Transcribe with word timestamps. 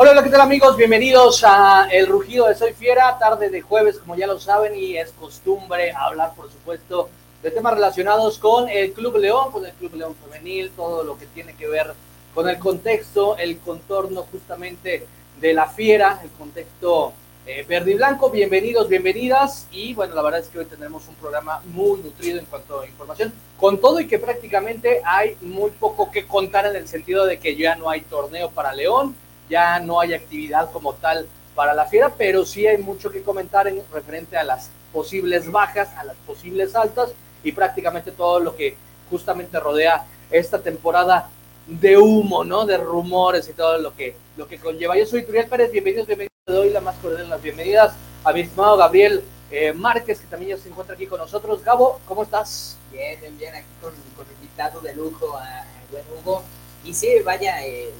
Hola, 0.00 0.12
hola, 0.12 0.22
¿qué 0.22 0.30
tal 0.30 0.42
amigos? 0.42 0.76
Bienvenidos 0.76 1.42
a 1.42 1.88
El 1.90 2.06
Rugido 2.06 2.46
de 2.46 2.54
Soy 2.54 2.72
Fiera, 2.72 3.18
tarde 3.18 3.50
de 3.50 3.62
jueves, 3.62 3.98
como 3.98 4.14
ya 4.14 4.28
lo 4.28 4.38
saben, 4.38 4.76
y 4.76 4.96
es 4.96 5.10
costumbre 5.10 5.90
hablar, 5.90 6.34
por 6.36 6.48
supuesto, 6.52 7.08
de 7.42 7.50
temas 7.50 7.74
relacionados 7.74 8.38
con 8.38 8.68
el 8.68 8.92
Club 8.92 9.16
León, 9.16 9.50
con 9.50 9.66
el 9.66 9.72
Club 9.72 9.96
León 9.96 10.14
Femenil, 10.14 10.70
todo 10.70 11.02
lo 11.02 11.18
que 11.18 11.26
tiene 11.26 11.54
que 11.54 11.66
ver 11.66 11.94
con 12.32 12.48
el 12.48 12.60
contexto, 12.60 13.36
el 13.38 13.58
contorno 13.58 14.24
justamente 14.30 15.04
de 15.40 15.52
la 15.52 15.66
fiera, 15.66 16.20
el 16.22 16.30
contexto 16.30 17.12
eh, 17.44 17.66
verde 17.68 17.90
y 17.90 17.94
blanco. 17.94 18.30
Bienvenidos, 18.30 18.88
bienvenidas. 18.88 19.66
Y 19.72 19.94
bueno, 19.94 20.14
la 20.14 20.22
verdad 20.22 20.42
es 20.42 20.46
que 20.46 20.60
hoy 20.60 20.66
tendremos 20.66 21.08
un 21.08 21.16
programa 21.16 21.60
muy 21.72 21.98
nutrido 22.02 22.38
en 22.38 22.46
cuanto 22.46 22.82
a 22.82 22.86
información, 22.86 23.32
con 23.56 23.80
todo 23.80 23.98
y 23.98 24.06
que 24.06 24.20
prácticamente 24.20 25.02
hay 25.04 25.36
muy 25.40 25.72
poco 25.72 26.12
que 26.12 26.24
contar 26.24 26.66
en 26.66 26.76
el 26.76 26.86
sentido 26.86 27.26
de 27.26 27.40
que 27.40 27.56
ya 27.56 27.74
no 27.74 27.90
hay 27.90 28.02
torneo 28.02 28.48
para 28.50 28.72
León 28.72 29.16
ya 29.48 29.80
no 29.80 30.00
hay 30.00 30.14
actividad 30.14 30.70
como 30.70 30.94
tal 30.94 31.26
para 31.54 31.74
la 31.74 31.86
fiera, 31.86 32.12
pero 32.16 32.44
sí 32.44 32.66
hay 32.66 32.78
mucho 32.78 33.10
que 33.10 33.22
comentar 33.22 33.66
en 33.66 33.82
referente 33.92 34.36
a 34.36 34.44
las 34.44 34.70
posibles 34.92 35.50
bajas, 35.50 35.88
a 35.96 36.04
las 36.04 36.16
posibles 36.26 36.74
altas 36.74 37.10
y 37.42 37.52
prácticamente 37.52 38.12
todo 38.12 38.40
lo 38.40 38.54
que 38.56 38.76
justamente 39.10 39.58
rodea 39.58 40.06
esta 40.30 40.60
temporada 40.60 41.30
de 41.66 41.98
humo, 41.98 42.44
¿no? 42.44 42.64
De 42.64 42.76
rumores 42.76 43.48
y 43.48 43.52
todo 43.52 43.78
lo 43.78 43.94
que, 43.94 44.16
lo 44.36 44.46
que 44.46 44.58
conlleva. 44.58 44.96
Yo 44.96 45.06
soy 45.06 45.24
Turiel 45.24 45.48
Pérez, 45.48 45.70
bienvenidos, 45.70 46.06
bienvenidos. 46.06 46.32
Te 46.46 46.52
doy 46.52 46.70
la 46.70 46.80
más 46.80 46.96
cordial 46.96 47.28
las 47.28 47.42
bienvenidas 47.42 47.94
a 48.24 48.32
mi 48.32 48.40
estimado 48.40 48.76
Gabriel 48.76 49.22
eh, 49.50 49.72
Márquez, 49.72 50.20
que 50.20 50.26
también 50.26 50.56
ya 50.56 50.62
se 50.62 50.68
encuentra 50.68 50.94
aquí 50.94 51.06
con 51.06 51.18
nosotros. 51.18 51.62
Gabo, 51.62 52.00
¿cómo 52.06 52.22
estás? 52.22 52.76
Bien, 52.90 53.20
bien, 53.20 53.36
bien, 53.36 53.54
aquí 53.54 53.66
con, 53.82 53.92
con 54.16 54.26
invitado 54.36 54.80
de 54.80 54.94
lujo 54.94 55.36
a, 55.36 55.42
a 55.42 55.64
buen 55.90 56.04
Hugo. 56.16 56.42
Y 56.84 56.94
sí, 56.94 57.08
vaya, 57.24 57.66
eh, 57.66 57.90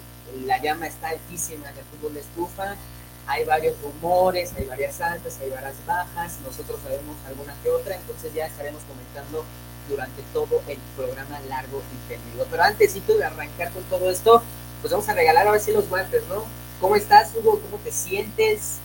la 0.46 0.60
llama 0.62 0.86
está 0.86 1.08
altísima 1.08 1.70
en 1.70 1.78
el 1.78 1.84
fútbol 1.84 2.14
de 2.14 2.20
estufa, 2.20 2.76
hay 3.26 3.44
varios 3.44 3.76
rumores, 3.82 4.52
hay 4.56 4.64
varias 4.64 5.00
altas, 5.00 5.38
hay 5.42 5.50
varias 5.50 5.74
bajas, 5.86 6.38
nosotros 6.44 6.80
sabemos 6.82 7.16
alguna 7.26 7.54
que 7.62 7.70
otra, 7.70 7.94
entonces 7.94 8.32
ya 8.32 8.46
estaremos 8.46 8.82
comentando 8.84 9.44
durante 9.88 10.22
todo 10.32 10.62
el 10.66 10.78
programa 10.96 11.38
largo 11.48 11.82
y 11.92 12.08
tendido. 12.08 12.46
Pero 12.50 12.62
antes 12.62 13.06
de 13.06 13.24
arrancar 13.24 13.70
con 13.72 13.82
todo 13.84 14.10
esto, 14.10 14.42
pues 14.80 14.92
vamos 14.92 15.08
a 15.08 15.14
regalar 15.14 15.46
ahora 15.46 15.60
sí 15.60 15.72
los 15.72 15.88
guantes, 15.88 16.22
¿no? 16.28 16.44
¿Cómo 16.80 16.96
estás, 16.96 17.32
Hugo? 17.34 17.60
¿Cómo 17.60 17.82
te 17.82 17.90
sientes? 17.90 18.78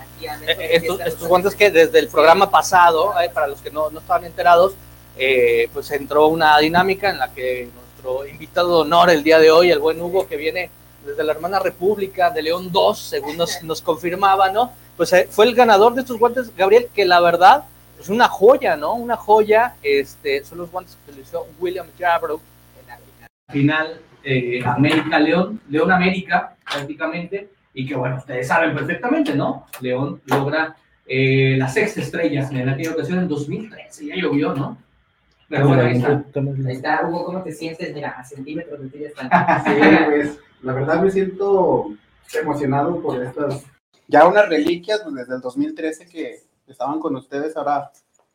Aquí 0.00 0.26
a 0.26 0.36
eh, 0.42 0.76
estos, 0.76 1.00
estos 1.00 1.28
guantes 1.28 1.54
que 1.54 1.70
desde 1.70 1.98
el 1.98 2.08
programa 2.08 2.50
pasado, 2.50 3.12
eh, 3.20 3.30
para 3.32 3.46
los 3.46 3.60
que 3.60 3.70
no, 3.70 3.90
no 3.90 4.00
estaban 4.00 4.24
enterados, 4.24 4.74
eh, 5.16 5.68
pues 5.72 5.90
entró 5.90 6.26
una 6.28 6.58
dinámica 6.58 7.10
en 7.10 7.18
la 7.18 7.32
que 7.32 7.68
nuestro 7.72 8.26
invitado 8.26 8.76
de 8.76 8.82
honor 8.82 9.10
el 9.10 9.22
día 9.22 9.38
de 9.38 9.50
hoy, 9.50 9.70
el 9.70 9.78
buen 9.78 10.00
Hugo, 10.00 10.26
que 10.26 10.36
viene 10.36 10.70
desde 11.04 11.24
la 11.24 11.32
hermana 11.32 11.58
República 11.58 12.30
de 12.30 12.42
León 12.42 12.70
2, 12.72 12.98
según 12.98 13.36
nos, 13.36 13.62
nos 13.62 13.82
confirmaba, 13.82 14.50
¿no? 14.50 14.72
Pues 14.96 15.12
eh, 15.12 15.26
fue 15.30 15.46
el 15.46 15.54
ganador 15.54 15.94
de 15.94 16.02
estos 16.02 16.18
guantes, 16.18 16.54
Gabriel, 16.56 16.88
que 16.94 17.04
la 17.04 17.20
verdad 17.20 17.58
es 17.58 17.96
pues 17.96 18.08
una 18.08 18.28
joya, 18.28 18.76
¿no? 18.76 18.94
Una 18.94 19.16
joya, 19.16 19.74
este, 19.82 20.44
son 20.44 20.58
los 20.58 20.70
guantes 20.70 20.96
que 20.96 21.12
utilizó 21.12 21.46
William 21.58 21.86
Jabrow 21.98 22.40
en 22.80 22.88
la 22.88 23.52
final 23.52 24.00
eh, 24.22 24.62
América 24.64 25.18
León, 25.18 25.60
León 25.68 25.92
América 25.92 26.56
prácticamente, 26.70 27.48
y 27.72 27.86
que 27.86 27.94
bueno, 27.94 28.16
ustedes 28.16 28.48
saben 28.48 28.74
perfectamente, 28.74 29.34
¿no? 29.34 29.66
León 29.80 30.20
logra 30.26 30.76
eh, 31.06 31.56
la 31.58 31.68
sexta 31.68 32.00
estrella 32.00 32.48
en 32.50 32.68
aquella 32.68 32.92
ocasión 32.92 33.18
en 33.18 33.28
2013, 33.28 34.06
ya 34.06 34.16
llovió, 34.16 34.54
¿no? 34.54 34.78
Pero 35.48 35.68
bueno, 35.68 35.82
ahí 35.82 35.96
está. 35.96 36.24
Ahí 36.66 36.74
está, 36.74 37.06
Hugo, 37.06 37.26
¿cómo 37.26 37.42
te 37.42 37.52
sientes? 37.52 37.94
Mira, 37.94 38.10
a 38.10 38.24
centímetros 38.24 38.80
de 38.80 38.88
ti 38.88 38.98
ya 39.00 39.08
está. 39.08 39.62
sí, 39.64 39.70
pues 40.06 40.38
la 40.64 40.72
verdad 40.72 41.02
me 41.02 41.10
siento 41.10 41.90
emocionado 42.32 43.00
por 43.00 43.22
estas, 43.22 43.64
ya 44.08 44.26
unas 44.26 44.48
reliquias 44.48 45.02
pues, 45.02 45.14
desde 45.14 45.34
el 45.36 45.40
2013 45.40 46.06
que 46.06 46.42
estaban 46.66 46.98
con 46.98 47.14
ustedes, 47.16 47.56
ahora 47.56 47.92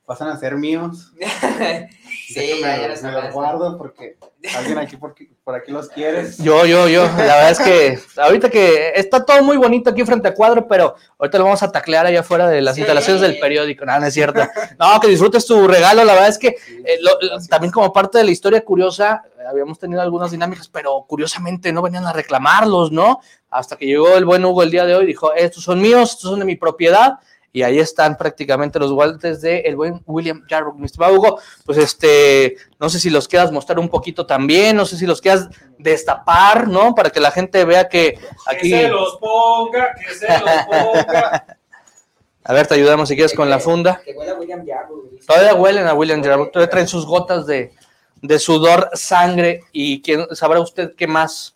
pasan 0.09 0.29
a 0.29 0.39
ser 0.39 0.55
míos. 0.55 1.11
sí, 2.27 2.59
me, 2.63 2.87
me 2.87 3.11
los 3.11 3.31
guardo 3.31 3.77
porque 3.77 4.17
alguien 4.57 4.79
aquí 4.79 4.97
por, 4.97 5.13
por, 5.43 5.53
aquí 5.53 5.71
los 5.71 5.87
quiere. 5.87 6.27
Yo, 6.39 6.65
yo, 6.65 6.89
yo. 6.89 7.03
La 7.03 7.35
verdad 7.35 7.51
es 7.51 7.59
que 7.59 7.99
ahorita 8.19 8.49
que 8.49 8.93
está 8.95 9.23
todo 9.23 9.43
muy 9.43 9.55
bonito 9.57 9.91
aquí 9.91 10.03
frente 10.03 10.27
a 10.27 10.33
cuadro, 10.33 10.67
pero 10.67 10.95
ahorita 11.19 11.37
lo 11.37 11.43
vamos 11.43 11.61
a 11.61 11.71
taclear 11.71 12.07
allá 12.07 12.21
afuera 12.21 12.49
de 12.49 12.59
las 12.59 12.75
instalaciones 12.79 13.21
del 13.21 13.37
periódico. 13.37 13.85
No, 13.85 13.99
no 13.99 14.05
es 14.07 14.13
cierto. 14.15 14.41
No, 14.79 14.99
que 14.99 15.09
disfrutes 15.09 15.45
tu 15.45 15.67
regalo. 15.67 16.03
La 16.03 16.13
verdad 16.13 16.29
es 16.29 16.39
que 16.39 16.47
eh, 16.47 16.97
lo, 17.01 17.11
también 17.47 17.71
como 17.71 17.93
parte 17.93 18.17
de 18.17 18.23
la 18.23 18.31
historia 18.31 18.65
curiosa, 18.65 19.21
habíamos 19.47 19.77
tenido 19.77 20.01
algunas 20.01 20.31
dinámicas, 20.31 20.67
pero 20.69 21.05
curiosamente 21.07 21.71
no 21.71 21.83
venían 21.83 22.07
a 22.07 22.13
reclamarlos, 22.13 22.91
¿no? 22.91 23.19
Hasta 23.51 23.75
que 23.75 23.85
llegó 23.85 24.17
el 24.17 24.25
buen 24.25 24.43
Hugo 24.43 24.63
el 24.63 24.71
día 24.71 24.85
de 24.85 24.95
hoy 24.95 25.03
y 25.03 25.07
dijo, 25.07 25.33
estos 25.35 25.63
son 25.63 25.79
míos, 25.79 26.13
estos 26.13 26.31
son 26.31 26.39
de 26.39 26.45
mi 26.45 26.55
propiedad 26.55 27.19
y 27.51 27.63
ahí 27.63 27.79
están 27.79 28.17
prácticamente 28.17 28.79
los 28.79 28.91
guantes 28.91 29.41
de 29.41 29.59
el 29.59 29.75
buen 29.75 30.01
William 30.05 30.43
Jarrock. 30.47 30.75
Mi 30.75 30.85
estimado 30.85 31.15
Hugo, 31.15 31.39
pues 31.65 31.77
este, 31.77 32.57
no 32.79 32.89
sé 32.89 32.99
si 32.99 33.09
los 33.09 33.27
quieras 33.27 33.51
mostrar 33.51 33.79
un 33.79 33.89
poquito 33.89 34.25
también, 34.25 34.75
no 34.75 34.85
sé 34.85 34.97
si 34.97 35.05
los 35.05 35.21
quieras 35.21 35.49
destapar, 35.77 36.67
¿no? 36.67 36.93
Para 36.93 37.09
que 37.09 37.19
la 37.19 37.31
gente 37.31 37.65
vea 37.65 37.87
que 37.87 38.19
aquí... 38.45 38.69
Que 38.69 38.81
se 38.81 38.87
los 38.89 39.17
ponga, 39.17 39.95
que 39.95 40.13
se 40.13 40.27
los 40.27 40.65
ponga. 40.67 41.57
A 42.43 42.53
ver, 42.53 42.65
te 42.65 42.73
ayudamos 42.73 43.09
si 43.09 43.15
quieres 43.15 43.35
con 43.35 43.49
la 43.49 43.59
funda. 43.59 44.01
Que 44.03 44.13
huele 44.13 44.31
a 44.31 44.33
William 44.33 44.65
Jarrock. 44.65 45.23
Todavía 45.27 45.53
huelen 45.53 45.85
a 45.85 45.93
William 45.93 46.23
Jarrock, 46.23 46.51
todavía 46.51 46.71
traen 46.71 46.87
sus 46.87 47.05
gotas 47.05 47.45
de, 47.45 47.73
de 48.23 48.39
sudor, 48.39 48.89
sangre 48.93 49.65
y 49.71 50.01
quién 50.01 50.25
sabrá 50.35 50.59
usted 50.59 50.95
qué 50.95 51.05
más 51.05 51.55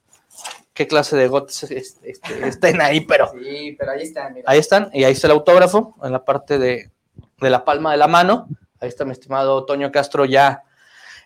qué 0.73 0.88
clase 0.88 1.16
de 1.16 1.28
gotas 1.28 1.63
este, 1.63 2.11
este, 2.11 2.47
estén 2.47 2.81
ahí, 2.81 3.01
pero. 3.01 3.31
Sí, 3.31 3.75
pero 3.78 3.91
ahí 3.91 4.03
están. 4.03 4.34
Mira. 4.34 4.51
Ahí 4.51 4.59
están, 4.59 4.89
y 4.94 5.03
ahí 5.03 5.13
está 5.13 5.28
el 5.28 5.34
autógrafo, 5.34 5.95
en 6.03 6.11
la 6.11 6.25
parte 6.25 6.57
de, 6.57 6.91
de, 7.39 7.50
la 7.50 7.63
palma 7.63 7.91
de 7.91 7.97
la 7.97 8.07
mano. 8.07 8.47
Ahí 8.79 8.89
está 8.89 9.06
mi 9.06 9.11
estimado 9.11 9.66
Toño 9.66 9.91
Castro 9.91 10.25
ya 10.25 10.63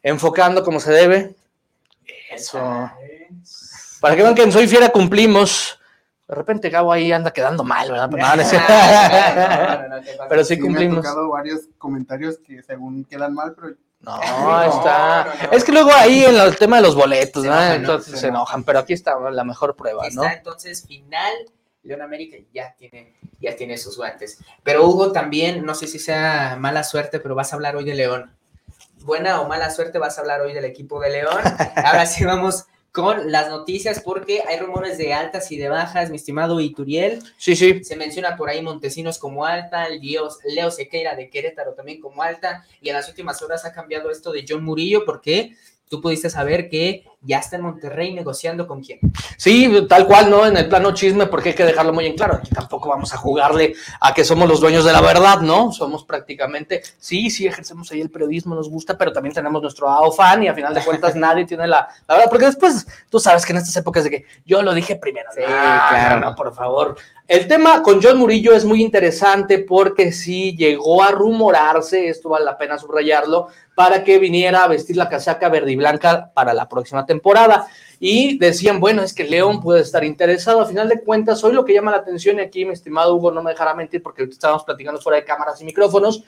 enfocando 0.03 0.63
como 0.63 0.79
se 0.79 0.91
debe. 0.91 1.35
Eso. 2.31 2.59
Para 3.99 4.15
que 4.15 4.21
vean 4.21 4.35
que 4.35 4.43
en 4.43 4.51
Soy 4.51 4.67
Fiera 4.67 4.89
cumplimos. 4.89 5.79
De 6.27 6.35
repente 6.35 6.69
Gabo 6.69 6.91
ahí 6.91 7.11
anda 7.13 7.31
quedando 7.31 7.63
mal, 7.63 7.89
¿verdad? 7.89 8.09
Pero, 8.11 8.27
no, 8.27 8.35
no, 8.35 9.95
no, 9.95 10.03
pero 10.27 10.43
sí 10.43 10.59
cumplimos. 10.59 10.97
Me 10.97 11.07
han 11.07 11.13
tocado 11.13 11.29
varios 11.29 11.61
comentarios 11.77 12.37
que 12.39 12.61
según 12.63 13.05
quedan 13.05 13.33
mal, 13.33 13.55
pero 13.55 13.75
no, 14.01 14.63
está. 14.63 15.25
No, 15.25 15.47
no, 15.47 15.57
es 15.57 15.63
que 15.63 15.71
luego 15.71 15.91
ahí 15.91 16.23
en 16.23 16.35
el 16.35 16.55
tema 16.55 16.77
de 16.77 16.83
los 16.83 16.95
boletos, 16.95 17.43
¿no? 17.43 17.61
Entonces 17.61 18.19
se 18.19 18.27
enojan, 18.27 18.63
pero 18.63 18.79
aquí 18.79 18.93
está 18.93 19.19
la 19.31 19.43
mejor 19.43 19.75
prueba, 19.75 20.05
aquí 20.05 20.15
¿no? 20.15 20.23
Está, 20.23 20.35
entonces, 20.35 20.85
final, 20.87 21.33
León 21.83 22.01
América 22.01 22.37
ya 22.53 22.75
tiene, 22.77 23.15
ya 23.39 23.55
tiene 23.55 23.77
sus 23.77 23.97
guantes. 23.97 24.39
Pero 24.63 24.85
Hugo 24.85 25.11
también, 25.11 25.65
no 25.65 25.73
sé 25.73 25.87
si 25.87 25.99
sea 25.99 26.57
mala 26.59 26.83
suerte, 26.83 27.19
pero 27.19 27.35
vas 27.35 27.51
a 27.51 27.55
hablar 27.55 27.75
hoy 27.75 27.85
de 27.85 27.95
León. 27.95 28.35
Buena 29.01 29.41
o 29.41 29.47
mala 29.47 29.69
suerte, 29.71 29.99
vas 29.99 30.17
a 30.17 30.21
hablar 30.21 30.41
hoy 30.41 30.53
del 30.53 30.65
equipo 30.65 30.99
de 30.99 31.09
León. 31.09 31.41
Ahora 31.75 32.05
sí 32.05 32.23
vamos 32.23 32.65
con 32.97 33.31
las 33.31 33.47
noticias 33.49 34.01
porque 34.03 34.41
hay 34.47 34.57
rumores 34.57 34.97
de 34.97 35.13
altas 35.13 35.51
y 35.51 35.57
de 35.57 35.69
bajas, 35.69 36.09
mi 36.09 36.15
estimado 36.15 36.59
Ituriel. 36.59 37.21
Sí, 37.37 37.55
sí. 37.55 37.83
Se 37.83 37.95
menciona 37.95 38.35
por 38.35 38.49
ahí 38.49 38.63
Montesinos 38.63 39.19
como 39.19 39.45
alta, 39.45 39.85
el 39.85 40.01
Dios 40.01 40.39
Leo 40.43 40.71
Sequeira 40.71 41.15
de 41.15 41.29
Querétaro 41.29 41.75
también 41.75 42.01
como 42.01 42.23
alta, 42.23 42.65
y 42.81 42.89
en 42.89 42.95
las 42.95 43.07
últimas 43.07 43.39
horas 43.43 43.65
ha 43.65 43.71
cambiado 43.71 44.09
esto 44.09 44.31
de 44.31 44.43
John 44.49 44.63
Murillo 44.63 45.05
porque 45.05 45.55
tú 45.89 46.01
pudiste 46.01 46.31
saber 46.31 46.69
que 46.69 47.05
ya 47.27 47.39
está 47.39 47.57
en 47.57 47.63
Monterrey 47.63 48.13
negociando 48.13 48.65
con 48.65 48.81
quién. 48.81 48.99
Sí, 49.37 49.85
tal 49.87 50.07
cual, 50.07 50.29
¿no? 50.29 50.47
En 50.47 50.55
el 50.55 50.69
plano 50.69 50.93
chisme, 50.93 51.27
porque 51.27 51.49
hay 51.49 51.55
que 51.55 51.65
dejarlo 51.65 51.91
muy 51.91 52.05
en 52.05 52.15
claro. 52.15 52.39
Tampoco 52.53 52.89
vamos 52.89 53.13
a 53.13 53.17
jugarle 53.17 53.75
a 53.99 54.13
que 54.13 54.23
somos 54.23 54.47
los 54.47 54.61
dueños 54.61 54.85
de 54.85 54.93
la 54.93 55.01
verdad, 55.01 55.41
¿no? 55.41 55.71
Somos 55.73 56.05
prácticamente, 56.05 56.81
sí, 56.97 57.29
sí, 57.29 57.45
ejercemos 57.45 57.91
ahí 57.91 57.99
el 57.99 58.09
periodismo, 58.09 58.55
nos 58.55 58.69
gusta, 58.69 58.97
pero 58.97 59.11
también 59.11 59.35
tenemos 59.35 59.61
nuestro 59.61 59.89
AOFAN 59.89 60.43
y 60.43 60.47
a 60.47 60.53
final 60.53 60.73
de 60.73 60.83
cuentas 60.83 61.15
nadie 61.17 61.45
tiene 61.45 61.67
la, 61.67 61.89
la, 62.07 62.15
verdad, 62.15 62.29
porque 62.29 62.45
después 62.45 62.87
tú 63.09 63.19
sabes 63.19 63.45
que 63.45 63.51
en 63.51 63.57
estas 63.57 63.75
épocas 63.75 64.05
de 64.05 64.09
que 64.09 64.25
yo 64.45 64.61
lo 64.61 64.73
dije 64.73 64.95
primero. 64.95 65.29
Sí, 65.35 65.41
ah, 65.45 65.87
claro. 65.89 66.19
No, 66.21 66.35
por 66.35 66.55
favor. 66.55 66.95
El 67.27 67.45
tema 67.49 67.83
con 67.83 68.01
John 68.01 68.19
Murillo 68.19 68.53
es 68.53 68.63
muy 68.63 68.81
interesante 68.81 69.59
porque 69.59 70.13
sí 70.13 70.55
llegó 70.55 71.03
a 71.03 71.11
rumorarse, 71.11 72.07
esto 72.07 72.29
vale 72.29 72.45
la 72.45 72.57
pena 72.57 72.77
subrayarlo, 72.77 73.49
para 73.75 74.05
que 74.05 74.17
viniera 74.17 74.63
a 74.63 74.67
vestir 74.67 74.95
la 74.95 75.09
casaca 75.09 75.49
verde 75.49 75.73
y 75.73 75.75
blanca 75.75 76.31
para 76.33 76.53
la 76.53 76.69
próxima 76.69 77.05
temporada. 77.05 77.16
Y 77.99 78.37
decían, 78.37 78.79
bueno, 78.79 79.01
es 79.01 79.13
que 79.13 79.23
León 79.23 79.61
puede 79.61 79.81
estar 79.81 80.03
interesado. 80.03 80.61
A 80.61 80.65
final 80.65 80.87
de 80.87 81.01
cuentas, 81.01 81.43
hoy 81.43 81.53
lo 81.53 81.65
que 81.65 81.73
llama 81.73 81.91
la 81.91 81.97
atención 81.97 82.37
y 82.37 82.41
aquí, 82.41 82.63
mi 82.63 82.73
estimado 82.73 83.15
Hugo, 83.15 83.31
no 83.31 83.41
me 83.41 83.51
dejará 83.51 83.73
mentir 83.73 84.03
porque 84.03 84.23
estábamos 84.23 84.63
platicando 84.63 85.01
fuera 85.01 85.17
de 85.17 85.25
cámaras 85.25 85.59
y 85.61 85.65
micrófonos, 85.65 86.23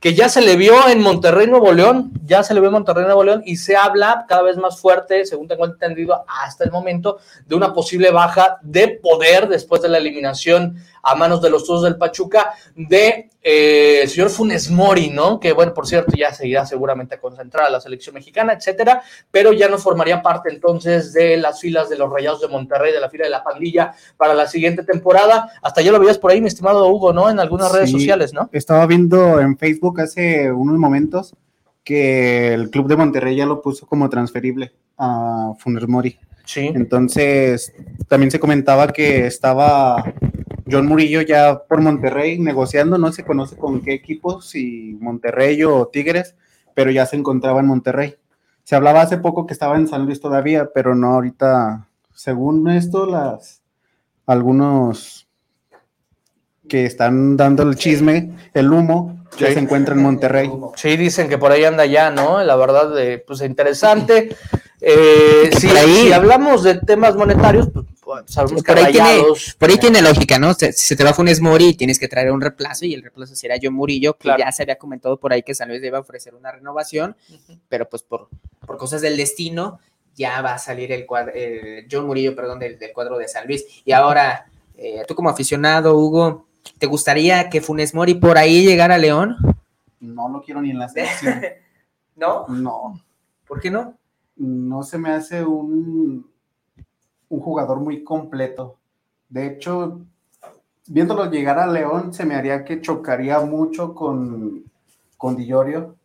que 0.00 0.12
ya 0.12 0.28
se 0.28 0.42
le 0.42 0.56
vio 0.56 0.86
en 0.88 1.00
Monterrey, 1.00 1.46
Nuevo 1.46 1.72
León, 1.72 2.12
ya 2.26 2.42
se 2.42 2.52
le 2.52 2.60
vio 2.60 2.68
en 2.68 2.74
Monterrey, 2.74 3.04
Nuevo 3.04 3.24
León, 3.24 3.42
y 3.46 3.56
se 3.56 3.74
habla 3.74 4.26
cada 4.28 4.42
vez 4.42 4.58
más 4.58 4.78
fuerte, 4.78 5.24
según 5.24 5.48
tengo 5.48 5.64
entendido 5.64 6.26
hasta 6.28 6.62
el 6.64 6.70
momento, 6.70 7.20
de 7.46 7.54
una 7.54 7.72
posible 7.72 8.10
baja 8.10 8.58
de 8.60 8.88
poder 8.88 9.48
después 9.48 9.80
de 9.80 9.88
la 9.88 9.96
eliminación 9.96 10.76
a 11.04 11.14
manos 11.14 11.42
de 11.42 11.50
los 11.50 11.64
Tuzos 11.64 11.82
del 11.82 11.96
Pachuca 11.96 12.54
de 12.74 13.30
eh, 13.42 14.00
el 14.02 14.08
señor 14.08 14.30
Funes 14.30 14.70
Mori, 14.70 15.10
¿no? 15.10 15.38
Que 15.38 15.52
bueno, 15.52 15.74
por 15.74 15.86
cierto, 15.86 16.12
ya 16.16 16.32
seguirá 16.32 16.64
seguramente 16.64 17.16
a 17.16 17.20
concentrar 17.20 17.66
a 17.66 17.70
la 17.70 17.80
selección 17.80 18.14
mexicana, 18.14 18.54
etcétera, 18.54 19.02
pero 19.30 19.52
ya 19.52 19.68
no 19.68 19.76
formaría 19.76 20.22
parte 20.22 20.48
entonces 20.50 21.12
de 21.12 21.36
las 21.36 21.60
filas 21.60 21.88
de 21.90 21.98
los 21.98 22.10
Rayados 22.10 22.40
de 22.40 22.48
Monterrey, 22.48 22.92
de 22.92 23.00
la 23.00 23.10
fila 23.10 23.24
de 23.24 23.30
la 23.30 23.44
pandilla 23.44 23.92
para 24.16 24.34
la 24.34 24.46
siguiente 24.46 24.82
temporada. 24.82 25.50
Hasta 25.62 25.82
ya 25.82 25.92
lo 25.92 26.00
veías 26.00 26.18
por 26.18 26.30
ahí, 26.30 26.40
mi 26.40 26.48
estimado 26.48 26.88
Hugo, 26.88 27.12
¿no? 27.12 27.28
En 27.28 27.38
algunas 27.38 27.70
redes 27.70 27.90
sociales, 27.90 28.32
¿no? 28.32 28.48
Estaba 28.52 28.86
viendo 28.86 29.40
en 29.40 29.58
Facebook 29.58 30.00
hace 30.00 30.50
unos 30.50 30.78
momentos 30.78 31.34
que 31.84 32.54
el 32.54 32.70
club 32.70 32.88
de 32.88 32.96
Monterrey 32.96 33.36
ya 33.36 33.46
lo 33.46 33.60
puso 33.60 33.86
como 33.86 34.08
transferible 34.08 34.72
a 34.96 35.52
Funes 35.58 35.86
Mori. 35.86 36.18
Sí. 36.46 36.72
Entonces, 36.74 37.74
también 38.08 38.30
se 38.30 38.40
comentaba 38.40 38.88
que 38.88 39.26
estaba 39.26 40.02
John 40.70 40.86
Murillo 40.86 41.20
ya 41.22 41.58
por 41.68 41.80
Monterrey 41.80 42.38
negociando, 42.38 42.96
no 42.98 43.12
se 43.12 43.24
conoce 43.24 43.56
con 43.56 43.80
qué 43.82 43.92
equipos, 43.94 44.48
si 44.48 44.96
Monterrey 45.00 45.62
o 45.64 45.86
Tigres, 45.88 46.34
pero 46.74 46.90
ya 46.90 47.04
se 47.06 47.16
encontraba 47.16 47.60
en 47.60 47.66
Monterrey. 47.66 48.16
Se 48.62 48.74
hablaba 48.74 49.02
hace 49.02 49.18
poco 49.18 49.46
que 49.46 49.52
estaba 49.52 49.76
en 49.76 49.86
San 49.88 50.06
Luis 50.06 50.20
todavía, 50.20 50.70
pero 50.74 50.94
no 50.94 51.08
ahorita, 51.14 51.86
según 52.14 52.68
esto, 52.70 53.04
las 53.06 53.62
algunos 54.26 55.28
que 56.68 56.86
están 56.86 57.36
dando 57.36 57.62
el 57.62 57.76
chisme, 57.76 58.30
el 58.54 58.72
humo, 58.72 59.22
ya 59.38 59.48
Sí. 59.48 59.54
se 59.54 59.60
encuentra 59.60 59.94
en 59.94 60.02
Monterrey. 60.02 60.50
Sí, 60.76 60.96
dicen 60.96 61.28
que 61.28 61.36
por 61.36 61.52
ahí 61.52 61.64
anda 61.64 61.84
ya, 61.84 62.10
¿no? 62.10 62.42
La 62.42 62.56
verdad, 62.56 62.98
eh, 62.98 63.22
pues 63.26 63.42
interesante. 63.42 64.34
Eh, 64.80 65.50
si, 65.58 65.68
ahí- 65.68 66.06
si 66.06 66.12
hablamos 66.12 66.62
de 66.62 66.76
temas 66.80 67.16
monetarios, 67.16 67.68
pues, 67.70 67.84
Por 68.62 68.78
ahí 68.78 68.92
tiene- 68.92 69.22
Por 69.58 69.70
ahí 69.70 69.78
tiene 69.78 70.02
lógica, 70.02 70.38
¿no? 70.38 70.54
Se- 70.54 70.72
Si 70.72 70.86
se 70.86 70.96
te 70.96 71.04
va 71.04 71.12
Funes 71.14 71.40
Mori, 71.40 71.74
tienes 71.74 71.98
que 71.98 72.08
traer 72.08 72.30
un 72.30 72.40
reemplazo 72.40 72.84
y 72.86 72.94
el 72.94 73.02
reemplazo 73.02 73.34
será 73.34 73.56
John 73.62 73.74
Murillo, 73.74 74.14
que 74.14 74.24
Claro. 74.24 74.38
ya 74.44 74.52
se 74.52 74.62
había 74.62 74.76
comentado 74.76 75.18
por 75.18 75.32
ahí 75.32 75.42
que 75.42 75.54
San 75.54 75.68
Luis 75.68 75.80
debe 75.82 75.98
ofrecer 75.98 76.34
una 76.34 76.52
renovación, 76.52 77.16
pero 77.68 77.88
pues 77.88 78.02
por, 78.02 78.28
por 78.66 78.76
cosas 78.78 79.00
del 79.02 79.16
destino 79.16 79.78
ya 80.14 80.40
va 80.42 80.54
a 80.54 80.58
salir 80.58 80.92
el 80.92 81.06
cuadro, 81.06 81.32
John 81.90 82.06
Murillo, 82.06 82.34
perdón, 82.36 82.58
del, 82.60 82.78
del 82.78 82.92
cuadro 82.92 83.18
de 83.18 83.26
San 83.28 83.46
Luis. 83.46 83.64
Y 83.84 83.92
ahora, 83.92 84.46
eh, 84.76 85.02
tú 85.08 85.14
como 85.14 85.28
aficionado, 85.30 85.96
Hugo, 85.98 86.46
¿te 86.78 86.86
gustaría 86.86 87.48
que 87.50 87.60
Funes 87.60 87.94
Mori 87.94 88.14
por 88.14 88.38
ahí 88.38 88.64
llegara 88.64 88.94
a 88.94 88.98
León? 88.98 89.36
No 90.00 90.28
lo 90.28 90.40
quiero 90.42 90.60
ni 90.62 90.70
en 90.70 90.78
la 90.78 90.88
selección. 90.88 91.40
¿No? 92.16 92.46
No. 92.48 93.02
¿Por 93.46 93.60
qué 93.60 93.70
no? 93.70 93.96
no 94.36 94.82
se 94.82 94.98
me 94.98 95.10
hace 95.10 95.44
un, 95.44 96.28
un 97.34 97.40
jugador 97.40 97.80
muy 97.80 98.02
completo. 98.04 98.76
De 99.28 99.46
hecho, 99.46 100.00
viéndolo 100.86 101.30
llegar 101.30 101.58
a 101.58 101.66
León, 101.66 102.12
se 102.14 102.24
me 102.24 102.34
haría 102.34 102.64
que 102.64 102.80
chocaría 102.80 103.40
mucho 103.40 103.94
con, 103.94 104.64
con 105.16 105.36
Di 105.36 105.46
Llorio. 105.46 105.96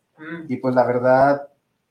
Y 0.49 0.57
pues 0.57 0.75
la 0.75 0.83
verdad, 0.85 1.47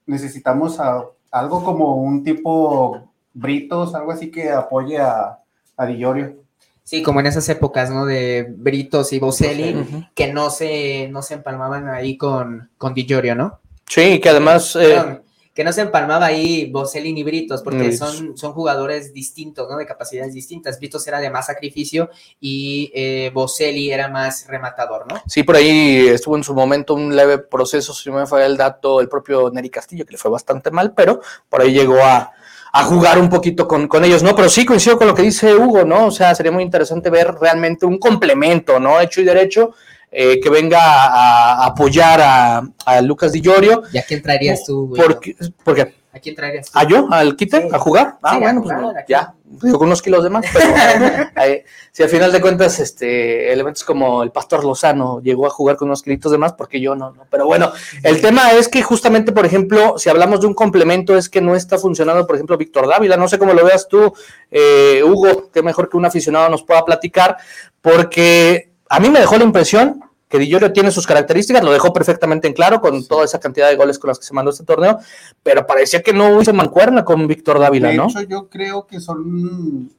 necesitamos 0.06 0.79
a- 0.81 1.05
algo 1.31 1.62
como 1.64 1.96
un 1.96 2.23
tipo 2.25 3.08
Britos, 3.32 3.94
algo 3.94 4.12
así 4.12 4.31
que 4.31 4.50
apoye 4.50 4.99
a, 4.99 5.38
a 5.76 5.87
Di 5.87 5.96
Llorio. 5.99 6.37
Sí, 6.84 7.02
como 7.02 7.20
en 7.20 7.26
esas 7.26 7.49
épocas, 7.50 7.91
¿no? 7.91 8.06
De 8.06 8.46
Britos 8.56 9.12
y 9.12 9.19
Boselli, 9.19 9.76
que 10.14 10.32
no 10.32 10.49
se, 10.50 11.08
no 11.08 11.20
se 11.23 11.34
empalmaban 11.34 11.88
ahí 11.88 12.17
con, 12.17 12.70
con 12.79 12.94
Di 12.94 13.05
Llorio, 13.06 13.34
¿no? 13.34 13.61
Sí, 13.87 14.20
que 14.20 14.29
además... 14.31 14.75
eh, 14.76 14.94
Perdón, 14.96 15.23
que 15.58 15.64
no 15.64 15.72
se 15.72 15.81
empalmaba 15.81 16.26
ahí 16.26 16.70
Boselli 16.70 17.12
ni 17.12 17.25
Britos, 17.25 17.62
porque 17.62 17.90
son, 17.90 18.38
son 18.38 18.52
jugadores 18.52 19.12
distintos, 19.12 19.69
¿no? 19.69 19.76
De 19.76 19.87
capacidades 19.87 20.32
distintas. 20.32 20.78
Britos 20.78 21.05
era 21.08 21.19
de 21.19 21.31
más 21.31 21.46
sacrificio 21.46 22.10
y 22.40 22.93
eh, 22.94 23.32
Boselli 23.34 23.90
era 23.90 24.06
más 24.06 24.46
rematador, 24.46 25.12
¿no? 25.12 25.20
Sí, 25.26 25.43
por 25.43 25.56
ahí 25.56 26.06
estuvo 26.06 26.37
en 26.37 26.44
su 26.44 26.55
momento 26.55 26.94
un 26.94 27.16
leve 27.16 27.38
proceso, 27.38 27.93
si 27.93 28.08
no 28.08 28.19
me 28.19 28.26
falla 28.28 28.46
el 28.46 28.56
dato, 28.56 29.00
el 29.00 29.08
propio 29.08 29.50
Neri 29.50 29.69
Castillo, 29.69 30.06
que 30.06 30.12
le 30.12 30.19
fue 30.19 30.31
bastante 30.31 30.70
mal, 30.70 30.94
pero 30.94 31.20
por 31.49 31.60
ahí 31.60 31.72
llegó 31.72 32.05
a, 32.05 32.31
a 32.72 32.84
jugar 32.84 33.19
un 33.19 33.28
poquito 33.28 33.66
con, 33.66 33.88
con 33.88 34.05
ellos, 34.05 34.22
¿no? 34.22 34.37
Pero 34.37 34.49
sí 34.49 34.64
coincido 34.64 34.96
con 34.96 35.08
lo 35.08 35.14
que 35.16 35.22
dice 35.22 35.56
Hugo, 35.56 35.84
¿no? 35.84 36.06
O 36.06 36.10
sea, 36.12 36.37
sería 36.37 36.52
muy 36.52 36.62
interesante 36.62 37.10
ver 37.10 37.34
realmente 37.34 37.84
un 37.84 37.99
complemento, 37.99 38.78
¿no? 38.78 39.00
Hecho 39.00 39.22
y 39.22 39.25
derecho, 39.25 39.75
eh, 40.10 40.40
que 40.40 40.50
venga 40.50 40.81
a, 40.81 41.64
a 41.64 41.66
apoyar 41.66 42.20
a, 42.20 42.62
a 42.84 43.00
Lucas 43.02 43.32
Di 43.32 43.40
Llorio. 43.40 43.82
¿Y 43.93 43.99
a 43.99 44.02
quién 44.02 44.22
traerías 44.22 44.64
tú, 44.64 44.88
güey? 44.88 45.02
Porque, 45.02 45.37
porque 45.64 45.94
¿A 46.10 46.20
quién 46.20 46.34
traerías 46.34 46.70
tú? 46.70 46.78
¿A 46.78 46.84
yo? 46.84 47.06
¿Al 47.10 47.37
quite? 47.37 47.62
Sí. 47.62 47.69
¿A 47.70 47.78
jugar? 47.78 48.16
Ah, 48.22 48.34
Sí, 48.34 48.40
bueno, 48.40 48.62
pues 48.62 48.76
ya. 49.08 49.34
Con 49.60 49.82
unos 49.84 50.02
kilos 50.02 50.25
de 50.25 50.31
más. 50.31 50.44
Pero, 50.52 50.66
eh, 51.44 51.64
si 51.93 52.02
al 52.02 52.08
final 52.08 52.32
de 52.32 52.40
cuentas, 52.40 52.81
este, 52.81 53.52
elementos 53.52 53.84
como 53.84 54.22
el 54.22 54.31
Pastor 54.31 54.64
Lozano 54.64 55.20
llegó 55.22 55.46
a 55.46 55.50
jugar 55.50 55.76
con 55.76 55.88
unos 55.88 56.02
kilitos 56.02 56.32
de 56.32 56.38
más, 56.38 56.55
porque 56.55 56.81
yo 56.81 56.96
no, 56.96 57.12
no. 57.12 57.25
Pero 57.31 57.46
bueno, 57.46 57.72
el 58.02 58.20
tema 58.20 58.52
es 58.52 58.69
que 58.69 58.82
justamente, 58.82 59.32
por 59.32 59.46
ejemplo, 59.46 59.99
si 59.99 60.08
hablamos 60.08 60.40
de 60.40 60.46
un 60.46 60.55
complemento, 60.55 61.16
es 61.16 61.28
que 61.28 61.40
no 61.40 61.55
está 61.55 61.78
funcionando, 61.78 62.26
por 62.26 62.37
ejemplo, 62.37 62.56
Víctor 62.56 62.88
Dávila. 62.88 63.16
No 63.16 63.28
sé 63.28 63.38
cómo 63.38 63.52
lo 63.52 63.64
veas 63.64 63.87
tú, 63.87 64.12
eh, 64.50 65.02
Hugo, 65.05 65.50
que 65.50 65.62
mejor 65.62 65.88
que 65.88 65.96
un 65.99 66.06
aficionado 66.06 66.49
nos 66.49 66.62
pueda 66.62 66.84
platicar, 66.84 67.37
porque 67.81 68.68
a 68.88 69.00
mí 69.00 69.11
me 69.11 69.20
dejó 69.20 69.37
la 69.37 69.44
impresión 69.44 70.00
que 70.29 70.38
Di 70.38 70.49
Llorio 70.49 70.73
tiene 70.73 70.90
sus 70.90 71.06
características, 71.06 71.64
lo 71.64 71.73
dejó 71.73 71.93
perfectamente 71.93 72.49
en 72.49 72.55
claro 72.55 72.81
con 72.81 73.06
toda 73.06 73.25
esa 73.25 73.40
cantidad 73.40 73.69
de 73.69 73.76
goles 73.76 73.99
con 73.99 74.08
las 74.08 74.19
que 74.19 74.26
se 74.26 74.35
mandó 74.35 74.50
este 74.50 74.64
torneo, 74.64 74.99
pero 75.43 75.67
parecía 75.67 76.02
que 76.02 76.12
no 76.12 76.40
hizo 76.40 76.52
mancuerna 76.52 77.05
con 77.05 77.26
Víctor 77.26 77.58
Dávila, 77.58 77.88
de 77.88 77.96
¿no? 77.96 78.08
hecho, 78.08 78.20
yo 78.23 78.49
creo 78.49 78.87
que 78.87 79.00
son, 79.00 79.90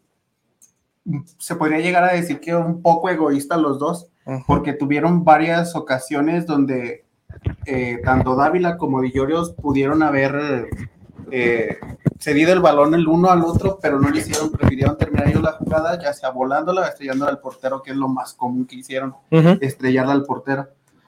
se 1.38 1.56
podría 1.56 1.80
llegar 1.80 2.03
a 2.03 2.13
decir 2.13 2.39
que 2.39 2.53
un 2.53 2.81
poco 2.81 3.09
egoístas 3.09 3.59
los 3.59 3.80
dos, 3.80 4.07
porque 4.45 4.74
tuvieron 4.74 5.24
varias 5.24 5.75
ocasiones 5.75 6.45
donde 6.45 7.06
eh, 7.65 8.00
tanto 8.03 8.35
Dávila 8.35 8.77
como 8.77 9.01
Di 9.01 9.12
Llorio 9.12 9.56
pudieron 9.56 10.03
haber 10.03 10.69
eh, 11.31 11.80
cedido 12.19 12.54
el 12.54 12.60
balón 12.60 12.94
el 12.94 13.07
uno 13.07 13.30
al 13.31 13.44
otro, 13.44 13.80
pero 13.81 14.00
no 14.00 14.10
lo 14.10 14.18
hicieron, 14.18 14.51
prefirieron 14.51 14.98
terminar 14.98 15.27
ellos 15.30 15.42
la 15.42 15.54
jugada, 15.54 16.00
ya 16.01 16.13
sea 16.13 16.30
volándola 16.31 16.81
o 16.81 16.86
estrellándola 16.86 17.31
al 17.31 17.39
portero, 17.39 17.81
que 17.81 17.92
es 17.92 17.98
lo 17.98 18.07
más 18.10 18.33
común 18.33 18.66
que 18.68 18.75
hicieron, 18.75 19.16
Ujú. 19.31 19.57
estrellarla 19.62 20.13
al 20.13 20.25
portero. 20.25 20.68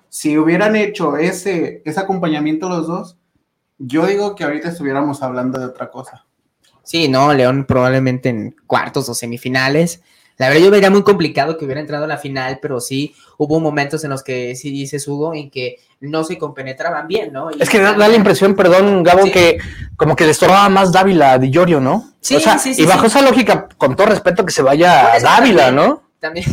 Si 0.10 0.38
hubieran 0.38 0.75
hecho 0.75 1.18
ese, 1.18 1.81
ese 1.86 2.00
acompañamiento 2.00 2.69
los 2.69 2.88
dos, 2.88 3.18
yo 3.78 4.06
digo 4.06 4.36
que 4.36 4.44
ahorita 4.44 4.69
estuviéramos 4.69 5.22
hablando 5.22 5.60
de 5.60 5.66
otra 5.66 5.90
cosa. 5.92 6.25
Sí, 6.84 7.08
no, 7.08 7.34
León 7.34 7.66
probablemente 7.68 8.30
en 8.30 8.56
cuartos 8.68 9.08
o 9.10 9.13
semifinales. 9.13 10.02
La 10.41 10.49
verdad 10.49 10.63
yo 10.63 10.71
vería 10.71 10.89
muy 10.89 11.03
complicado 11.03 11.55
que 11.55 11.65
hubiera 11.65 11.81
entrado 11.81 12.05
a 12.05 12.07
la 12.07 12.17
final, 12.17 12.57
pero 12.59 12.81
sí 12.81 13.13
hubo 13.38 13.60
momentos 13.60 14.03
en 14.03 14.10
los 14.10 14.24
que, 14.24 14.55
sí 14.55 14.71
dices 14.71 15.07
Hugo, 15.07 15.36
en 15.36 15.51
que 15.51 15.75
no 16.00 16.24
se 16.24 16.39
compenetraban 16.39 17.07
bien, 17.07 17.31
¿no? 17.31 17.51
Y- 17.51 17.62
Es 17.62 17.69
que 17.69 17.77
da, 17.79 17.93
da 17.93 18.07
la 18.07 18.15
impresión, 18.15 18.55
perdón, 18.55 19.03
Gabo, 19.03 19.25
Sí. 19.25 19.31
que 19.31 19.60
como 19.95 20.15
que 20.15 20.25
le 20.25 20.31
estorbaba 20.31 20.67
más 20.67 20.91
Dávila 20.91 21.33
a 21.33 21.38
Di 21.38 21.51
Llorio, 21.51 21.79
¿no? 21.79 22.10
Sí, 22.21 22.38
o 22.38 22.39
sea, 22.39 22.57
sí, 22.57 22.74
sí, 22.74 22.81
y 22.81 22.86
bajo 22.88 23.05
esa 23.05 23.21
lógica, 23.21 23.67
con 23.77 23.95
todo 23.95 24.07
respeto, 24.07 24.43
que 24.43 24.51
se 24.51 24.63
vaya 24.63 25.13
a 25.13 25.19
Dávila. 25.19 25.69
¿no? 25.71 26.01
También, 26.22 26.46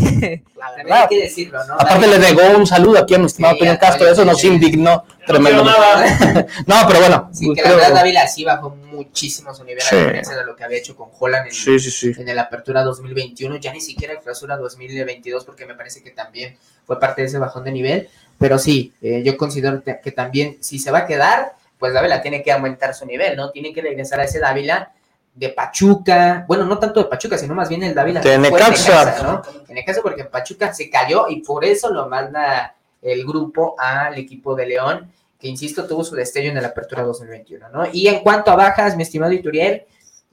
La 0.57 0.67
también 0.69 0.87
verdad. 0.87 1.03
hay 1.03 1.09
que 1.09 1.23
decirlo, 1.25 1.63
¿no? 1.67 1.75
Aparte 1.75 2.07
le 2.07 2.19
negó 2.19 2.57
un 2.57 2.67
saludo 2.67 2.99
aquí 3.01 3.15
a 3.15 3.19
mi 3.19 3.27
estimado 3.27 3.53
Sí, 3.53 3.61
Toño 3.61 3.73
a 3.73 3.79
Castro, 3.79 4.09
eso 4.09 4.25
nos 4.25 4.43
indignó 4.43 5.05
tremendo. 5.27 5.63
No, 6.67 6.75
pero 6.87 7.01
bueno, 7.01 7.29
Sí, 7.35 7.53
que 7.53 7.61
la 7.61 7.73
verdad 7.73 7.93
Dávila 7.93 8.27
sí 8.27 8.45
bajó 8.45 8.71
muchísimo 8.71 9.55
su 9.55 9.65
nivel 9.65 9.83
a 9.83 9.95
diferencia 9.95 10.37
de 10.39 10.45
lo 10.47 10.57
que 10.57 10.65
había 10.65 10.79
hecho 10.79 10.97
con 10.97 11.11
Holland 11.19 11.49
en, 11.49 11.53
sí, 11.53 11.79
sí, 11.79 11.91
sí. 11.91 12.13
en 12.19 12.27
el 12.31 12.39
Apertura 12.39 12.83
2021, 12.83 13.57
ya 13.57 13.71
ni 13.75 13.83
siquiera 13.83 14.15
el 14.15 14.21
Clausura 14.21 14.57
2022, 14.57 15.45
porque 15.45 15.67
me 15.67 15.75
parece 15.75 16.03
que 16.03 16.13
también 16.13 16.57
fue 16.87 16.99
parte 16.99 17.21
de 17.21 17.29
ese 17.29 17.37
bajón 17.37 17.65
de 17.65 17.73
nivel. 17.73 18.09
Pero 18.39 18.59
sí, 18.59 18.95
eh, 19.03 19.23
yo 19.23 19.37
considero 19.37 19.83
que 19.83 20.13
también, 20.13 20.57
si 20.61 20.79
se 20.79 20.91
va 20.91 21.01
a 21.01 21.07
quedar, 21.07 21.53
pues 21.79 21.93
Dávila 21.93 22.23
tiene 22.23 22.43
que 22.43 22.53
aumentar 22.53 22.95
su 22.95 23.05
nivel, 23.05 23.37
¿no? 23.37 23.51
Tiene 23.51 23.75
que 23.75 23.83
regresar 23.83 24.19
a 24.21 24.25
ese 24.25 24.39
Dávila 24.41 24.93
de 25.39 25.51
Pachuca, 25.51 26.45
bueno, 26.49 26.65
no 26.65 26.79
tanto 26.79 27.01
de 27.01 27.07
Pachuca, 27.09 27.39
sino 27.39 27.55
más 27.55 27.69
bien 27.69 27.85
el 27.85 27.95
Dávila 27.95 28.21
De 28.21 28.37
Necaxa. 28.39 29.23
¿no? 29.23 29.43
En 29.69 29.75
Necaxa 29.77 30.03
porque 30.03 30.23
en 30.23 30.31
Pachuca 30.31 30.75
se 30.75 30.91
cayó 30.91 31.29
y 31.29 31.43
por 31.43 31.65
eso 31.65 31.91
lo 31.91 32.09
manda 32.09 32.75
el 33.01 33.25
grupo 33.25 33.77
al 33.79 34.19
equipo 34.19 34.57
de 34.57 34.67
León, 34.67 35.13
que 35.39 35.47
insisto, 35.47 35.87
tuvo 35.87 36.03
su 36.03 36.17
destello 36.17 36.49
en 36.49 36.61
la 36.61 36.69
Apertura 36.69 37.05
2021, 37.05 37.69
¿no? 37.69 37.87
Y 37.93 38.09
en 38.09 38.19
cuanto 38.21 38.51
a 38.51 38.57
bajas, 38.57 38.97
mi 38.97 39.05
estimado 39.05 39.33
Ituriel, 39.33 39.85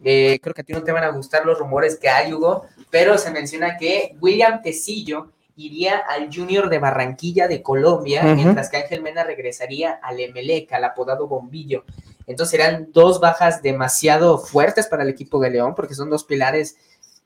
eh, 0.04 0.40
creo 0.42 0.56
que 0.56 0.62
a 0.62 0.64
ti 0.64 0.74
no 0.74 0.82
te 0.82 0.92
van 0.92 1.04
a 1.04 1.10
gustar 1.10 1.46
los 1.46 1.60
rumores 1.60 2.00
que 2.00 2.10
hay, 2.10 2.34
Hugo, 2.34 2.66
pero 2.90 3.20
se 3.20 3.30
menciona 3.30 3.78
que 3.78 4.16
William 4.20 4.64
Tecillo 4.64 5.28
iría 5.56 6.00
al 6.00 6.36
Junior 6.36 6.68
de 6.68 6.80
Barranquilla 6.80 7.48
de 7.48 7.62
Colombia, 7.62 8.24
mientras 8.24 8.70
que 8.70 8.78
Ángel 8.78 9.04
Mena 9.04 9.24
regresaría 9.24 10.00
al 10.02 10.20
Emelec, 10.20 10.74
al 10.74 10.84
apodado 10.84 11.28
Bombillo. 11.28 11.86
Entonces 12.28 12.52
serán 12.52 12.90
dos 12.92 13.20
bajas 13.20 13.62
demasiado 13.62 14.38
fuertes 14.38 14.88
para 14.88 15.04
el 15.04 15.10
equipo 15.10 15.40
de 15.40 15.52
León, 15.52 15.74
porque 15.76 15.96
son 15.96 16.10
dos 16.10 16.24
pilares 16.24 16.76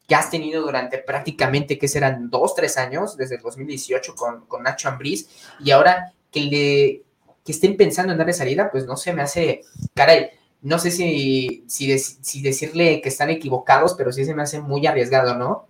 que 0.07 0.15
has 0.15 0.29
tenido 0.29 0.61
durante 0.61 0.97
prácticamente, 0.97 1.77
que 1.77 1.87
serán 1.87 2.29
dos, 2.29 2.55
tres 2.55 2.77
años, 2.77 3.15
desde 3.15 3.35
el 3.35 3.41
2018 3.41 4.15
con, 4.15 4.45
con 4.47 4.63
Nacho 4.63 4.89
Ambriz, 4.89 5.29
y 5.63 5.71
ahora 5.71 6.13
que 6.31 6.41
le 6.41 7.03
que 7.45 7.51
estén 7.53 7.77
pensando 7.77 8.11
en 8.11 8.17
darle 8.17 8.33
salida, 8.33 8.69
pues 8.69 8.85
no 8.85 8.97
se 8.97 9.13
me 9.13 9.21
hace, 9.21 9.61
caray, 9.95 10.29
no 10.61 10.77
sé 10.77 10.91
si, 10.91 11.63
si, 11.67 11.87
dec- 11.87 12.17
si 12.21 12.41
decirle 12.41 13.01
que 13.01 13.09
están 13.09 13.29
equivocados, 13.29 13.93
pero 13.97 14.11
sí 14.11 14.25
se 14.25 14.35
me 14.35 14.43
hace 14.43 14.59
muy 14.59 14.85
arriesgado, 14.85 15.35
¿no? 15.35 15.65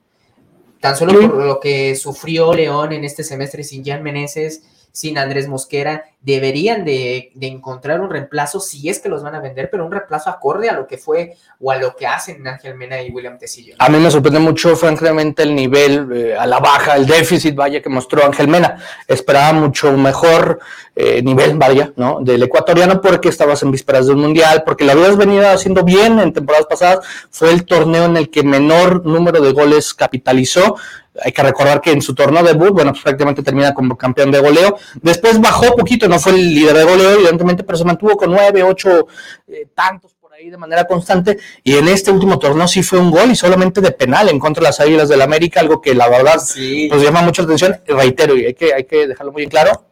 Tan 0.81 0.95
solo 0.97 1.13
por 1.19 1.45
lo 1.45 1.59
que 1.59 1.95
sufrió 1.95 2.53
León 2.53 2.91
en 2.93 3.03
este 3.03 3.23
semestre 3.23 3.63
sin 3.63 3.85
Jan 3.85 4.01
Meneses, 4.01 4.63
sin 4.91 5.17
Andrés 5.17 5.47
Mosquera, 5.47 6.05
deberían 6.21 6.83
de, 6.83 7.31
de 7.35 7.47
encontrar 7.47 8.01
un 8.01 8.09
reemplazo 8.09 8.59
si 8.59 8.89
es 8.89 8.99
que 8.99 9.07
los 9.07 9.23
van 9.23 9.35
a 9.35 9.39
vender, 9.39 9.69
pero 9.71 9.85
un 9.85 9.91
reemplazo 9.91 10.29
acorde 10.29 10.69
a 10.69 10.73
lo 10.73 10.85
que 10.85 10.97
fue 10.97 11.37
o 11.59 11.71
a 11.71 11.77
lo 11.77 11.95
que 11.95 12.05
hacen 12.05 12.45
Ángel 12.45 12.75
Mena 12.75 13.01
y 13.01 13.09
William 13.09 13.37
Tecillo. 13.37 13.75
A 13.79 13.87
mí 13.87 13.97
me 13.97 14.11
sorprende 14.11 14.39
mucho, 14.39 14.75
francamente, 14.75 15.43
el 15.43 15.55
nivel 15.55 16.09
eh, 16.13 16.35
a 16.37 16.45
la 16.45 16.59
baja, 16.59 16.95
el 16.95 17.05
déficit, 17.05 17.55
vaya, 17.55 17.81
que 17.81 17.89
mostró 17.89 18.25
Ángel 18.25 18.47
Mena. 18.49 18.77
Esperaba 19.07 19.53
mucho 19.53 19.95
mejor 19.95 20.59
eh, 20.95 21.21
nivel, 21.21 21.57
vaya, 21.57 21.93
¿no? 21.95 22.19
Del 22.21 22.43
ecuatoriano 22.43 23.01
porque 23.01 23.29
estabas 23.29 23.63
en 23.63 23.71
vísperas 23.71 24.07
de 24.07 24.13
un 24.13 24.19
mundial, 24.19 24.63
porque 24.65 24.83
lo 24.83 24.91
habías 24.91 25.15
venido 25.15 25.47
haciendo 25.47 25.83
bien 25.83 26.19
en 26.19 26.33
temporadas 26.33 26.67
pasadas. 26.67 26.99
Fue 27.29 27.51
el 27.51 27.65
torneo 27.65 28.05
en 28.05 28.17
el 28.17 28.29
que 28.29 28.43
menor 28.43 29.05
número 29.05 29.41
de 29.41 29.53
goles 29.53 29.93
capitalizó. 29.93 30.75
Hay 31.23 31.31
que 31.31 31.41
recordar 31.43 31.81
que 31.81 31.91
en 31.91 32.01
su 32.01 32.13
torneo 32.15 32.43
debut, 32.43 32.69
bueno, 32.71 32.91
pues 32.91 33.03
prácticamente 33.03 33.43
termina 33.43 33.73
como 33.73 33.97
campeón 33.97 34.31
de 34.31 34.39
goleo. 34.39 34.77
Después 35.01 35.39
bajó 35.41 35.75
poquito, 35.75 36.07
no 36.07 36.19
fue 36.19 36.33
el 36.33 36.53
líder 36.53 36.77
de 36.77 36.83
goleo, 36.83 37.11
evidentemente, 37.11 37.63
pero 37.63 37.77
se 37.77 37.83
mantuvo 37.85 38.15
con 38.15 38.31
nueve, 38.31 38.63
ocho 38.63 39.07
eh, 39.47 39.67
tantos 39.75 40.13
por 40.13 40.33
ahí 40.33 40.49
de 40.49 40.57
manera 40.57 40.85
constante. 40.85 41.37
Y 41.63 41.75
en 41.75 41.87
este 41.89 42.11
último 42.11 42.37
torneo 42.39 42.67
sí 42.67 42.83
fue 42.83 42.99
un 42.99 43.11
gol 43.11 43.31
y 43.31 43.35
solamente 43.35 43.81
de 43.81 43.91
penal 43.91 44.29
en 44.29 44.39
contra 44.39 44.61
de 44.61 44.67
las 44.69 44.79
Águilas 44.79 45.09
del 45.09 45.21
América, 45.21 45.59
algo 45.59 45.81
que 45.81 45.93
la 45.95 46.07
verdad 46.07 46.39
Sí. 46.39 46.87
pues 46.89 47.01
llama 47.01 47.21
mucho 47.21 47.41
la 47.41 47.47
atención. 47.47 47.77
Y 47.87 47.91
reitero, 47.91 48.35
y 48.37 48.45
hay 48.45 48.53
que, 48.53 48.73
hay 48.73 48.83
que 48.85 49.07
dejarlo 49.07 49.31
muy 49.33 49.47
claro, 49.47 49.85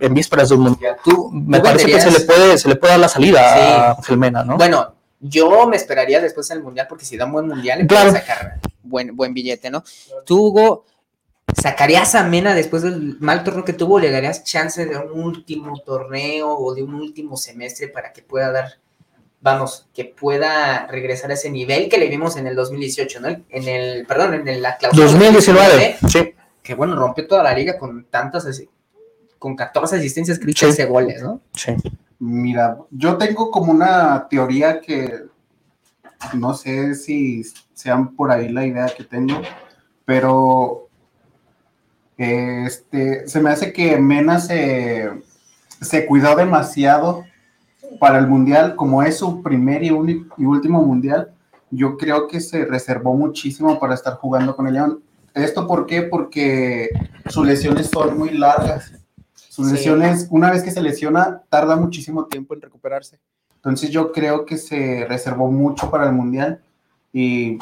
en 0.00 0.14
vísperas 0.14 0.48
de 0.48 0.56
un 0.56 0.62
mundial. 0.62 0.96
Tú, 1.04 1.30
Me 1.32 1.58
tú 1.58 1.64
parece 1.64 1.86
que 1.86 2.00
se 2.00 2.10
le 2.10 2.20
puede, 2.20 2.58
se 2.58 2.68
le 2.68 2.74
puede 2.76 2.92
dar 2.94 3.00
la 3.00 3.08
salida 3.08 3.40
Sí. 3.54 3.60
a 3.60 3.90
Ángel 3.92 4.18
Mena, 4.18 4.42
¿no? 4.42 4.56
Bueno, 4.56 4.94
yo 5.22 5.66
me 5.68 5.76
esperaría 5.76 6.20
después 6.20 6.48
del 6.48 6.62
mundial, 6.62 6.86
porque 6.88 7.04
si 7.06 7.16
da 7.16 7.24
un 7.24 7.32
buen 7.32 7.46
mundial, 7.48 7.78
le 7.78 7.86
Claro. 7.86 8.10
pueden 8.10 8.20
sacar 8.26 8.58
buen, 8.82 9.16
buen 9.16 9.32
billete, 9.32 9.70
¿no? 9.70 9.82
Tú, 10.26 10.46
Hugo, 10.48 10.84
¿sacarías 11.60 12.14
a 12.14 12.24
Mena 12.24 12.54
después 12.54 12.82
del 12.82 13.16
mal 13.20 13.44
torneo 13.44 13.64
que 13.64 13.72
tuvo? 13.72 13.98
¿Le 13.98 14.10
darías 14.10 14.44
chance 14.44 14.84
de 14.84 14.96
un 14.96 15.22
último 15.24 15.78
torneo 15.80 16.50
o 16.56 16.74
de 16.74 16.82
un 16.82 16.94
último 16.94 17.36
semestre 17.36 17.88
para 17.88 18.12
que 18.12 18.22
pueda 18.22 18.50
dar, 18.50 18.74
vamos, 19.40 19.86
que 19.94 20.04
pueda 20.04 20.86
regresar 20.88 21.30
a 21.30 21.34
ese 21.34 21.50
nivel 21.50 21.88
que 21.88 21.98
le 21.98 22.08
vimos 22.08 22.36
en 22.36 22.46
el 22.46 22.54
2018, 22.56 23.20
¿no? 23.20 23.28
En 23.28 23.68
el, 23.68 24.06
perdón, 24.06 24.34
en 24.34 24.48
el- 24.48 24.62
la 24.62 24.76
clausura 24.76 25.06
2019, 25.06 25.96
sí. 26.08 26.34
Que 26.62 26.74
bueno, 26.74 26.94
rompió 26.96 27.26
toda 27.26 27.42
la 27.42 27.54
liga 27.54 27.76
con 27.78 28.04
tantas, 28.04 28.46
con 29.38 29.56
14 29.56 29.96
asistencias, 29.96 30.38
que 30.38 30.46
Sí. 30.46 30.54
13 30.54 30.84
goles, 30.86 31.22
¿no? 31.22 31.40
sí. 31.54 31.72
Mira, 32.24 32.78
yo 32.92 33.18
tengo 33.18 33.50
como 33.50 33.72
una 33.72 34.28
teoría 34.28 34.80
que 34.80 35.24
no 36.34 36.54
sé 36.54 36.94
si 36.94 37.42
sean 37.74 38.14
por 38.14 38.30
ahí 38.30 38.48
la 38.48 38.64
idea 38.64 38.86
que 38.96 39.02
tengo, 39.02 39.42
pero 40.04 40.86
este 42.16 43.26
se 43.26 43.40
me 43.40 43.50
hace 43.50 43.72
que 43.72 43.98
Mena 43.98 44.38
se, 44.38 45.20
cuidó 46.06 46.36
demasiado 46.36 47.24
para 47.98 48.18
el 48.18 48.28
mundial, 48.28 48.76
como 48.76 49.02
es 49.02 49.16
su 49.16 49.42
primer 49.42 49.82
y, 49.82 49.88
y 49.88 50.44
último 50.44 50.80
mundial. 50.80 51.34
Yo 51.72 51.96
creo 51.96 52.28
que 52.28 52.38
se 52.38 52.64
reservó 52.66 53.14
muchísimo 53.14 53.80
para 53.80 53.94
estar 53.94 54.14
jugando 54.14 54.54
con 54.54 54.68
el 54.68 54.74
León. 54.74 55.02
¿Esto 55.34 55.66
por 55.66 55.86
qué? 55.86 56.02
Porque 56.02 56.88
sus 57.30 57.44
lesiones 57.44 57.88
son 57.88 58.16
muy 58.16 58.30
largas. 58.30 58.92
Sus 59.52 59.66
Sí. 59.66 59.74
lesiones, 59.74 60.28
una 60.30 60.50
vez 60.50 60.62
que 60.62 60.70
se 60.70 60.80
lesiona, 60.80 61.42
tarda 61.50 61.76
muchísimo 61.76 62.24
tiempo 62.24 62.54
en 62.54 62.62
recuperarse. 62.62 63.18
Entonces 63.56 63.90
yo 63.90 64.10
creo 64.10 64.46
que 64.46 64.56
se 64.56 65.04
reservó 65.06 65.50
mucho 65.50 65.90
para 65.90 66.06
el 66.06 66.12
Mundial 66.12 66.62
y 67.12 67.58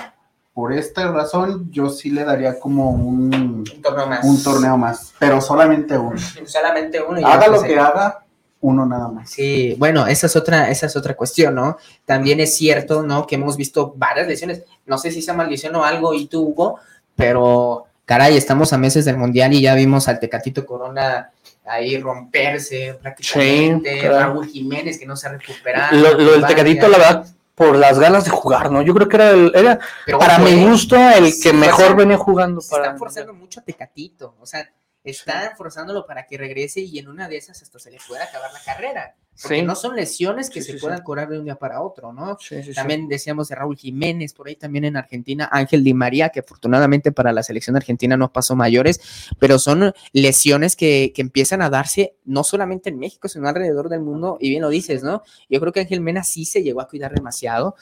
por 0.55 0.73
esta 0.73 1.11
razón 1.11 1.69
yo 1.73 1.89
sí 1.91 2.11
le 2.11 2.23
daría 2.23 2.61
como 2.61 2.91
un, 2.91 3.35
Un 3.35 3.83
torneo 3.83 4.07
más. 4.07 4.25
un 4.25 4.41
torneo 4.41 4.77
más, 4.77 5.15
pero 5.19 5.41
solamente 5.41 5.99
uno. 5.99 6.17
Solamente 6.47 7.03
uno. 7.03 7.19
y 7.19 7.25
Haga 7.25 7.49
lo 7.49 7.61
que 7.61 7.77
haga, 7.77 8.25
uno 8.61 8.87
nada 8.87 9.09
más. 9.09 9.29
Sí, 9.31 9.75
bueno, 9.77 10.07
esa 10.07 10.29
es 10.29 10.37
otra, 10.37 10.71
esa 10.71 10.87
es 10.87 10.95
otra 10.95 11.17
cuestión, 11.17 11.57
¿no? 11.57 11.77
También 12.05 12.39
es 12.39 12.55
cierto, 12.55 13.03
¿no? 13.03 13.27
Que 13.27 13.35
hemos 13.35 13.57
visto 13.57 13.95
varias 13.97 14.29
lesiones. 14.29 14.63
No 14.87 14.97
sé 14.97 15.11
si 15.11 15.23
sea 15.23 15.35
maldición 15.35 15.75
o 15.75 15.85
algo 15.85 16.15
y 16.15 16.29
tú, 16.29 16.41
Hugo, 16.43 16.77
pero 17.17 17.87
caray, 18.05 18.37
estamos 18.37 18.73
a 18.73 18.79
meses 18.79 19.05
del 19.05 19.17
mundial 19.17 19.53
y 19.55 19.61
ya 19.63 19.75
vimos 19.75 20.07
al 20.07 20.21
Tecatito 20.21 20.65
Corona 20.65 21.31
ahí 21.71 21.99
romperse 21.99 22.99
prácticamente. 23.01 23.95
Sí, 23.95 24.01
claro. 24.01 24.19
Raúl 24.35 24.47
Jiménez 24.49 24.99
que 24.99 25.07
no 25.07 25.17
se 25.17 25.29
ha 25.29 25.33
recuperado. 25.33 25.97
Lo, 25.97 26.19
lo 26.19 26.33
del. 26.33 26.47
Tecatito, 26.47 26.89
la 26.89 26.99
verdad, 26.99 27.27
por 27.55 27.77
las 27.77 27.99
ganas 27.99 28.25
de 28.25 28.31
jugar, 28.31 28.71
¿no? 28.71 28.83
Yo 28.83 28.95
creo 28.95 29.09
que 29.09 29.17
era, 29.17 29.31
el- 29.31 29.53
era 29.55 29.79
Pero 30.07 30.19
para 30.19 30.37
ojo, 30.37 30.45
mi 30.45 30.65
gusto, 30.69 30.97
el 30.97 31.33
que 31.43 31.53
mejor 31.53 31.95
venía 31.97 32.17
jugando. 32.17 32.61
Se 32.61 32.71
Para 32.71 32.85
están 32.85 32.99
forzando 32.99 33.35
mucho 33.35 33.61
a 33.61 33.63
Tecatito, 33.63 34.35
o 34.41 34.47
sea, 34.47 34.69
están 35.03 35.57
forzándolo 35.57 36.07
para 36.07 36.27
que 36.27 36.37
regrese 36.37 36.81
y 36.81 36.99
en 36.99 37.09
una 37.09 37.29
de 37.29 37.37
esas 37.39 37.63
hasta 37.63 37.79
se 37.79 37.91
le 37.91 37.99
pueda 38.07 38.25
acabar 38.25 38.53
la 38.53 38.61
carrera. 38.63 39.17
Porque 39.43 39.61
Sí. 39.61 39.63
no 39.63 39.75
son 39.75 39.97
lesiones 39.97 40.51
que 40.51 40.61
Sí, 40.61 40.73
se 40.73 40.73
sí, 40.75 40.81
puedan 40.81 41.03
curar 41.03 41.29
de 41.31 41.39
un 41.39 41.45
día 41.45 41.55
para 41.55 41.81
otro, 41.81 42.13
¿no? 42.13 42.37
También 42.75 43.09
decíamos 43.09 43.49
de 43.49 43.55
Raúl 43.55 43.77
Jiménez, 43.77 44.35
por 44.35 44.49
ahí 44.49 44.57
también 44.57 44.85
en 44.85 44.99
Argentina, 44.99 45.49
Ángel 45.51 45.83
Di 45.83 45.95
María, 45.95 46.29
que 46.29 46.41
afortunadamente 46.41 47.11
para 47.11 47.33
la 47.33 47.43
selección 47.43 47.75
argentina 47.77 48.19
no 48.19 48.31
pasó 48.33 48.55
mayores, 48.55 49.01
pero 49.39 49.59
son 49.59 49.95
lesiones 50.13 50.77
que, 50.77 51.13
que 51.15 51.23
empiezan 51.23 51.63
a 51.63 51.71
darse 51.71 52.17
no 52.27 52.45
solamente 52.45 52.91
en 52.91 52.99
México, 52.99 53.29
sino 53.29 53.49
alrededor 53.49 53.89
del 53.89 54.01
mundo, 54.01 54.37
y 54.41 54.51
bien 54.51 54.61
lo 54.61 54.69
dices, 54.69 55.03
¿no? 55.03 55.23
Yo 55.49 55.59
creo 55.61 55.73
que 55.73 55.81
Ángel 55.81 56.03
Mena 56.03 56.23
sí 56.23 56.45
se 56.45 56.63
llegó 56.63 56.83
a 56.83 56.89
cuidar 56.89 57.15
demasiado, 57.15 57.77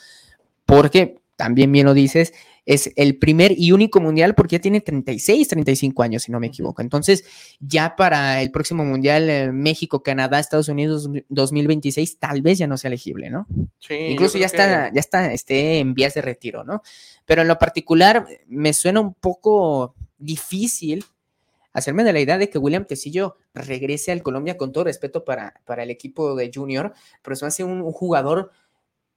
porque 0.64 1.20
también 1.36 1.72
bien 1.72 1.86
lo 1.86 1.94
dices, 1.94 2.34
es 2.70 2.92
el 2.96 3.16
primer 3.16 3.52
y 3.56 3.72
único 3.72 3.98
mundial 3.98 4.34
porque 4.34 4.56
ya 4.56 4.60
tiene 4.60 4.82
36, 4.82 5.48
35 5.48 6.02
años, 6.02 6.22
si 6.24 6.30
no 6.30 6.38
me 6.38 6.48
equivoco. 6.48 6.82
Entonces, 6.82 7.24
ya 7.60 7.96
para 7.96 8.42
el 8.42 8.50
próximo 8.50 8.84
mundial, 8.84 9.30
eh, 9.30 9.50
México, 9.50 10.02
Canadá, 10.02 10.38
Estados 10.38 10.68
Unidos 10.68 11.08
2026, 11.30 12.18
tal 12.18 12.42
vez 12.42 12.58
ya 12.58 12.66
no 12.66 12.76
sea 12.76 12.88
elegible, 12.88 13.30
¿no? 13.30 13.46
Sí, 13.78 13.94
Incluso 13.94 14.36
ya 14.36 14.42
que- 14.48 14.56
está, 14.56 14.92
ya 14.92 15.00
está 15.00 15.32
este, 15.32 15.78
en 15.78 15.94
vías 15.94 16.12
de 16.12 16.20
retiro, 16.20 16.62
¿no? 16.62 16.82
Pero 17.24 17.40
en 17.40 17.48
lo 17.48 17.58
particular 17.58 18.26
me 18.46 18.74
suena 18.74 19.00
un 19.00 19.14
poco 19.14 19.94
difícil 20.18 21.06
hacerme 21.72 22.04
de 22.04 22.12
la 22.12 22.20
idea 22.20 22.36
de 22.36 22.50
que 22.50 22.58
William 22.58 22.84
Tecillo 22.84 23.36
regrese 23.54 24.12
al 24.12 24.22
Colombia 24.22 24.58
con 24.58 24.72
todo 24.72 24.84
respeto 24.84 25.24
para, 25.24 25.54
para 25.64 25.84
el 25.84 25.90
equipo 25.90 26.36
de 26.36 26.50
Junior, 26.54 26.92
pero 27.22 27.34
se 27.34 27.44
me 27.44 27.48
hace 27.48 27.64
un, 27.64 27.80
un 27.80 27.92
jugador 27.92 28.50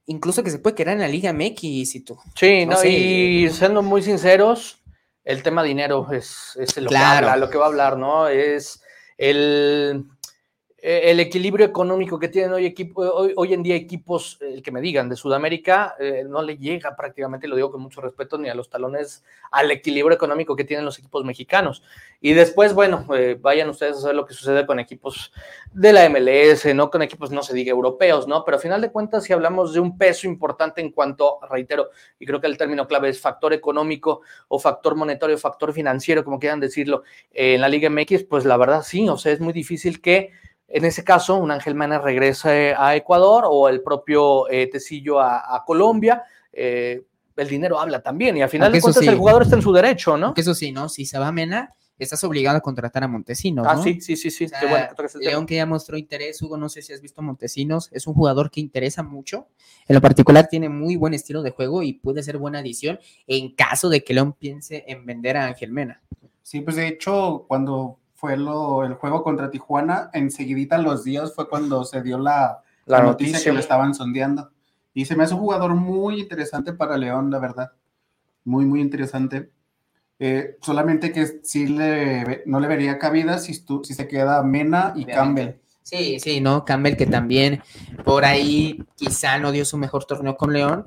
incluso 0.06 0.42
que 0.42 0.50
se 0.50 0.58
puede 0.58 0.76
quedar 0.76 0.94
en 0.94 1.00
la 1.00 1.08
Liga 1.08 1.32
MX 1.32 1.62
y 1.94 2.00
tú. 2.04 2.18
Sí, 2.36 2.66
No 2.66 2.72
no, 2.72 2.78
sé. 2.78 2.90
y 2.90 3.48
siendo 3.50 3.82
muy 3.82 4.02
sinceros, 4.02 4.82
el 5.24 5.42
tema 5.42 5.62
dinero 5.62 6.08
es, 6.12 6.56
es 6.60 6.76
lo, 6.78 6.88
Claro. 6.88 7.26
que 7.26 7.30
habla, 7.30 7.36
lo 7.36 7.50
que 7.50 7.58
va 7.58 7.64
a 7.64 7.68
hablar, 7.68 7.96
¿no? 7.96 8.28
Es 8.28 8.82
el, 9.18 10.04
eh, 10.84 11.12
el 11.12 11.20
equilibrio 11.20 11.64
económico 11.64 12.18
que 12.18 12.26
tienen 12.26 12.52
hoy, 12.52 12.66
equipo, 12.66 13.02
hoy, 13.02 13.32
hoy 13.36 13.54
en 13.54 13.62
día 13.62 13.76
equipos, 13.76 14.38
el 14.40 14.64
que 14.64 14.72
me 14.72 14.80
digan, 14.80 15.08
de 15.08 15.14
Sudamérica, 15.14 15.94
eh, 16.00 16.24
no 16.28 16.42
le 16.42 16.58
llega 16.58 16.96
prácticamente, 16.96 17.46
lo 17.46 17.54
digo 17.54 17.70
con 17.70 17.80
mucho 17.80 18.00
respeto, 18.00 18.36
ni 18.36 18.48
a 18.48 18.54
los 18.56 18.68
talones 18.68 19.22
al 19.52 19.70
equilibrio 19.70 20.12
económico 20.12 20.56
que 20.56 20.64
tienen 20.64 20.84
los 20.84 20.98
equipos 20.98 21.24
mexicanos. 21.24 21.84
Y 22.20 22.32
después, 22.32 22.74
bueno, 22.74 23.06
eh, 23.16 23.38
vayan 23.40 23.68
ustedes 23.68 23.98
a 23.98 24.00
saber 24.00 24.16
lo 24.16 24.26
que 24.26 24.34
sucede 24.34 24.66
con 24.66 24.80
equipos 24.80 25.32
de 25.72 25.92
la 25.92 26.08
MLS, 26.08 26.74
no 26.74 26.90
con 26.90 27.02
equipos, 27.02 27.30
no 27.30 27.44
se 27.44 27.54
diga 27.54 27.70
europeos, 27.70 28.26
¿no? 28.26 28.44
Pero 28.44 28.56
a 28.56 28.60
final 28.60 28.80
de 28.80 28.90
cuentas, 28.90 29.22
si 29.22 29.32
hablamos 29.32 29.74
de 29.74 29.78
un 29.78 29.96
peso 29.96 30.26
importante 30.26 30.80
en 30.80 30.90
cuanto, 30.90 31.38
reitero, 31.48 31.90
y 32.18 32.26
creo 32.26 32.40
que 32.40 32.48
el 32.48 32.58
término 32.58 32.88
clave 32.88 33.08
es 33.08 33.20
factor 33.20 33.52
económico 33.52 34.22
o 34.48 34.58
factor 34.58 34.96
monetario, 34.96 35.38
factor 35.38 35.72
financiero, 35.72 36.24
como 36.24 36.40
quieran 36.40 36.58
decirlo, 36.58 37.04
en 37.30 37.60
la 37.60 37.68
Liga 37.68 37.88
MX, 37.88 38.24
pues 38.24 38.44
la 38.44 38.56
verdad 38.56 38.82
sí, 38.82 39.08
o 39.08 39.16
sea, 39.16 39.30
es 39.30 39.38
muy 39.38 39.52
difícil 39.52 40.00
que 40.00 40.32
en 40.72 40.84
ese 40.84 41.04
caso 41.04 41.36
un 41.36 41.50
Ángel 41.50 41.74
Mena 41.74 41.98
regrese 41.98 42.74
a 42.76 42.96
Ecuador 42.96 43.44
o 43.46 43.68
el 43.68 43.82
propio 43.82 44.48
eh, 44.50 44.68
Tecillo 44.68 45.20
a, 45.20 45.54
a 45.56 45.64
Colombia. 45.64 46.24
eh, 46.52 47.02
el 47.34 47.48
dinero 47.48 47.80
habla 47.80 48.02
también 48.02 48.36
y 48.36 48.42
al 48.42 48.50
final 48.50 48.66
Aunque 48.66 48.78
de 48.78 48.82
cuentas 48.82 49.02
sí. 49.02 49.08
el 49.08 49.16
jugador 49.16 49.42
está 49.42 49.56
en 49.56 49.62
su 49.62 49.72
derecho, 49.72 50.18
¿no? 50.18 50.34
Eso 50.36 50.54
sí, 50.54 50.70
¿no? 50.70 50.90
Si 50.90 51.06
se 51.06 51.18
va 51.18 51.28
a 51.28 51.32
Mena, 51.32 51.74
estás 51.98 52.22
obligado 52.24 52.58
a 52.58 52.60
contratar 52.60 53.02
a 53.04 53.08
Montesinos, 53.08 53.66
Ah, 53.66 53.74
¿no? 53.76 53.82
sí, 53.82 54.02
sí, 54.02 54.16
sí, 54.16 54.30
sí. 54.30 54.44
O 54.44 54.48
sea, 54.48 54.68
bueno 54.68 54.86
que. 54.94 55.18
León 55.24 55.46
que 55.46 55.54
ya 55.56 55.64
mostró 55.64 55.96
interés, 55.96 56.42
Hugo, 56.42 56.58
no 56.58 56.68
sé 56.68 56.82
si 56.82 56.92
has 56.92 57.00
visto 57.00 57.22
a 57.22 57.24
Montesinos, 57.24 57.88
es 57.90 58.06
un 58.06 58.12
jugador 58.12 58.50
que 58.50 58.60
interesa 58.60 59.02
mucho, 59.02 59.46
en 59.88 59.94
lo 59.94 60.02
particular 60.02 60.46
tiene 60.46 60.68
muy 60.68 60.96
buen 60.96 61.14
estilo 61.14 61.42
de 61.42 61.52
juego 61.52 61.82
y 61.82 61.94
puede 61.94 62.22
ser 62.22 62.36
buena 62.36 62.58
adición 62.58 63.00
en 63.26 63.54
caso 63.54 63.88
de 63.88 64.04
que 64.04 64.12
León 64.12 64.34
piense 64.34 64.84
en 64.86 65.06
vender 65.06 65.38
a 65.38 65.46
Ángel 65.46 65.72
Mena. 65.72 66.02
Sí, 66.42 66.60
pues 66.60 66.76
de 66.76 66.86
hecho, 66.86 67.46
cuando 67.48 67.98
fue 68.22 68.36
lo, 68.36 68.84
el 68.84 68.94
juego 68.94 69.24
contra 69.24 69.50
Tijuana, 69.50 70.08
enseguidita 70.12 70.78
los 70.78 71.02
días 71.02 71.34
fue 71.34 71.48
cuando 71.48 71.84
se 71.84 72.02
dio 72.02 72.18
la, 72.18 72.62
La 72.86 72.98
la 72.98 73.02
noticia, 73.02 73.32
noticia. 73.32 73.50
que 73.50 73.54
lo 73.54 73.58
estaban 73.58 73.94
sondeando. 73.96 74.52
Y 74.94 75.06
se 75.06 75.16
me 75.16 75.24
hace 75.24 75.34
un 75.34 75.40
jugador 75.40 75.74
muy 75.74 76.20
interesante 76.20 76.72
para 76.72 76.96
León, 76.96 77.32
la 77.32 77.40
verdad. 77.40 77.72
Muy, 78.44 78.64
muy 78.64 78.80
interesante. 78.80 79.50
Eh, 80.20 80.56
solamente 80.60 81.10
que 81.10 81.40
sí 81.42 81.66
le, 81.66 82.44
no 82.46 82.60
le 82.60 82.68
vería 82.68 82.96
cabida 82.96 83.38
si, 83.38 83.54
estu- 83.54 83.82
si 83.82 83.92
se 83.92 84.06
queda 84.06 84.40
Mena 84.44 84.92
y 84.94 85.02
Obviamente. 85.02 85.12
Campbell. 85.14 85.54
Sí, 85.82 86.20
sí, 86.20 86.40
¿no? 86.40 86.64
Campbell 86.64 86.94
que 86.96 87.06
también 87.06 87.60
por 88.04 88.24
ahí 88.24 88.84
quizá 88.94 89.38
no 89.38 89.50
dio 89.50 89.64
su 89.64 89.76
mejor 89.78 90.04
torneo 90.04 90.36
con 90.36 90.52
León, 90.52 90.84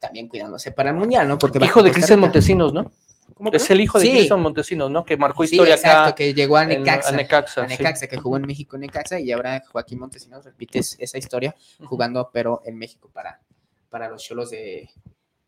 también 0.00 0.26
cuidándose 0.26 0.72
para 0.72 0.90
el 0.90 0.96
Mundial, 0.96 1.28
¿no? 1.28 1.38
Porque 1.38 1.64
Hijo 1.64 1.80
de 1.84 1.92
Cristian. 1.92 2.18
Montesinos, 2.18 2.72
¿no? 2.72 2.90
¿Cómo 3.34 3.50
Es 3.52 3.70
el 3.70 3.80
hijo 3.80 3.98
de 3.98 4.04
Sí. 4.06 4.10
Cristian 4.12 4.40
Montesinos, 4.40 4.90
¿no? 4.90 5.04
Que 5.04 5.16
marcó 5.16 5.44
Sí, 5.46 5.54
historia 5.54 5.74
exacto, 5.74 6.00
acá. 6.02 6.14
que 6.14 6.34
llegó 6.34 6.56
a 6.56 6.62
en- 6.64 6.82
Necaxa. 6.82 7.08
a 7.08 7.12
Necaxa, 7.12 7.62
a 7.64 7.68
sí. 7.68 7.76
Necaxa, 7.76 8.06
que 8.06 8.16
jugó 8.16 8.36
en 8.36 8.42
México 8.46 8.76
en 8.76 8.82
Necaxa 8.82 9.18
y 9.20 9.30
ahora 9.32 9.62
Joaquín 9.70 9.98
Montesinos 9.98 10.44
repite 10.44 10.78
es- 10.80 10.96
esa 10.98 11.18
historia 11.18 11.54
jugando, 11.84 12.30
pero 12.32 12.60
en 12.64 12.76
México 12.76 13.10
para, 13.12 13.40
para 13.88 14.08
los 14.08 14.22
cholos 14.22 14.50
de, 14.50 14.88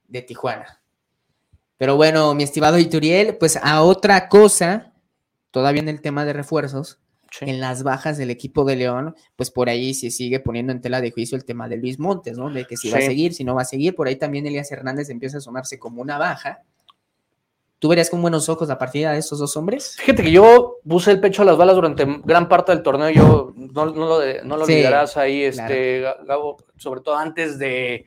de 0.09 0.23
Tijuana. 0.23 0.81
Pero 1.77 1.97
bueno, 1.97 2.35
mi 2.35 2.43
estimado 2.45 2.79
Ituriel, 2.79 3.37
pues 3.37 3.59
a 3.61 3.83
otra 3.83 4.29
cosa, 4.29 4.93
todavía 5.51 5.83
en 5.83 5.89
el 5.89 6.01
tema 6.01 6.25
de 6.25 6.33
refuerzos, 6.33 6.99
Sí. 7.31 7.47
en 7.49 7.59
las 7.59 7.83
bajas 7.83 8.17
del 8.17 8.31
equipo 8.31 8.65
de 8.65 8.77
León, 8.77 9.17
pues 9.35 9.51
por 9.51 9.69
ahí 9.69 9.93
se 9.93 10.13
sigue 10.13 10.39
poniendo 10.39 10.73
en 10.73 10.81
tela 10.81 11.01
de 11.01 11.11
juicio 11.11 11.37
el 11.37 11.45
tema 11.45 11.69
de 11.69 11.77
Luis 11.79 11.99
Montes, 11.99 12.39
¿no? 12.39 12.49
De 12.49 12.65
que 12.65 12.77
si 12.77 12.91
va 12.91 12.99
a 12.99 13.01
Sí. 13.01 13.09
seguir, 13.09 13.35
si 13.35 13.43
no 13.43 13.57
va 13.57 13.63
a 13.63 13.65
seguir, 13.65 13.97
por 13.97 14.07
ahí 14.07 14.15
también 14.15 14.47
Elías 14.47 14.71
Hernández 14.71 15.11
empieza 15.11 15.37
a 15.37 15.41
asomarse 15.41 15.77
como 15.81 16.01
una 16.01 16.17
baja. 16.17 16.63
¿Tú 17.85 17.91
verías 17.91 18.09
con 18.09 18.23
buenos 18.23 18.49
ojos 18.49 18.67
la 18.67 18.79
partida 18.79 19.13
de 19.13 19.19
estos 19.19 19.39
dos 19.39 19.59
hombres? 19.59 19.97
Fíjate 19.99 20.23
que 20.23 20.31
yo 20.31 20.79
puse 20.89 21.11
el 21.11 21.21
pecho 21.21 21.43
a 21.43 21.45
las 21.45 21.59
balas 21.59 21.77
durante 21.77 22.07
gran 22.25 22.49
parte 22.49 22.73
del 22.73 22.83
torneo. 22.83 23.11
Yo 23.11 23.53
no, 23.55 23.85
no 23.85 23.93
lo, 23.93 24.21
no 24.43 24.57
lo 24.57 24.65
Sí, 24.65 24.73
olvidarás 24.73 25.19
ahí, 25.19 25.43
este, 25.43 26.01
Gabo, 26.27 26.57
sobre 26.79 27.03
todo 27.03 27.19
antes 27.19 27.59
de 27.59 28.07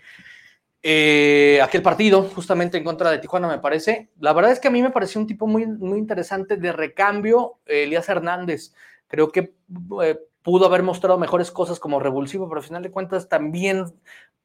eh, 0.82 1.60
aquel 1.62 1.84
partido, 1.84 2.24
justamente 2.24 2.80
en 2.80 2.84
contra 2.84 3.12
de 3.12 3.20
Tijuana, 3.20 3.48
me 3.48 3.60
parece. 3.60 4.10
La 4.20 4.34
verdad 4.34 4.52
es 4.52 4.60
que 4.60 4.68
a 4.68 4.72
mí 4.72 4.82
me 4.82 4.90
pareció 4.90 5.22
un 5.22 5.28
tipo 5.28 5.46
muy, 5.46 5.68
muy 5.68 6.00
interesante 6.00 6.58
de 6.58 6.72
recambio, 6.72 7.60
eh, 7.68 7.84
Elías 7.84 8.10
Hernández. 8.10 8.74
Creo 9.08 9.32
que 9.32 9.54
eh, 10.02 10.18
pudo 10.42 10.66
haber 10.66 10.82
mostrado 10.82 11.20
mejores 11.20 11.52
cosas 11.52 11.80
como 11.80 12.00
revulsivo, 12.00 12.50
pero 12.50 12.62
al 12.62 12.66
final 12.66 12.82
de 12.82 12.90
cuentas 12.90 13.30
también 13.30 13.94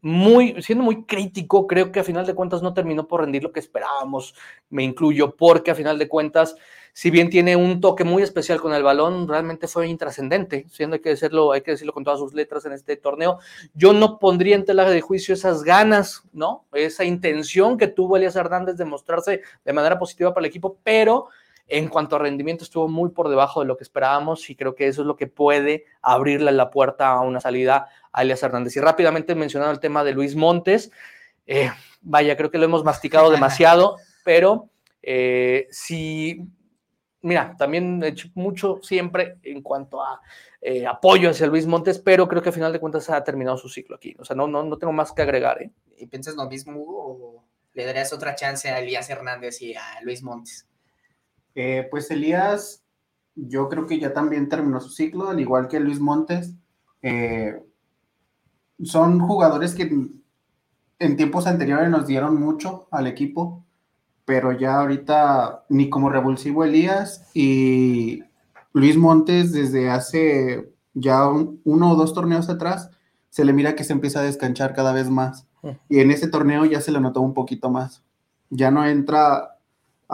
muy, 0.02 0.60
siendo 0.62 0.84
muy 0.84 1.04
crítico, 1.04 1.68
creo 1.68 1.92
que 1.92 2.00
a 2.00 2.04
final 2.04 2.26
de 2.26 2.34
cuentas 2.34 2.60
no 2.60 2.74
terminó 2.74 3.06
por 3.06 3.20
rendir 3.20 3.44
lo 3.44 3.52
que 3.52 3.60
esperábamos, 3.60 4.34
me 4.68 4.82
incluyo, 4.82 5.36
porque 5.36 5.70
a 5.70 5.76
final 5.76 5.96
de 5.96 6.08
cuentas, 6.08 6.56
si 6.92 7.10
bien 7.10 7.30
tiene 7.30 7.54
un 7.54 7.80
toque 7.80 8.02
muy 8.02 8.24
especial 8.24 8.60
con 8.60 8.74
el 8.74 8.82
balón, 8.82 9.28
realmente 9.28 9.68
fue 9.68 9.86
intrascendente, 9.86 10.66
siendo 10.68 10.94
hay 10.94 11.00
que 11.00 11.10
decirlo, 11.10 11.52
hay 11.52 11.62
que 11.62 11.70
decirlo 11.70 11.92
con 11.92 12.02
todas 12.02 12.18
sus 12.18 12.34
letras 12.34 12.66
en 12.66 12.72
este 12.72 12.96
torneo. 12.96 13.38
Yo 13.74 13.92
no 13.92 14.18
pondría 14.18 14.56
en 14.56 14.64
tela 14.64 14.90
de 14.90 15.00
juicio 15.00 15.34
esas 15.34 15.62
ganas, 15.62 16.24
¿no? 16.32 16.64
Esa 16.72 17.04
intención 17.04 17.78
que 17.78 17.86
tuvo 17.86 18.16
Elías 18.16 18.34
Hernández 18.34 18.76
de 18.76 18.84
mostrarse 18.84 19.42
de 19.64 19.72
manera 19.72 20.00
positiva 20.00 20.34
para 20.34 20.44
el 20.44 20.50
equipo, 20.50 20.78
pero 20.82 21.28
en 21.68 21.88
cuanto 21.88 22.16
a 22.16 22.18
rendimiento 22.18 22.64
estuvo 22.64 22.88
muy 22.88 23.10
por 23.10 23.28
debajo 23.28 23.60
de 23.60 23.66
lo 23.66 23.76
que 23.76 23.84
esperábamos 23.84 24.50
y 24.50 24.56
creo 24.56 24.74
que 24.74 24.88
eso 24.88 25.02
es 25.02 25.06
lo 25.06 25.16
que 25.16 25.26
puede 25.26 25.86
abrirle 26.02 26.52
la 26.52 26.70
puerta 26.70 27.08
a 27.08 27.20
una 27.20 27.40
salida 27.40 27.88
a 28.12 28.22
Elias 28.22 28.42
Hernández. 28.42 28.76
Y 28.76 28.80
rápidamente 28.80 29.34
mencionando 29.34 29.72
el 29.72 29.80
tema 29.80 30.04
de 30.04 30.12
Luis 30.12 30.36
Montes, 30.36 30.90
eh, 31.46 31.70
vaya, 32.02 32.36
creo 32.36 32.50
que 32.50 32.58
lo 32.58 32.64
hemos 32.64 32.84
masticado 32.84 33.30
demasiado, 33.30 33.96
pero 34.24 34.68
eh, 35.02 35.66
si, 35.70 36.40
mira, 37.22 37.54
también 37.58 38.02
he 38.02 38.08
hecho 38.08 38.28
mucho 38.34 38.80
siempre 38.82 39.38
en 39.42 39.62
cuanto 39.62 40.02
a 40.02 40.20
eh, 40.60 40.86
apoyo 40.86 41.30
hacia 41.30 41.46
Luis 41.46 41.66
Montes, 41.66 41.98
pero 41.98 42.28
creo 42.28 42.42
que 42.42 42.50
a 42.50 42.52
final 42.52 42.72
de 42.72 42.80
cuentas 42.80 43.10
ha 43.10 43.24
terminado 43.24 43.56
su 43.56 43.68
ciclo 43.68 43.96
aquí. 43.96 44.14
O 44.18 44.24
sea, 44.24 44.36
no, 44.36 44.46
no, 44.46 44.62
no 44.62 44.78
tengo 44.78 44.92
más 44.92 45.12
que 45.12 45.22
agregar. 45.22 45.60
¿eh? 45.60 45.70
¿Y 45.96 46.06
piensas 46.06 46.36
lo 46.36 46.48
mismo, 46.48 46.78
Hugo? 46.78 47.06
¿O 47.06 47.44
le 47.74 47.84
darías 47.84 48.12
otra 48.12 48.34
chance 48.34 48.68
a 48.68 48.78
Elías 48.78 49.08
Hernández 49.10 49.60
y 49.62 49.74
a 49.74 50.00
Luis 50.02 50.22
Montes? 50.22 50.68
Eh, 51.54 51.86
pues 51.90 52.10
Elías, 52.10 52.82
yo 53.34 53.68
creo 53.68 53.86
que 53.86 53.98
ya 53.98 54.12
también 54.12 54.48
terminó 54.48 54.80
su 54.80 54.90
ciclo, 54.90 55.28
al 55.28 55.40
igual 55.40 55.68
que 55.68 55.80
Luis 55.80 56.00
Montes. 56.00 56.54
Eh, 57.02 57.54
son 58.82 59.20
jugadores 59.20 59.74
que 59.74 59.82
en 60.98 61.16
tiempos 61.16 61.46
anteriores 61.46 61.90
nos 61.90 62.06
dieron 62.06 62.38
mucho 62.38 62.86
al 62.90 63.06
equipo, 63.06 63.64
pero 64.24 64.52
ya 64.52 64.76
ahorita 64.80 65.64
ni 65.68 65.90
como 65.90 66.10
revulsivo 66.10 66.64
Elías 66.64 67.28
y 67.34 68.22
Luis 68.72 68.96
Montes 68.96 69.52
desde 69.52 69.90
hace 69.90 70.72
ya 70.94 71.26
un- 71.28 71.60
uno 71.64 71.92
o 71.92 71.96
dos 71.96 72.14
torneos 72.14 72.48
atrás 72.48 72.90
se 73.30 73.44
le 73.44 73.52
mira 73.52 73.74
que 73.74 73.84
se 73.84 73.92
empieza 73.92 74.20
a 74.20 74.24
descanchar 74.24 74.74
cada 74.74 74.92
vez 74.92 75.08
más. 75.10 75.46
Y 75.88 76.00
en 76.00 76.10
ese 76.10 76.28
torneo 76.28 76.64
ya 76.64 76.80
se 76.80 76.92
le 76.92 77.00
notó 77.00 77.20
un 77.20 77.34
poquito 77.34 77.70
más. 77.70 78.02
Ya 78.50 78.70
no 78.70 78.84
entra 78.86 79.58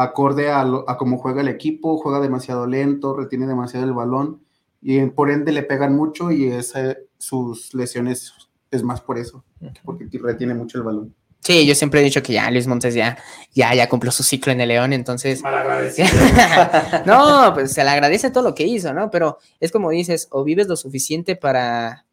acorde 0.00 0.50
a, 0.50 0.64
lo- 0.64 0.88
a 0.88 0.96
cómo 0.96 1.18
juega 1.18 1.40
el 1.40 1.48
equipo, 1.48 1.98
juega 1.98 2.20
demasiado 2.20 2.66
lento, 2.66 3.14
retiene 3.16 3.46
demasiado 3.46 3.84
el 3.84 3.92
balón 3.92 4.40
y 4.80 5.04
por 5.06 5.30
ende 5.30 5.52
le 5.52 5.62
pegan 5.64 5.96
mucho 5.96 6.30
y 6.30 6.46
esa- 6.46 6.96
sus 7.18 7.74
lesiones 7.74 8.32
es 8.70 8.82
más 8.82 9.00
por 9.00 9.18
eso, 9.18 9.44
porque 9.84 10.06
retiene 10.22 10.54
mucho 10.54 10.78
el 10.78 10.84
balón. 10.84 11.14
Sí, 11.40 11.64
yo 11.66 11.74
siempre 11.74 12.00
he 12.00 12.04
dicho 12.04 12.22
que 12.22 12.32
ya 12.34 12.50
Luis 12.50 12.66
Montes 12.66 12.94
ya, 12.94 13.16
ya, 13.54 13.72
ya 13.74 13.88
cumplió 13.88 14.10
su 14.12 14.22
ciclo 14.22 14.52
en 14.52 14.60
el 14.60 14.68
León, 14.68 14.92
entonces... 14.92 15.40
No, 17.06 17.52
pues 17.54 17.72
se 17.72 17.82
le 17.84 17.90
agradece 17.90 18.30
todo 18.30 18.42
lo 18.44 18.54
que 18.54 18.64
hizo, 18.66 18.92
¿no? 18.92 19.10
Pero 19.10 19.38
es 19.60 19.72
como 19.72 19.90
dices, 19.90 20.28
o 20.30 20.44
vives 20.44 20.66
lo 20.68 20.76
suficiente 20.76 21.36
para... 21.36 22.04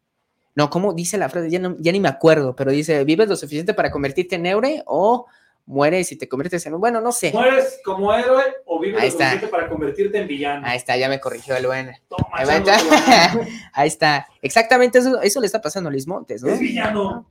No, 0.54 0.70
¿cómo 0.70 0.94
dice 0.94 1.18
la 1.18 1.28
frase? 1.28 1.50
Ya, 1.50 1.58
no- 1.58 1.76
ya 1.78 1.92
ni 1.92 2.00
me 2.00 2.08
acuerdo, 2.08 2.56
pero 2.56 2.70
dice, 2.70 3.04
vives 3.04 3.28
lo 3.28 3.36
suficiente 3.36 3.74
para 3.74 3.90
convertirte 3.90 4.36
en 4.36 4.46
o 4.86 5.26
mueres 5.66 6.10
y 6.12 6.16
te 6.16 6.28
conviertes 6.28 6.64
en 6.66 6.74
un... 6.74 6.80
Bueno, 6.80 7.00
no 7.00 7.12
sé. 7.12 7.32
¿Mueres 7.32 7.80
como 7.84 8.14
héroe 8.14 8.42
o 8.64 8.78
vives 8.80 9.00
Ahí 9.02 9.08
lo 9.08 9.12
está. 9.12 9.24
suficiente 9.30 9.48
para 9.48 9.68
convertirte 9.68 10.18
en 10.18 10.28
villano? 10.28 10.66
Ahí 10.66 10.76
está, 10.76 10.96
ya 10.96 11.08
me 11.08 11.20
corrigió 11.20 11.56
el 11.56 11.66
buen. 11.66 11.92
Toma, 12.08 12.28
Ahí, 12.32 12.46
va, 12.46 12.62
chango, 12.62 12.90
Ahí 13.72 13.88
está. 13.88 14.26
Exactamente 14.42 14.98
eso, 15.00 15.20
eso 15.20 15.40
le 15.40 15.46
está 15.46 15.60
pasando 15.60 15.88
a 15.88 15.92
Luis 15.92 16.06
Montes, 16.06 16.42
¿no? 16.42 16.52
Es 16.52 16.60
villano. 16.60 17.28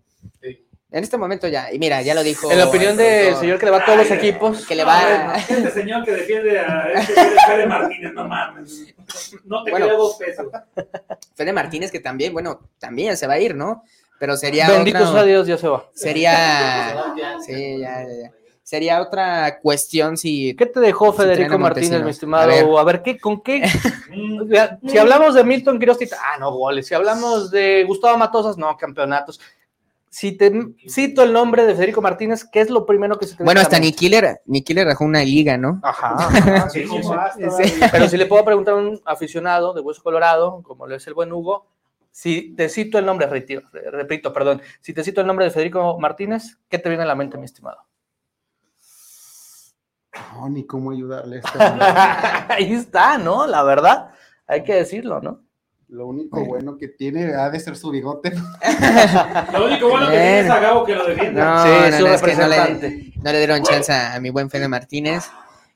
En 0.91 1.03
este 1.03 1.17
momento 1.17 1.47
ya, 1.49 1.73
y 1.73 1.79
mira, 1.79 2.01
ya 2.03 2.13
lo 2.13 2.23
dijo. 2.23 2.49
En 2.49 2.57
la 2.57 2.67
opinión 2.67 2.91
el 2.91 2.97
del 2.97 3.35
señor 3.35 3.59
que 3.59 3.65
le 3.65 3.71
va 3.71 3.77
a 3.79 3.85
todos 3.85 3.97
los 3.97 4.11
equipos, 4.11 4.65
Que 4.65 4.75
le 4.75 4.83
No, 4.83 4.87
va- 4.89 5.35
Este 5.37 5.71
señor 5.71 6.05
que 6.05 6.11
defiende 6.11 6.57
a 6.59 6.91
este 6.93 7.13
Fede 7.47 7.65
Martínez, 7.67 8.13
no 8.13 8.25
mames. 8.27 8.93
No 9.43 9.63
te 9.63 9.71
Bueno. 9.71 9.87
creo 9.87 9.97
dos 9.97 10.15
pesos. 10.15 10.47
Fede 11.35 11.51
Martínez, 11.51 11.91
que 11.91 11.99
también, 11.99 12.31
bueno, 12.31 12.69
también 12.79 13.17
se 13.17 13.27
va 13.27 13.33
a 13.33 13.39
ir, 13.39 13.55
¿no? 13.55 13.83
Pero 14.19 14.37
sería 14.37 14.69
bendito 14.69 14.97
otra, 14.99 15.11
sea 15.11 15.23
Dios, 15.23 15.47
ya 15.47 15.57
se 15.57 15.67
va. 15.67 15.89
sería 15.93 16.95
sí, 17.45 17.79
ya, 17.79 18.03
ya, 18.03 18.07
ya. 18.23 18.31
Sería 18.65 18.99
otra 18.99 19.59
cuestión 19.59 20.17
si 20.17 20.55
¿Qué 20.55 20.65
te 20.65 20.79
dejó 20.79 21.13
Federico 21.13 21.59
Martínez, 21.59 22.03
mi 22.03 22.09
estimado? 22.09 22.45
A 22.45 22.47
ver. 22.47 22.65
A 22.79 22.83
ver, 22.83 23.03
¿qué, 23.03 23.19
¿con 23.19 23.41
qué? 23.41 23.63
Si 24.87 24.97
hablamos 24.97 25.35
de 25.35 25.43
Milton 25.43 25.77
Quiroz, 25.77 25.99
ah, 26.13 26.39
no, 26.39 26.51
goles. 26.51 26.87
Si 26.87 26.95
hablamos 26.95 27.51
de 27.51 27.83
Gustavo 27.85 28.17
Matosas, 28.17 28.57
no, 28.57 28.75
campeonatos. 28.75 29.39
Si 30.09 30.31
te 30.31 30.51
cito 30.89 31.21
el 31.21 31.33
nombre 31.33 31.65
de 31.65 31.75
Federico 31.75 32.01
Martínez, 32.01 32.45
¿qué 32.49 32.61
es 32.61 32.69
lo 32.69 32.85
primero 32.85 33.19
que 33.19 33.27
se 33.27 33.35
te 33.35 33.43
bueno, 33.43 33.59
hasta? 33.59 33.77
Nikiller, 33.77 34.41
Nikiller 34.45 34.87
dejó 34.87 35.03
una 35.03 35.23
liga, 35.23 35.57
¿no? 35.57 35.79
Ajá, 35.83 36.15
ajá, 36.17 36.69
sí, 36.71 36.87
sí. 36.87 37.63
Sí. 37.63 37.79
Pero 37.91 38.07
si 38.07 38.17
le 38.17 38.25
puedo 38.25 38.43
preguntar 38.45 38.75
a 38.75 38.77
un 38.77 38.99
aficionado 39.05 39.73
de 39.73 39.81
Hueso 39.81 40.01
Colorado, 40.01 40.63
como 40.63 40.87
lo 40.87 40.95
es 40.95 41.05
el 41.05 41.13
buen 41.13 41.33
Hugo, 41.33 41.67
si 42.15 42.55
te 42.55 42.69
cito 42.69 42.97
el 42.97 43.05
nombre, 43.05 43.27
repito, 43.27 43.67
repito, 43.91 44.31
perdón, 44.31 44.61
si 44.79 44.93
te 44.93 45.03
cito 45.03 45.19
el 45.19 45.27
nombre 45.27 45.43
de 45.43 45.51
Federico 45.51 45.99
Martínez, 45.99 46.57
¿qué 46.69 46.79
te 46.79 46.87
viene 46.87 47.03
a 47.03 47.07
la 47.07 47.13
mente, 47.13 47.37
mi 47.37 47.43
estimado? 47.43 47.79
No, 50.33 50.47
ni 50.47 50.65
cómo 50.65 50.91
ayudarle. 50.91 51.41
a 51.43 52.45
este. 52.47 52.53
Ahí 52.53 52.73
está, 52.73 53.17
¿no? 53.17 53.45
La 53.45 53.63
verdad, 53.63 54.11
hay 54.47 54.63
que 54.63 54.75
decirlo, 54.75 55.19
¿no? 55.19 55.41
Lo 55.89 56.07
único 56.07 56.45
bueno 56.45 56.77
que 56.77 56.87
tiene 56.87 57.33
ha 57.35 57.49
de 57.49 57.59
ser 57.59 57.75
su 57.75 57.91
bigote. 57.91 58.31
Lo 59.51 59.65
único 59.65 59.89
bueno 59.89 60.05
que 60.07 60.13
Bien. 60.13 60.33
tienes 60.35 60.51
a 60.51 60.59
Gabo 60.59 60.85
que 60.85 60.95
lo 60.95 61.05
defiende. 61.07 61.41
No, 61.41 61.63
sí, 61.63 61.69
no, 61.91 61.97
su 61.97 62.07
no, 62.07 62.13
es 62.13 62.21
que 62.21 62.35
no 62.35 62.47
le, 62.47 63.13
no 63.21 63.31
le 63.33 63.37
dieron 63.39 63.61
chance 63.61 63.91
a, 63.91 64.15
a 64.15 64.21
mi 64.21 64.29
buen 64.29 64.49
Fede 64.49 64.69
Martínez, 64.69 65.29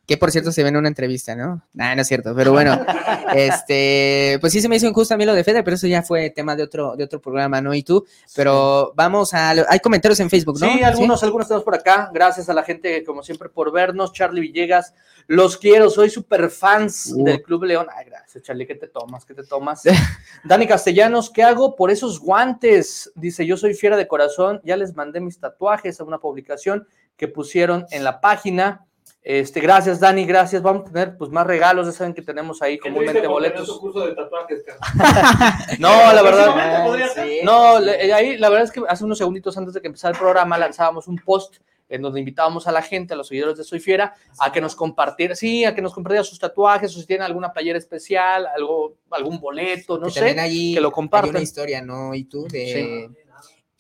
que 0.10 0.18
por 0.18 0.32
cierto 0.32 0.52
se 0.52 0.64
ve 0.64 0.70
en 0.70 0.78
una 0.78 0.88
entrevista, 0.88 1.36
¿no? 1.36 1.62
Nah, 1.72 1.94
no 1.94 2.02
es 2.02 2.08
cierto, 2.08 2.34
pero 2.36 2.52
bueno, 2.52 2.84
este, 3.36 4.40
pues 4.42 4.52
sí 4.52 4.60
se 4.60 4.68
me 4.68 4.76
hizo 4.76 4.88
injusto 4.88 5.14
a 5.14 5.18
mí 5.18 5.24
lo 5.24 5.36
de 5.36 5.44
Fede, 5.44 5.62
pero 5.62 5.76
eso 5.76 5.86
ya 5.86 6.02
fue 6.02 6.32
tema 6.32 6.56
de 6.56 6.64
otro, 6.64 6.96
de 6.96 7.04
otro 7.04 7.22
programa, 7.22 7.62
¿no? 7.62 7.76
Y 7.76 7.84
tú, 7.84 8.04
pero 8.36 8.92
vamos 8.96 9.36
a, 9.36 9.52
hay 9.52 9.80
comentarios 9.80 10.20
en 10.20 10.32
Facebook, 10.32 10.60
¿no? 10.60 10.68
Sí, 10.68 10.82
algunos, 10.82 11.22
algunos 11.22 11.48
tenemos 11.48 11.64
por 11.64 11.76
acá. 11.76 12.10
Gracias 12.12 12.50
a 12.50 12.56
la 12.56 12.64
gente, 12.64 13.04
como 13.04 13.22
siempre, 13.22 13.50
por 13.50 13.72
vernos. 13.72 14.12
Charlie 14.12 14.42
Villegas, 14.42 14.96
los 15.28 15.58
quiero, 15.58 15.92
soy 15.92 16.10
super 16.10 16.50
fans 16.50 17.14
Uh. 17.16 17.24
del 17.24 17.44
Club 17.44 17.66
León. 17.66 17.86
Ay, 17.96 18.06
gracias, 18.08 18.44
Charlie, 18.44 18.66
¿qué 18.66 18.74
te 18.74 18.88
tomas? 18.88 19.26
¿Qué 19.26 19.36
te 19.36 19.44
tomas? 19.44 19.84
Dani 20.44 20.66
Castellanos, 20.66 21.30
¿qué 21.30 21.44
hago 21.44 21.76
por 21.76 21.92
esos 21.92 22.20
guantes? 22.20 23.12
Dice, 23.14 23.46
yo 23.46 23.58
soy 23.58 23.76
fiera 23.76 23.96
de 23.96 24.08
corazón, 24.08 24.60
ya 24.64 24.76
les 24.76 24.96
mandé 24.96 25.20
mis 25.20 25.40
tatuajes 25.40 26.00
a 26.00 26.04
una 26.04 26.18
publicación 26.18 26.88
que 27.16 27.28
pusieron 27.28 27.86
en 27.92 28.04
la 28.04 28.22
página. 28.22 28.88
Este, 29.22 29.60
gracias, 29.60 30.00
Dani, 30.00 30.26
gracias. 30.26 30.62
Vamos 30.62 30.90
a 30.90 30.92
tener 30.94 31.18
pues 31.18 31.30
más 31.30 31.46
regalos, 31.46 31.86
ya 31.86 31.92
saben 31.92 32.14
que 32.14 32.22
tenemos 32.22 32.62
ahí 32.62 32.78
comúnmente 32.80 33.28
boletos. 33.28 33.68
tu 33.68 33.80
curso 33.80 34.06
de 34.08 34.16
tatuajes, 34.16 34.64
cara. 34.64 34.80
No, 35.80 36.14
la 36.14 36.22
verdad. 36.22 37.14
Sí. 37.16 37.40
No, 37.44 37.80
le- 37.80 38.14
ahí 38.14 38.38
la 38.38 38.50
verdad 38.50 38.66
es 38.66 38.72
que 38.72 38.82
hace 38.88 39.04
unos 39.04 39.18
segunditos 39.18 39.58
antes 39.58 39.74
de 39.74 39.82
que 39.82 39.88
empezara 39.88 40.14
el 40.14 40.18
programa 40.20 40.58
lanzábamos 40.58 41.08
un 41.08 41.18
post 41.18 41.58
en 41.90 42.02
donde 42.04 42.20
invitábamos 42.20 42.68
a 42.68 42.72
la 42.72 42.82
gente, 42.84 43.14
a 43.16 43.18
los 43.18 43.28
seguidores 43.28 43.58
de 43.58 43.64
Soy 43.64 43.80
Fiera, 43.80 44.14
a 44.40 44.52
que 44.52 44.62
nos 44.62 44.76
compartiera, 44.76 45.36
sí, 45.36 45.66
a 45.66 45.74
que 45.74 45.82
nos 45.82 45.92
compartieran 45.94 46.24
sus 46.24 46.38
tatuajes, 46.38 46.96
o 46.96 47.00
si 47.00 47.06
tienen 47.08 47.24
alguna 47.26 47.52
playera 47.52 47.80
especial, 47.80 48.46
algo, 48.56 48.94
algún 49.10 49.40
boleto, 49.40 49.98
no 49.98 50.06
que 50.06 50.12
sé, 50.14 50.40
allí 50.40 50.76
que 50.76 50.82
lo 50.82 50.90
hay 50.90 50.94
compartan. 50.94 51.32
una 51.32 51.42
historia, 51.42 51.82
¿no? 51.82 52.14
Y 52.14 52.26
tú, 52.26 52.48
de 52.48 53.10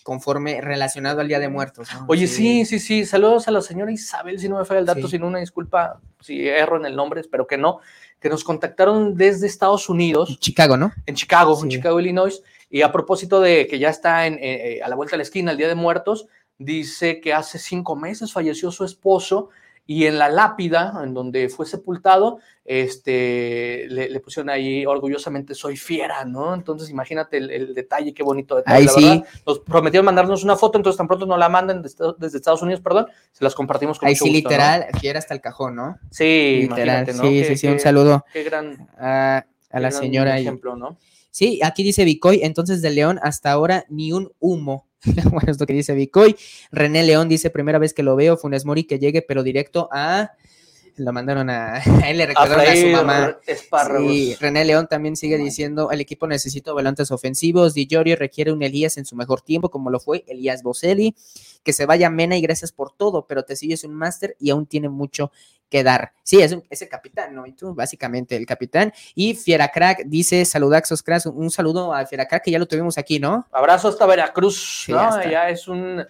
conforme 0.03 0.62
relacionado 0.62 1.21
al 1.21 1.27
Día 1.27 1.39
de 1.39 1.49
Muertos. 1.49 1.89
¿no? 1.93 2.05
Oye, 2.07 2.27
sí, 2.27 2.65
sí, 2.65 2.79
sí. 2.79 3.05
Saludos 3.05 3.47
a 3.47 3.51
la 3.51 3.62
señora 3.62 3.91
Isabel, 3.91 4.39
si 4.39 4.49
no 4.49 4.57
me 4.57 4.65
falla 4.65 4.79
el 4.79 4.85
dato, 4.85 5.01
Sí. 5.01 5.09
sin 5.12 5.23
una 5.23 5.39
disculpa 5.39 5.99
si 6.19 6.47
erro 6.47 6.77
en 6.77 6.85
el 6.85 6.95
nombre, 6.95 7.21
espero 7.21 7.47
que 7.47 7.57
no, 7.57 7.79
que 8.19 8.29
nos 8.29 8.43
contactaron 8.43 9.15
desde 9.15 9.47
Estados 9.47 9.89
Unidos, 9.89 10.38
Chicago, 10.39 10.77
¿no? 10.77 10.91
en 11.05 11.15
Chicago, 11.15 11.59
en. 11.63 11.69
Chicago, 11.69 11.99
Illinois, 11.99 12.41
y 12.69 12.81
a 12.81 12.91
propósito 12.91 13.39
de 13.41 13.67
que 13.67 13.79
ya 13.79 13.89
está 13.89 14.27
en, 14.27 14.35
eh, 14.35 14.77
eh, 14.77 14.81
a 14.83 14.89
la 14.89 14.95
vuelta 14.95 15.12
de 15.13 15.17
la 15.17 15.23
esquina 15.23 15.51
el 15.51 15.57
Día 15.57 15.67
de 15.67 15.75
Muertos, 15.75 16.27
dice 16.57 17.21
que 17.21 17.33
hace 17.33 17.57
cinco 17.57 17.95
meses 17.95 18.33
falleció 18.33 18.71
su 18.71 18.83
esposo 18.83 19.49
y 19.91 20.06
en 20.06 20.19
la 20.19 20.30
lápida, 20.30 20.93
en 21.04 21.15
donde 21.15 21.49
fue 21.49 21.65
sepultado, 21.65 22.38
este, 22.63 23.88
le, 23.89 24.08
le 24.08 24.19
pusieron 24.19 24.52
ahí 24.52 24.86
orgullosamente 24.86 25.56
soy 25.56 25.78
fiera, 25.78 26.25
¿no? 26.25 26.54
Entonces 26.54 26.91
imagínate 26.91 27.38
el, 27.38 27.49
el 27.49 27.73
detalle, 27.73 28.13
qué 28.13 28.21
bonito 28.21 28.56
detalle. 28.56 28.78
Ahí 28.78 28.86
la 28.86 28.91
sí. 28.91 29.04
verdad. 29.10 29.28
Nos 29.47 29.60
prometieron 29.62 30.06
mandarnos 30.06 30.43
una 30.43 30.56
foto, 30.56 30.78
entonces 30.78 30.95
tan 30.95 31.08
pronto 31.08 31.25
nos 31.25 31.39
la 31.39 31.49
mandan 31.49 31.82
desde, 31.82 32.06
desde 32.19 32.38
Estados 32.38 32.62
Unidos, 32.62 32.82
perdón, 32.82 33.08
se 33.32 33.43
las 33.43 33.56
compartimos 33.56 33.97
con 33.97 34.08
Ahí 34.10 34.15
sí, 34.15 34.25
gusto, 34.30 34.34
¿no? 34.49 34.49
literal, 34.56 34.86
fiera 34.99 35.17
hasta 35.17 35.34
el 35.34 35.41
cajón, 35.41 35.75
¿no? 35.75 35.97
Sí, 36.12 36.60
Literal, 36.69 36.88
imagínate, 36.88 37.13
¿no? 37.13 37.23
sí, 37.23 37.39
Qué- 37.41 37.45
sí, 37.45 37.56
sí, 37.58 37.67
un 37.67 37.80
saludo 37.80 38.25
Qué 38.32 38.43
gran, 38.43 38.88
a, 38.99 39.43
la 39.71 39.80
gran 39.80 39.91
señora. 39.91 40.34
ahí. 40.36 40.41
ejemplo, 40.43 40.75
¿no? 40.75 40.97
Sí, 41.39 41.62
aquí 41.63 41.84
dice 41.84 42.04
Vicoy, 42.04 42.41
entonces 42.43 42.82
de 42.82 42.89
León 42.89 43.17
hasta 43.23 43.49
ahora 43.49 43.86
ni 43.88 44.12
un 44.12 44.34
humo. 44.39 44.89
bueno, 45.32 45.49
es 45.49 45.58
lo 45.58 45.65
que 45.65 45.71
dice 45.71 45.93
Vicoy. 45.93 46.36
René 46.69 47.02
León 47.04 47.30
dice, 47.30 47.49
primera 47.49 47.80
vez 47.80 47.93
que 47.93 48.04
lo 48.04 48.17
veo, 48.17 48.36
Funes 48.36 48.65
Mori 48.65 48.84
que 48.84 48.99
llegue, 48.99 49.21
pero 49.21 49.41
directo 49.41 49.88
a... 49.93 50.34
Lo 50.97 51.13
mandaron 51.13 51.49
a... 51.49 51.75
a 52.04 52.10
él 52.10 52.17
le 52.17 52.25
recordaron 52.25 52.67
a 52.67 52.75
su 52.75 52.88
mamá. 52.88 53.38
Sí, 54.06 54.36
René 54.38 54.65
León 54.65 54.88
también 54.89 55.15
sigue 55.15 55.38
diciendo, 55.38 55.91
el 55.91 56.02
equipo 56.02 56.28
necesita 56.28 56.73
volantes 56.73 57.10
ofensivos, 57.10 57.73
Di 57.73 57.88
Giorgio 57.88 58.17
requiere 58.17 58.52
un 58.52 58.62
Elías 58.62 58.97
en 58.97 59.06
su 59.06 59.15
mejor 59.15 59.39
tiempo, 59.39 59.69
como 59.71 59.89
lo 59.89 60.02
fue 60.02 60.25
Elías 60.28 60.62
Boselli, 60.62 61.15
que 61.63 61.71
se 61.71 61.86
vaya 61.86 62.10
Mena 62.10 62.36
y 62.36 62.41
gracias 62.41 62.73
por 62.73 62.91
todo, 62.91 63.28
pero 63.28 63.43
Tecillo 63.43 63.75
es 63.75 63.86
un 63.86 63.93
máster 63.93 64.36
y 64.41 64.49
aún 64.49 64.65
tiene 64.65 64.89
mucho 64.89 65.32
que 65.69 65.84
dar. 65.84 66.13
Sí, 66.23 66.41
es, 66.41 66.51
un- 66.51 66.63
es 66.69 66.82
el 66.82 66.89
capitán, 66.89 67.34
¿no? 67.36 67.45
Y 67.45 67.53
tú, 67.53 67.73
básicamente, 67.75 68.36
el 68.36 68.45
capitán. 68.45 68.91
Y 69.15 69.36
Fiera 69.36 69.67
Crack 69.69 70.03
dice, 70.05 70.43
saludaxos, 70.45 71.03
cracks, 71.03 71.25
un, 71.27 71.38
un 71.43 71.51
saludo 71.51 71.93
a 71.93 72.05
Fiera 72.05 72.27
Crack, 72.27 72.43
que 72.45 72.51
ya 72.51 72.60
lo 72.60 72.67
tuvimos 72.67 72.97
aquí, 72.97 73.19
¿no? 73.19 73.47
Abrazo 73.51 73.88
hasta 73.89 74.05
Veracruz, 74.05 74.84
Sí, 74.86 74.91
¿no? 74.91 74.99
hasta- 74.99 75.29
Ya 75.29 75.49
es 75.49 75.67
un 75.67 76.03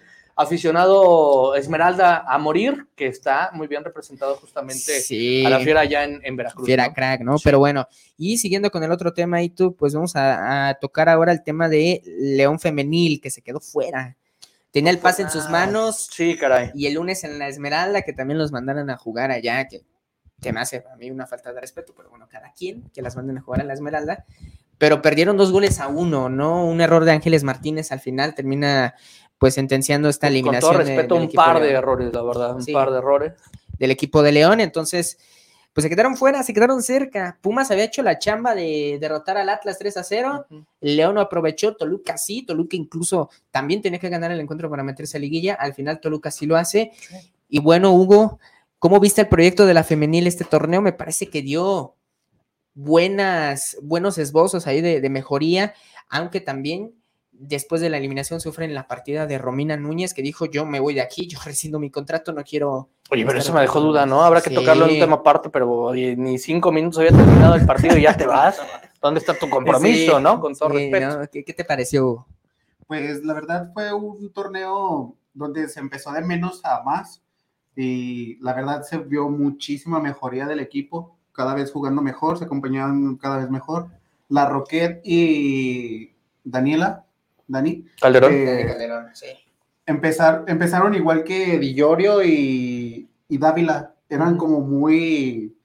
aficionado 0.53 1.55
Esmeralda 1.55 2.23
a 2.27 2.37
morir, 2.37 2.87
que 2.95 3.07
está 3.07 3.49
muy 3.53 3.67
bien 3.67 3.83
representado 3.83 4.35
justamente 4.35 4.99
Sí. 5.01 5.45
a 5.45 5.49
la 5.49 5.59
fiera 5.59 5.81
allá 5.81 6.03
en, 6.03 6.21
en 6.23 6.35
Veracruz. 6.35 6.65
Fiera 6.65 6.87
¿no? 6.87 6.93
crack, 6.93 7.21
¿no? 7.21 7.37
Sí. 7.37 7.43
Pero 7.43 7.59
bueno, 7.59 7.87
y 8.17 8.37
siguiendo 8.37 8.71
con 8.71 8.83
el 8.83 8.91
otro 8.91 9.13
tema, 9.13 9.41
y 9.41 9.49
tú, 9.49 9.75
pues 9.75 9.93
vamos 9.93 10.15
a, 10.15 10.69
a 10.69 10.73
tocar 10.75 11.09
ahora 11.09 11.31
el 11.31 11.43
tema 11.43 11.69
de 11.69 12.01
León 12.19 12.59
Femenil, 12.59 13.19
que 13.21 13.29
se 13.29 13.41
quedó 13.41 13.59
fuera. 13.59 14.15
Tenía 14.71 14.91
el 14.91 14.99
pase 14.99 15.23
en 15.23 15.29
sus 15.31 15.45
Ah, 15.45 15.49
manos 15.49 16.07
Sí, 16.11 16.37
caray. 16.37 16.71
y 16.75 16.85
el 16.87 16.93
lunes 16.93 17.23
en 17.23 17.39
la 17.39 17.47
Esmeralda, 17.47 18.01
que 18.03 18.13
también 18.13 18.37
los 18.37 18.51
mandaron 18.51 18.89
a 18.89 18.97
jugar 18.97 19.31
allá, 19.31 19.67
que, 19.67 19.81
que 20.41 20.53
me 20.53 20.59
hace 20.61 20.83
a 20.91 20.95
mí 20.95 21.09
una 21.09 21.25
falta 21.25 21.51
de 21.51 21.59
respeto, 21.61 21.93
pero 21.97 22.09
bueno, 22.09 22.27
cada 22.29 22.53
quien 22.53 22.83
que 22.93 23.01
las 23.01 23.15
manden 23.15 23.37
a 23.39 23.41
jugar 23.41 23.61
en 23.61 23.67
la 23.67 23.73
Esmeralda. 23.73 24.25
Pero 24.77 25.01
perdieron 25.01 25.35
dos 25.37 25.51
goles 25.51 25.79
a 25.79 25.87
uno, 25.87 26.29
¿no? 26.29 26.65
Un 26.65 26.79
error 26.81 27.03
de 27.03 27.11
Ángeles 27.11 27.43
Martínez 27.43 27.91
al 27.91 27.99
final 27.99 28.35
termina 28.35 28.93
pues 29.37 29.53
sentenciando 29.55 30.07
esta 30.09 30.27
Con 30.27 30.33
eliminación. 30.35 30.71
todo 30.73 30.83
de- 30.83 30.85
respeto, 30.95 31.15
del 31.15 31.23
un 31.25 31.31
par 31.31 31.59
de 31.61 31.71
errores, 31.71 32.13
la 32.13 32.21
verdad, 32.23 32.55
un 32.55 32.63
Sí. 32.63 32.71
par 32.73 32.91
de 32.91 32.97
errores. 32.97 33.33
del 33.77 33.91
equipo 33.91 34.21
de 34.21 34.33
León. 34.33 34.59
Entonces, 34.59 35.17
pues 35.79 35.85
se 35.85 35.89
quedaron 35.91 36.17
fuera, 36.17 36.43
se 36.43 36.53
quedaron 36.53 36.83
cerca. 36.83 37.39
Pumas 37.39 37.71
había 37.71 37.85
hecho 37.85 38.03
la 38.03 38.19
chamba 38.19 38.53
de 38.53 38.97
derrotar 38.99 39.37
al 39.37 39.47
Atlas 39.47 39.77
3 39.79 39.95
a 39.95 40.03
0. 40.03 40.45
León 40.81 41.15
no 41.15 41.21
aprovechó, 41.21 41.73
Toluca 41.77 42.17
sí, 42.17 42.43
Toluca 42.45 42.75
incluso 42.75 43.29
también 43.49 43.81
tenía 43.81 43.97
que 43.97 44.09
ganar 44.09 44.29
el 44.29 44.41
encuentro 44.41 44.69
para 44.69 44.83
meterse 44.83 45.15
a 45.15 45.21
liguilla. 45.21 45.53
Al 45.53 45.73
final 45.73 46.01
Toluca 46.01 46.31
sí 46.31 46.45
lo 46.45 46.57
hace. 46.57 46.91
Y 47.47 47.59
bueno, 47.61 47.93
Hugo, 47.93 48.39
¿cómo 48.77 48.99
viste 48.99 49.21
el 49.21 49.29
proyecto 49.29 49.65
de 49.65 49.73
la 49.73 49.85
femenil 49.85 50.27
este 50.27 50.43
torneo? 50.43 50.81
Me 50.81 50.91
parece 50.91 51.29
que 51.29 51.41
dio 51.41 51.95
buenas, 52.73 53.77
buenos 53.81 54.17
esbozos 54.17 54.67
ahí 54.67 54.81
de, 54.81 54.99
de 54.99 55.09
mejoría, 55.09 55.75
aunque 56.09 56.41
también 56.41 56.93
después 57.39 57.81
de 57.81 57.89
la 57.89 57.97
eliminación 57.97 58.39
sufren 58.39 58.73
la 58.73 58.87
partida 58.87 59.25
de 59.25 59.37
Romina 59.37 59.77
Núñez, 59.77 60.13
que 60.13 60.21
dijo 60.21 60.45
yo 60.45 60.65
me 60.65 60.79
voy 60.79 60.93
de 60.93 61.01
aquí, 61.01 61.27
yo 61.29 61.39
rescindo 61.43 61.79
mi 61.79 61.89
contrato, 61.89 62.31
no 62.33 62.43
quiero... 62.43 62.89
Oye, 63.09 63.25
pero 63.25 63.39
eso 63.39 63.53
me 63.53 63.61
dejó 63.61 63.79
duda, 63.79 64.05
¿no? 64.05 64.17
representando". 64.17 64.25
Habrá 64.25 64.41
que 64.41 64.49
tocarlo 64.51 64.85
en 64.85 64.91
un 64.91 64.99
tema 64.99 65.15
aparte, 65.15 65.49
pero 65.49 65.71
oye, 65.71 66.15
ni 66.15 66.37
cinco 66.37 66.71
minutos 66.71 66.99
había 66.99 67.11
terminado 67.11 67.55
el 67.55 67.65
partido 67.65 67.97
y 67.97 68.03
ya 68.03 68.15
te 68.15 68.27
vas. 68.27 68.59
¿Dónde 69.01 69.19
está 69.19 69.33
tu 69.33 69.49
compromiso, 69.49 70.17
Sí, 70.17 70.23
no? 70.23 70.39
Con 70.39 70.53
todo 70.53 70.69
sí, 70.69 70.75
respeto. 70.91 71.19
¿no? 71.19 71.27
¿Qué, 71.31 71.43
qué 71.43 71.53
te 71.53 71.63
pareció? 71.63 72.05
Hugo? 72.05 72.27
Pues 72.85 73.23
la 73.23 73.33
verdad 73.33 73.71
fue 73.73 73.93
un 73.93 74.31
torneo 74.33 75.15
donde 75.33 75.69
se 75.69 75.79
empezó 75.79 76.11
de 76.11 76.21
menos 76.21 76.63
a 76.65 76.83
más 76.83 77.21
y 77.75 78.35
la 78.41 78.53
verdad 78.53 78.83
se 78.83 78.97
vio 78.97 79.29
muchísima 79.29 79.99
mejoría 79.99 80.45
del 80.45 80.59
equipo, 80.59 81.15
cada 81.31 81.53
vez 81.53 81.71
jugando 81.71 82.01
mejor, 82.01 82.37
se 82.37 82.45
acompañaban 82.45 83.15
cada 83.15 83.37
vez 83.37 83.49
mejor. 83.49 83.87
La 84.27 84.49
Roquette 84.49 85.01
y 85.05 86.11
Daniela, 86.43 87.05
Dani, 87.49 87.83
Calderón. 87.99 88.31
eh, 88.33 88.65
empezar, 89.85 90.45
empezaron 90.47 90.93
igual 90.95 91.23
que 91.23 91.57
Di 91.59 91.73
Llorio 91.73 92.23
y, 92.23 93.09
y 93.27 93.37
Dávila, 93.37 93.95
eran 94.07 94.37
como 94.37 94.61
muy, 94.61 95.57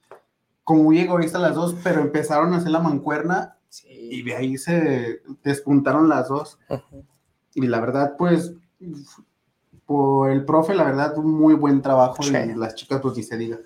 como 0.63 0.83
muy 0.83 0.99
egoístas 0.99 1.41
las 1.41 1.55
dos, 1.55 1.75
pero 1.83 2.01
empezaron 2.01 2.53
a 2.53 2.57
hacer 2.57 2.71
la 2.71 2.79
mancuerna 2.79 3.55
y 3.89 4.21
de 4.23 4.35
ahí 4.35 4.57
se 4.57 5.21
despuntaron 5.43 6.09
las 6.09 6.27
dos. 6.27 6.57
Y 7.53 7.67
la 7.67 7.79
verdad, 7.79 8.15
pues, 8.17 8.53
por 9.85 10.31
el 10.31 10.43
profe, 10.45 10.73
la 10.73 10.83
verdad, 10.83 11.17
un 11.17 11.31
muy 11.31 11.53
buen 11.53 11.81
trabajo 11.81 12.23
Sí. 12.23 12.33
y 12.35 12.55
las 12.55 12.75
chicas, 12.75 12.99
pues, 13.01 13.15
ni 13.17 13.23
se 13.23 13.37
diga. 13.37 13.59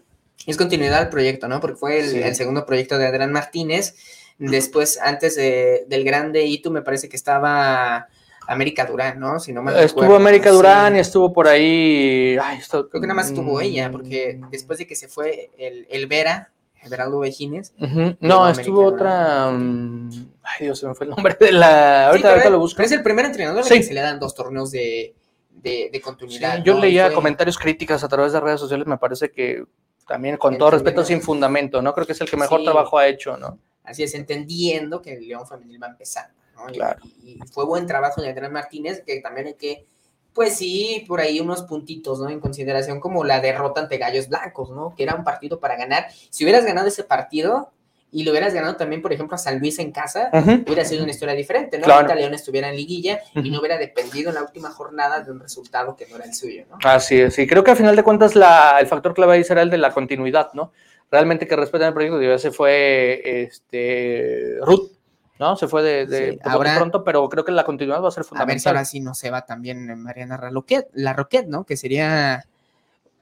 Es 0.45 0.57
continuidad 0.57 0.99
al 0.99 1.09
proyecto, 1.09 1.47
¿no? 1.47 1.59
Porque 1.59 1.77
fue 1.77 1.99
el, 1.99 2.05
Sí. 2.07 2.17
el 2.21 2.35
segundo 2.35 2.65
proyecto 2.65 2.97
de 2.97 3.07
Adrián 3.07 3.31
Martínez. 3.31 3.95
Después, 4.39 4.99
antes 5.01 5.35
de- 5.35 5.85
del 5.87 6.03
grande 6.03 6.43
hito, 6.45 6.71
me 6.71 6.81
parece 6.81 7.09
que 7.09 7.15
estaba 7.17 8.07
América 8.47 8.85
Durán, 8.85 9.19
¿no? 9.19 9.39
Si 9.39 9.51
no 9.53 9.61
me 9.61 9.83
Estuvo 9.83 10.15
América 10.15 10.49
Durán 10.51 10.95
y 10.95 10.99
estuvo 10.99 11.31
por 11.33 11.47
ahí. 11.47 12.37
Ay, 12.41 12.57
esto- 12.57 12.89
Creo 12.89 13.01
que 13.01 13.07
nada 13.07 13.15
más 13.17 13.27
estuvo 13.27 13.57
Mm. 13.57 13.61
ella, 13.61 13.91
porque 13.91 14.39
después 14.49 14.79
de 14.79 14.87
que 14.87 14.95
se 14.95 15.07
fue 15.07 15.51
el, 15.57 15.85
el 15.91 16.07
Vera, 16.07 16.51
Everaldo 16.81 17.19
Vejines. 17.19 17.73
Llegó 17.77 18.15
No, 18.21 18.49
estuvo 18.49 18.85
otra. 18.85 19.51
mm, 19.51 20.09
Ay, 20.41 20.65
Dios, 20.65 20.79
se 20.79 20.87
me 20.87 20.95
fue 20.95 21.05
el 21.05 21.09
nombre 21.11 21.35
de 21.39 21.51
la. 21.51 22.07
Ahorita, 22.07 22.29
Sí, 22.29 22.31
ahorita 22.31 22.49
lo 22.49 22.59
busco. 22.59 22.81
es 22.81 22.91
el 22.93 23.03
primer 23.03 23.25
entrenador 23.25 23.59
al 23.59 23.65
Sí. 23.65 23.75
que 23.75 23.83
se 23.83 23.93
le 23.93 23.99
dan 24.01 24.17
dos 24.19 24.33
torneos 24.33 24.71
de, 24.71 25.13
de, 25.51 25.71
de 25.71 25.89
Sí, 25.93 25.99
continuidad. 25.99 26.63
yo 26.63 26.79
leía 26.79 27.07
fue- 27.07 27.15
comentarios 27.15 27.57
críticas 27.57 28.03
a 28.03 28.07
través 28.07 28.31
de 28.31 28.39
redes 28.39 28.61
sociales, 28.61 28.87
me 28.87 28.97
parece 28.97 29.29
que 29.29 29.65
también 30.07 30.37
con 30.37 30.53
El 30.53 30.59
todo 30.59 30.71
respeto 30.71 31.03
sin 31.03 31.21
fundamento, 31.21 31.81
¿no? 31.81 31.93
Creo 31.93 32.07
que 32.07 32.13
es 32.13 32.21
el 32.21 32.29
que 32.29 32.37
mejor 32.37 32.63
trabajo 32.63 32.97
ha 32.97 33.07
hecho, 33.07 33.35
¿no? 33.37 33.59
Así 33.89 34.03
es, 34.03 34.13
entendiendo 34.13 35.01
que 35.01 35.13
el 35.13 35.27
León 35.27 35.47
Femenil 35.47 35.81
va 35.81 35.87
empezando. 35.87 36.33
¿no? 36.55 36.69
Y- 36.69 36.73
Claro. 36.75 36.99
Y, 37.23 37.39
fue 37.51 37.65
buen 37.65 37.87
trabajo 37.87 38.21
de 38.21 38.29
Adrián 38.29 38.53
Martínez, 38.53 39.01
que 39.05 39.19
también 39.19 39.47
hay 39.47 39.53
que, 39.55 39.87
pues 40.33 40.55
sí, 40.55 41.03
por 41.07 41.19
ahí 41.21 41.39
unos 41.39 41.63
puntitos, 41.63 42.19
¿no? 42.19 42.29
En 42.29 42.39
consideración 42.39 42.99
como 42.99 43.23
la 43.23 43.39
derrota 43.41 43.81
ante 43.81 43.97
Gallos 43.97 44.29
Blancos, 44.29 44.69
¿no? 44.69 44.93
Que 44.95 45.03
era 45.03 45.15
un 45.15 45.23
partido 45.23 45.59
para 45.59 45.75
ganar. 45.75 46.05
Si 46.29 46.43
hubieras 46.43 46.65
ganado 46.65 46.87
ese 46.87 47.03
partido 47.03 47.71
y 48.11 48.23
lo 48.23 48.31
hubieras 48.31 48.53
ganado 48.53 48.75
también, 48.75 49.01
por 49.01 49.13
ejemplo, 49.13 49.35
a 49.35 49.37
San 49.37 49.59
Luis 49.59 49.77
en 49.79 49.91
casa, 49.91 50.29
hubiera 50.65 50.83
sido 50.85 51.03
una 51.03 51.11
historia 51.11 51.35
diferente, 51.35 51.77
¿no? 51.77 51.85
Claro. 51.85 52.01
Ahorita 52.01 52.15
León 52.15 52.33
estuviera 52.33 52.69
en 52.69 52.75
liguilla 52.75 53.19
y 53.35 53.49
no 53.51 53.59
hubiera 53.59 53.77
dependido 53.77 54.29
en 54.29 54.35
la 54.35 54.41
última 54.41 54.69
jornada 54.71 55.21
de 55.21 55.31
un 55.31 55.39
resultado 55.39 55.95
que 55.95 56.07
no 56.07 56.15
era 56.15 56.25
el 56.25 56.33
suyo, 56.33 56.65
¿no? 56.69 56.77
Así 56.83 57.19
es, 57.19 57.37
y 57.37 57.45
creo 57.47 57.63
que 57.63 57.71
al 57.71 57.77
final 57.77 57.95
de 57.95 58.03
cuentas 58.03 58.35
la, 58.35 58.77
el 58.79 58.87
factor 58.87 59.13
clave 59.13 59.33
ahí 59.33 59.43
será 59.43 59.61
el 59.61 59.69
de 59.69 59.77
la 59.77 59.91
continuidad, 59.91 60.49
¿no? 60.53 60.71
Realmente 61.11 61.47
que 61.47 61.55
respeten 61.55 61.87
el 61.87 61.93
proyecto, 61.93 62.19
digo, 62.19 62.33
ese 62.33 62.51
fue 62.51 63.21
este 63.43 64.57
Ruth, 64.61 64.91
¿no? 65.39 65.55
Se 65.55 65.67
fue 65.67 65.81
de, 65.81 66.05
de 66.05 66.31
Sí, 66.33 66.37
poco 66.37 66.49
ahora- 66.49 66.75
pronto, 66.75 67.03
pero 67.03 67.27
creo 67.29 67.43
que 67.43 67.51
la 67.51 67.63
continuidad 67.63 68.03
va 68.03 68.09
a 68.09 68.11
ser 68.11 68.21
A 68.21 68.23
ver 68.23 68.25
si 68.25 68.29
fundamental. 68.29 68.75
ahora 68.75 68.85
sí 68.85 68.99
no 68.99 69.13
se 69.15 69.31
va 69.31 69.45
también 69.45 69.99
Mariana 70.01 70.37
Raloquet, 70.37 70.87
la 70.93 71.13
Roquette, 71.13 71.47
¿no? 71.47 71.65
Que 71.65 71.77
sería 71.77 72.45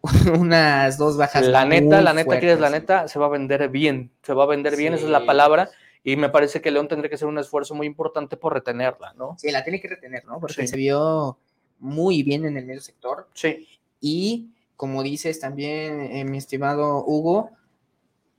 unas 0.40 0.98
dos 0.98 1.18
bajas. 1.18 1.46
La 1.48 1.66
neta, 1.66 2.02
la 2.02 2.14
neta, 2.14 2.40
que 2.40 2.52
es 2.54 2.60
la 2.60 2.70
neta, 2.70 3.08
se 3.08 3.20
va 3.20 3.28
a 3.28 3.30
vender 3.30 3.70
bien, 3.70 4.12
se 4.22 4.34
va 4.34 4.44
a 4.44 4.48
vender 4.48 4.76
bien, 4.76 4.94
esa 4.94 5.06
es 5.06 5.12
la 5.12 5.26
palabra, 5.26 5.70
y 6.04 6.16
me 6.16 6.30
parece 6.30 6.62
que 6.62 6.72
León 6.72 6.88
tendría 6.88 7.10
que 7.10 7.16
hacer 7.16 7.28
un 7.28 7.38
esfuerzo 7.40 7.74
muy 7.76 7.88
importante 7.88 8.38
por 8.38 8.54
retenerla, 8.54 9.14
¿no? 9.18 9.36
Sí, 9.40 9.52
la 9.52 9.64
tiene 9.64 9.82
que 9.82 9.88
retener, 9.90 10.26
¿no? 10.26 10.40
Porque 10.40 10.62
Sí. 10.64 10.68
se 10.68 10.78
vio 10.78 11.38
muy 11.80 12.24
bien 12.24 12.46
en 12.46 12.58
el 12.58 12.66
medio 12.66 12.82
sector. 12.82 13.28
Sí, 13.34 13.68
Y 14.00 14.50
como 14.76 15.02
dices 15.04 15.40
también, 15.40 16.02
eh, 16.02 16.24
mi 16.24 16.38
estimado 16.38 17.04
Hugo, 17.06 17.50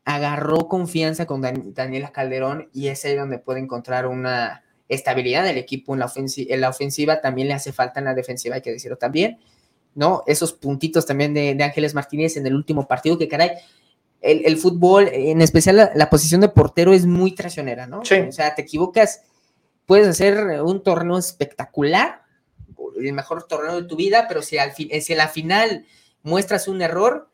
agarró 0.08 0.68
confianza 0.68 1.26
con 1.26 1.42
Dan- 1.42 1.74
Daniela 1.74 2.12
Calderón 2.12 2.70
y 2.72 2.88
es 2.88 3.04
ahí 3.04 3.14
donde 3.14 3.38
puede 3.38 3.60
encontrar 3.60 4.06
una 4.06 4.64
estabilidad 4.88 5.44
del 5.44 5.58
equipo 5.58 5.92
en 5.92 6.00
la, 6.00 6.06
ofensi- 6.06 6.46
en 6.48 6.62
la 6.62 6.70
ofensiva. 6.70 7.20
También 7.20 7.48
le 7.48 7.54
hace 7.54 7.72
falta 7.72 8.00
en 8.00 8.06
la 8.06 8.14
defensiva, 8.14 8.54
hay 8.54 8.62
que 8.62 8.72
decirlo 8.72 8.96
también. 8.96 9.38
¿No? 9.94 10.22
Esos 10.26 10.52
puntitos 10.52 11.04
también 11.06 11.34
de, 11.34 11.54
de 11.54 11.64
Ángeles 11.64 11.92
Martínez 11.92 12.36
en 12.36 12.46
el 12.46 12.54
último 12.54 12.86
partido, 12.86 13.18
que 13.18 13.26
caray, 13.26 13.50
el, 14.20 14.46
el 14.46 14.56
fútbol, 14.56 15.08
en 15.12 15.40
especial 15.42 15.76
la, 15.76 15.90
la 15.94 16.08
posición 16.08 16.40
de 16.40 16.48
portero, 16.48 16.92
es 16.92 17.04
muy 17.04 17.34
traicionera, 17.34 17.86
¿no? 17.86 18.04
Sí. 18.04 18.14
O 18.14 18.30
sea, 18.32 18.54
te 18.54 18.62
equivocas, 18.62 19.22
puedes 19.86 20.06
hacer 20.06 20.62
un 20.62 20.82
torneo 20.82 21.18
espectacular 21.18 22.22
el 22.96 23.12
mejor 23.12 23.44
torneo 23.48 23.80
de 23.80 23.88
tu 23.88 23.96
vida, 23.96 24.26
pero 24.28 24.40
si, 24.42 24.58
al 24.58 24.72
fin, 24.72 24.88
si 25.02 25.12
en 25.12 25.18
la 25.18 25.28
final 25.28 25.84
muestras 26.22 26.66
un 26.68 26.80
error, 26.82 27.28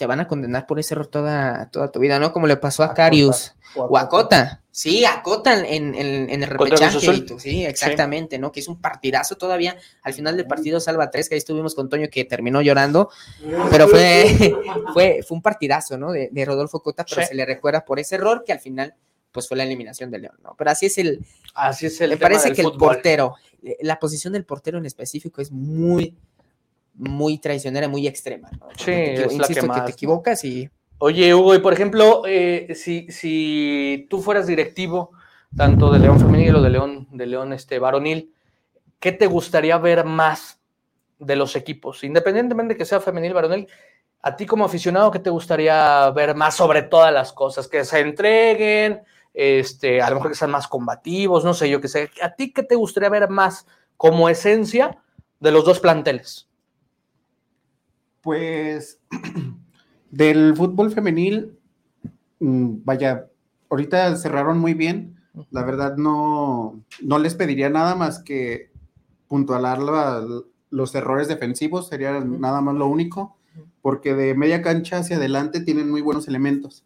te 0.00 0.06
van 0.06 0.18
a 0.18 0.26
condenar 0.26 0.66
por 0.66 0.80
ese 0.80 0.94
error 0.94 1.08
toda, 1.08 1.68
toda 1.70 1.92
tu 1.92 2.00
vida, 2.00 2.18
¿no? 2.18 2.32
Como 2.32 2.46
le 2.46 2.56
pasó 2.56 2.82
a 2.82 2.86
A 2.86 2.94
Carius 2.94 3.54
Cota. 3.74 3.86
o 3.86 3.98
a 3.98 4.08
Cota. 4.08 4.62
Sí, 4.70 5.04
a 5.04 5.20
Cota 5.22 5.58
en, 5.58 5.94
en- 5.94 6.30
en 6.30 6.42
el 6.42 6.48
repechaje. 6.48 6.98
Sí, 7.38 7.66
exactamente, 7.66 8.38
¿no? 8.38 8.50
Que 8.50 8.60
es 8.60 8.68
un 8.68 8.80
partidazo 8.80 9.36
todavía. 9.36 9.76
Al 10.02 10.14
final 10.14 10.38
del 10.38 10.46
partido 10.46 10.80
salva 10.80 11.10
tres, 11.10 11.28
que 11.28 11.34
ahí 11.34 11.38
estuvimos 11.38 11.74
con 11.74 11.90
Toño 11.90 12.08
que 12.10 12.24
terminó 12.24 12.62
llorando, 12.62 13.10
pero 13.70 13.88
fue, 13.88 14.24
fue, 14.94 15.20
fue 15.22 15.34
un 15.36 15.42
partidazo, 15.42 15.98
¿no? 15.98 16.12
De, 16.12 16.30
de 16.32 16.44
Rodolfo 16.46 16.80
Cota, 16.80 17.04
pero 17.06 17.20
Sí. 17.20 17.28
se 17.28 17.34
le 17.34 17.44
recuerda 17.44 17.84
por 17.84 17.98
ese 18.00 18.14
error 18.14 18.42
que 18.46 18.52
al 18.54 18.60
final 18.60 18.94
pues 19.32 19.46
fue 19.48 19.58
la 19.58 19.64
eliminación 19.64 20.10
de 20.10 20.18
León, 20.20 20.36
¿no? 20.42 20.54
Pero 20.56 20.70
así 20.70 20.86
es 20.86 20.96
el, 20.96 21.24
Así 21.54 21.84
es 21.86 22.00
el 22.00 22.08
me 22.08 22.16
tema 22.16 22.30
parece 22.30 22.46
del 22.48 22.56
que 22.56 22.62
el 22.62 22.72
portero, 22.72 23.34
eh, 23.62 23.76
la 23.82 23.98
posición 23.98 24.32
del 24.32 24.46
portero 24.46 24.78
en 24.78 24.86
específico 24.86 25.42
es 25.42 25.52
muy, 25.52 26.16
muy 26.94 27.38
traicionera, 27.38 27.88
muy 27.88 28.06
extrema, 28.06 28.50
¿no? 28.58 28.68
Sí, 28.76 28.86
Te 28.86 29.24
es 29.24 29.38
la 29.38 29.46
que 29.46 29.62
más, 29.62 29.76
te 29.78 29.82
¿no? 29.82 29.88
equivocas 29.88 30.44
y 30.44 30.70
Oye, 31.02 31.34
Hugo, 31.34 31.54
y 31.54 31.60
por 31.60 31.72
ejemplo, 31.72 32.24
eh, 32.26 32.74
si, 32.74 33.10
si 33.10 34.06
tú 34.10 34.20
fueras 34.20 34.46
directivo, 34.46 35.12
tanto 35.56 35.90
de 35.90 35.98
León 35.98 36.20
Femenil 36.20 36.56
o 36.56 36.62
de 36.62 36.68
León, 36.68 37.08
de 37.10 37.24
León 37.24 37.54
este, 37.54 37.78
Varonil, 37.78 38.34
¿qué 38.98 39.12
te 39.12 39.26
gustaría 39.26 39.78
ver 39.78 40.04
más 40.04 40.60
de 41.18 41.36
los 41.36 41.56
equipos? 41.56 42.04
Independientemente 42.04 42.74
de 42.74 42.78
que 42.78 42.84
sea 42.84 43.00
femenil, 43.00 43.32
varonil, 43.32 43.66
a 44.20 44.36
ti 44.36 44.44
como 44.44 44.66
aficionado, 44.66 45.10
¿qué 45.10 45.18
te 45.20 45.30
gustaría 45.30 46.10
ver 46.10 46.34
más 46.34 46.56
sobre 46.56 46.82
todas 46.82 47.14
las 47.14 47.32
cosas? 47.32 47.66
Que 47.66 47.86
se 47.86 48.00
entreguen, 48.00 49.00
este, 49.32 50.02
a 50.02 50.10
lo 50.10 50.16
mejor 50.16 50.32
que 50.32 50.36
sean 50.36 50.50
más 50.50 50.68
combativos, 50.68 51.46
no 51.46 51.54
sé 51.54 51.70
yo 51.70 51.80
qué 51.80 51.88
sé. 51.88 52.10
¿A 52.20 52.34
ti 52.34 52.52
qué 52.52 52.62
te 52.62 52.74
gustaría 52.74 53.08
ver 53.08 53.30
más 53.30 53.66
como 53.96 54.28
esencia 54.28 54.98
de 55.40 55.50
los 55.50 55.64
dos 55.64 55.80
planteles? 55.80 56.49
Pues 58.22 59.00
del 60.10 60.54
fútbol 60.56 60.90
femenil, 60.92 61.58
mm, 62.40 62.78
vaya, 62.84 63.28
ahorita 63.70 64.16
cerraron 64.16 64.58
muy 64.58 64.74
bien. 64.74 65.16
La 65.50 65.64
verdad 65.64 65.96
no, 65.96 66.82
no 67.02 67.18
les 67.18 67.34
pediría 67.34 67.70
nada 67.70 67.94
más 67.94 68.20
que 68.22 68.72
puntualar 69.28 69.80
la- 69.80 70.24
los 70.70 70.94
errores 70.94 71.28
defensivos, 71.28 71.88
sería 71.88 72.20
nada 72.20 72.60
más 72.60 72.74
lo 72.76 72.88
único, 72.88 73.36
porque 73.82 74.14
de 74.14 74.34
media 74.34 74.62
cancha 74.62 74.98
hacia 74.98 75.16
adelante 75.16 75.60
tienen 75.60 75.90
muy 75.90 76.00
buenos 76.02 76.28
elementos. 76.28 76.84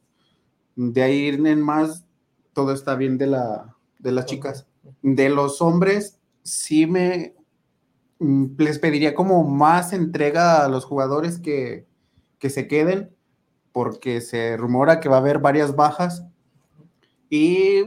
De 0.77 1.03
ahí 1.03 1.29
en 1.29 1.63
más, 1.63 2.05
todo 2.53 2.73
está 2.73 2.97
bien 2.97 3.19
de, 3.19 3.29
la, 3.29 3.77
de 3.99 4.13
las 4.13 4.27
chicas. 4.27 4.67
De 5.03 5.29
los 5.29 5.63
hombres, 5.63 6.19
sí 6.43 6.87
me 6.87 7.35
les 8.59 8.79
pediría 8.79 9.15
como 9.15 9.45
más 9.45 9.93
entrega 9.93 10.65
a 10.65 10.69
los 10.69 10.85
jugadores 10.85 11.39
que, 11.39 11.87
que 12.39 12.51
se 12.51 12.69
queden, 12.69 13.15
porque 13.73 14.21
se 14.21 14.57
rumora 14.57 15.01
que 15.01 15.09
va 15.09 15.17
a 15.17 15.21
haber 15.21 15.39
varias 15.39 15.75
bajas. 15.77 16.25
Y 17.29 17.85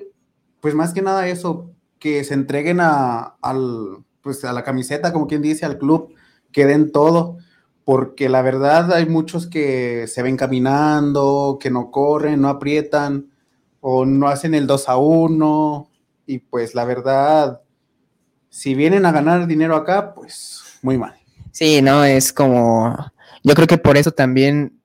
pues 0.59 0.75
más 0.75 0.93
que 0.93 1.01
nada 1.01 1.27
eso, 1.27 1.71
que 1.99 2.23
se 2.23 2.33
entreguen 2.33 2.79
a, 2.81 3.37
al, 3.41 4.03
pues, 4.21 4.43
a 4.43 4.53
la 4.53 4.63
camiseta, 4.63 5.13
como 5.13 5.27
quien 5.27 5.41
dice, 5.41 5.65
al 5.65 5.77
club, 5.77 6.13
que 6.51 6.65
den 6.65 6.91
todo, 6.91 7.37
porque 7.85 8.29
la 8.29 8.41
verdad 8.41 8.91
hay 8.91 9.05
muchos 9.05 9.47
que 9.47 10.07
se 10.07 10.21
ven 10.21 10.37
caminando, 10.37 11.57
que 11.59 11.69
no 11.71 11.91
corren, 11.91 12.41
no 12.41 12.49
aprietan, 12.49 13.31
o 13.79 14.05
no 14.05 14.27
hacen 14.27 14.53
el 14.53 14.67
2 14.67 14.89
a 14.89 14.97
1, 14.97 15.89
y 16.25 16.39
pues 16.39 16.75
la 16.75 16.83
verdad, 16.83 17.61
si 18.49 18.75
vienen 18.75 19.05
a 19.05 19.11
ganar 19.11 19.47
dinero 19.47 19.75
acá, 19.75 20.13
pues 20.13 20.61
muy 20.81 20.97
mal. 20.97 21.15
Sí, 21.51 21.81
no, 21.81 22.03
es 22.03 22.33
como. 22.33 22.95
Yo 23.43 23.55
creo 23.55 23.67
que 23.67 23.77
por 23.77 23.97
eso 23.97 24.11
también 24.11 24.81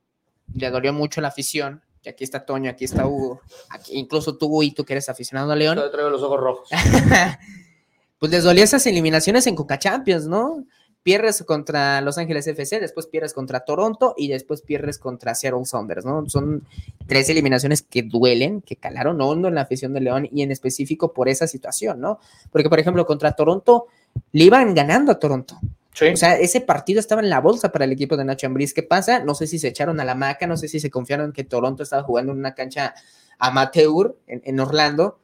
le 0.55 0.71
dolió 0.71 0.93
mucho 0.93 1.21
la 1.21 1.29
afición. 1.29 1.83
Que 2.03 2.11
aquí 2.11 2.25
está 2.25 2.45
Toño, 2.45 2.69
aquí 2.69 2.85
está 2.85 3.07
Hugo, 3.07 3.43
aquí, 3.71 3.93
incluso 3.95 4.37
tú 4.37 4.61
y 4.65 4.73
tú 4.73 4.85
que 4.85 4.95
eres 4.95 5.09
aficionado 5.09 5.53
a 5.53 5.57
León. 5.57 5.79
Te 5.79 5.89
traigo 5.89 6.11
los 6.11 6.23
ojos 6.23 6.41
rojos. 6.41 6.69
pues 8.19 8.33
les 8.33 8.43
dolía 8.43 8.65
esas 8.65 8.85
eliminaciones 8.87 9.47
en 9.47 9.55
Coca 9.55 9.79
Champions, 9.79 10.27
¿no? 10.27 10.65
Pierdes 11.03 11.43
contra 11.43 12.01
Los 12.01 12.19
Ángeles 12.19 12.47
FC, 12.47 12.79
después 12.79 13.07
pierdes 13.07 13.33
contra 13.33 13.61
Toronto 13.61 14.15
y 14.17 14.29
después 14.29 14.63
pierdes 14.63 14.99
contra 14.99 15.35
Seattle 15.35 15.65
Sounders, 15.65 16.05
¿no? 16.05 16.29
Son 16.29 16.65
tres 17.07 17.29
eliminaciones 17.29 17.83
que 17.83 18.03
duelen, 18.03 18.61
que 18.63 18.77
calaron 18.77 19.21
hondo 19.21 19.49
en 19.49 19.57
la 19.57 19.63
afición 19.63 19.93
de 19.93 20.01
León 20.01 20.29
y 20.31 20.43
en 20.43 20.53
específico 20.53 21.13
por 21.13 21.29
esa 21.29 21.47
situación, 21.49 22.01
¿no? 22.01 22.21
Porque, 22.53 22.69
por 22.69 22.79
ejemplo, 22.79 23.05
contra 23.05 23.33
Toronto 23.33 23.87
le 24.31 24.45
iban 24.45 24.75
ganando 24.75 25.11
a 25.11 25.19
Toronto. 25.19 25.59
Sí. 25.93 26.07
O 26.07 26.17
sea, 26.17 26.39
ese 26.39 26.61
partido 26.61 27.01
estaba 27.01 27.21
en 27.21 27.31
la 27.31 27.41
bolsa 27.41 27.73
para 27.73 27.85
el 27.85 27.93
equipo 27.93 28.17
de 28.17 28.25
Nacho 28.25 28.47
Ambriz. 28.47 28.73
¿Qué 28.73 28.83
pasa? 28.83 29.19
No 29.25 29.35
sé 29.35 29.47
si 29.47 29.59
se 29.59 29.69
echaron 29.69 30.01
a 30.01 30.05
la 30.05 30.15
maca, 30.15 30.47
no 30.47 30.57
sé 30.57 30.69
si 30.69 30.81
se 30.81 30.91
confiaron 30.91 31.33
que 31.33 31.45
Toronto 31.45 31.83
estaba 31.83 32.03
jugando 32.03 32.33
en 32.33 32.39
una 32.39 32.55
cancha 32.55 32.95
amateur 33.39 34.17
en, 34.29 34.41
en 34.45 34.61
Orlando, 34.61 35.19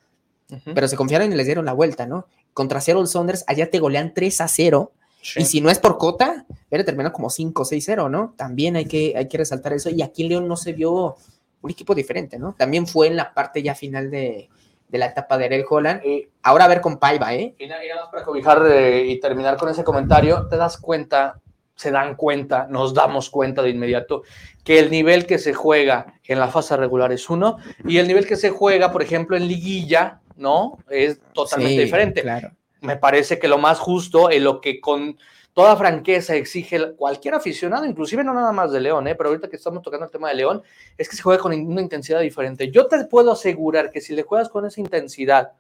pero 0.74 0.88
se 0.88 0.96
confiaron 0.96 1.32
y 1.32 1.36
les 1.36 1.46
dieron 1.46 1.64
la 1.64 1.72
vuelta, 1.72 2.06
¿no? 2.06 2.26
Contra 2.52 2.80
Seattle 2.80 3.06
Saunders, 3.06 3.44
allá 3.46 3.70
te 3.70 3.78
golean 3.78 4.12
3 4.14 4.40
a 4.40 4.48
0. 4.48 4.92
Sí. 5.20 5.40
Y 5.40 5.44
si 5.44 5.60
no 5.60 5.70
es 5.70 5.78
por 5.78 5.98
cota, 5.98 6.46
hubiera 6.68 6.84
terminado 6.84 7.12
como 7.12 7.28
5 7.30 7.64
6-0, 7.64 8.08
¿no? 8.10 8.34
También 8.36 8.76
hay 8.76 8.86
que, 8.86 9.14
hay 9.16 9.28
que 9.28 9.38
resaltar 9.38 9.72
eso. 9.72 9.90
Y 9.90 10.02
aquí 10.02 10.26
León 10.28 10.46
no 10.48 10.56
se 10.56 10.72
vio 10.72 11.16
un 11.60 11.70
equipo 11.70 11.94
diferente, 11.94 12.38
¿no? 12.38 12.54
También 12.56 12.86
fue 12.86 13.08
en 13.08 13.16
la 13.16 13.34
parte 13.34 13.62
ya 13.62 13.74
final 13.74 14.10
de, 14.10 14.48
de 14.88 14.98
la 14.98 15.06
etapa 15.06 15.36
de 15.36 15.46
Ariel 15.46 15.64
Holland. 15.68 16.04
Y- 16.04 16.28
Ahora 16.42 16.64
a 16.64 16.68
ver 16.68 16.80
con 16.80 16.98
Paiva, 16.98 17.34
¿eh? 17.34 17.54
Y 17.58 17.66
na- 17.66 17.84
y 17.84 17.88
nada 17.88 18.02
más 18.02 18.10
para 18.10 18.24
cobijar 18.24 18.62
eh, 18.70 19.04
y 19.06 19.20
terminar 19.20 19.56
con 19.58 19.68
ese 19.68 19.84
comentario, 19.84 20.46
te 20.48 20.56
das 20.56 20.78
cuenta, 20.78 21.40
se 21.74 21.90
dan 21.90 22.14
cuenta, 22.16 22.66
nos 22.70 22.94
damos 22.94 23.28
cuenta 23.28 23.60
de 23.60 23.70
inmediato 23.70 24.22
que 24.64 24.78
el 24.78 24.90
nivel 24.90 25.26
que 25.26 25.38
se 25.38 25.52
juega 25.52 26.14
en 26.24 26.38
la 26.38 26.48
fase 26.48 26.76
regular 26.76 27.12
es 27.12 27.28
uno 27.28 27.58
y 27.84 27.98
el 27.98 28.06
nivel 28.08 28.26
que 28.26 28.36
se 28.36 28.50
juega, 28.50 28.90
por 28.92 29.02
ejemplo, 29.02 29.36
en 29.36 29.46
liguilla, 29.48 30.20
¿no? 30.36 30.78
Es 30.88 31.20
totalmente 31.34 31.74
Sí, 31.76 31.84
diferente. 31.84 32.22
Claro. 32.22 32.52
Me 32.80 32.96
parece 32.96 33.38
que 33.38 33.48
lo 33.48 33.58
más 33.58 33.78
justo, 33.78 34.30
en 34.30 34.44
lo 34.44 34.60
que 34.60 34.80
con 34.80 35.18
toda 35.52 35.76
franqueza 35.76 36.36
exige 36.36 36.92
cualquier 36.92 37.34
aficionado, 37.34 37.84
inclusive 37.84 38.22
no 38.22 38.32
nada 38.32 38.52
más 38.52 38.70
de 38.70 38.80
León, 38.80 39.08
¿eh? 39.08 39.16
pero 39.16 39.30
ahorita 39.30 39.48
que 39.48 39.56
estamos 39.56 39.82
tocando 39.82 40.06
el 40.06 40.12
tema 40.12 40.28
de 40.28 40.36
León, 40.36 40.62
es 40.96 41.08
que 41.08 41.16
se 41.16 41.22
juega 41.22 41.42
con 41.42 41.52
una 41.52 41.80
intensidad 41.80 42.20
diferente. 42.20 42.70
Yo 42.70 42.86
te 42.86 43.04
puedo 43.06 43.32
asegurar 43.32 43.90
que 43.90 44.00
si 44.00 44.14
le 44.14 44.22
juegas 44.22 44.48
con 44.48 44.64
esa 44.66 44.80
intensidad 44.80 45.52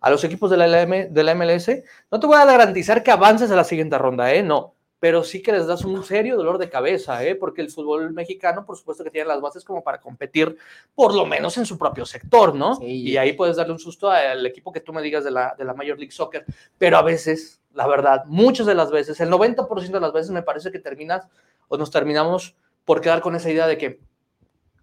a 0.00 0.10
los 0.10 0.22
equipos 0.22 0.50
de 0.50 0.56
la, 0.56 0.86
de 0.86 1.24
la 1.24 1.34
MLS, 1.34 1.68
no 2.12 2.20
te 2.20 2.26
voy 2.26 2.36
a 2.36 2.44
garantizar 2.44 3.02
que 3.02 3.10
avances 3.10 3.50
a 3.50 3.56
la 3.56 3.64
siguiente 3.64 3.98
ronda, 3.98 4.32
¿eh? 4.32 4.42
No, 4.42 4.74
pero 4.98 5.22
sí 5.22 5.42
que 5.42 5.52
les 5.52 5.66
das 5.66 5.84
un 5.84 6.02
serio 6.04 6.36
dolor 6.36 6.58
de 6.58 6.70
cabeza, 6.70 7.22
¿eh? 7.24 7.34
Porque 7.34 7.60
el 7.60 7.70
fútbol 7.70 8.12
mexicano, 8.12 8.64
por 8.64 8.76
supuesto 8.76 9.04
que 9.04 9.10
tiene 9.10 9.28
las 9.28 9.40
bases 9.40 9.64
como 9.64 9.82
para 9.82 10.00
competir, 10.00 10.56
por 10.94 11.14
lo 11.14 11.26
menos 11.26 11.58
en 11.58 11.66
su 11.66 11.76
propio 11.76 12.06
sector, 12.06 12.54
¿no? 12.54 12.76
Sí. 12.76 12.84
Y 12.84 13.16
ahí 13.16 13.34
puedes 13.34 13.56
darle 13.56 13.72
un 13.72 13.78
susto 13.78 14.10
al 14.10 14.44
equipo 14.46 14.72
que 14.72 14.80
tú 14.80 14.92
me 14.92 15.02
digas 15.02 15.24
de 15.24 15.30
la, 15.30 15.54
de 15.58 15.64
la 15.64 15.74
Major 15.74 15.98
League 15.98 16.12
Soccer, 16.12 16.44
pero 16.78 16.96
a 16.96 17.02
veces, 17.02 17.60
la 17.72 17.86
verdad, 17.86 18.24
muchas 18.26 18.66
de 18.66 18.74
las 18.74 18.90
veces, 18.90 19.20
el 19.20 19.30
90% 19.30 19.90
de 19.90 20.00
las 20.00 20.12
veces 20.12 20.30
me 20.30 20.42
parece 20.42 20.70
que 20.72 20.78
terminas 20.78 21.26
o 21.68 21.76
nos 21.76 21.90
terminamos 21.90 22.56
por 22.84 23.00
quedar 23.00 23.20
con 23.20 23.34
esa 23.34 23.50
idea 23.50 23.66
de 23.66 23.78
que 23.78 24.00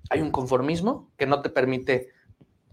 hay 0.09 0.21
un 0.21 0.31
conformismo 0.31 1.09
que 1.17 1.25
no 1.25 1.41
te 1.41 1.49
permite 1.49 2.09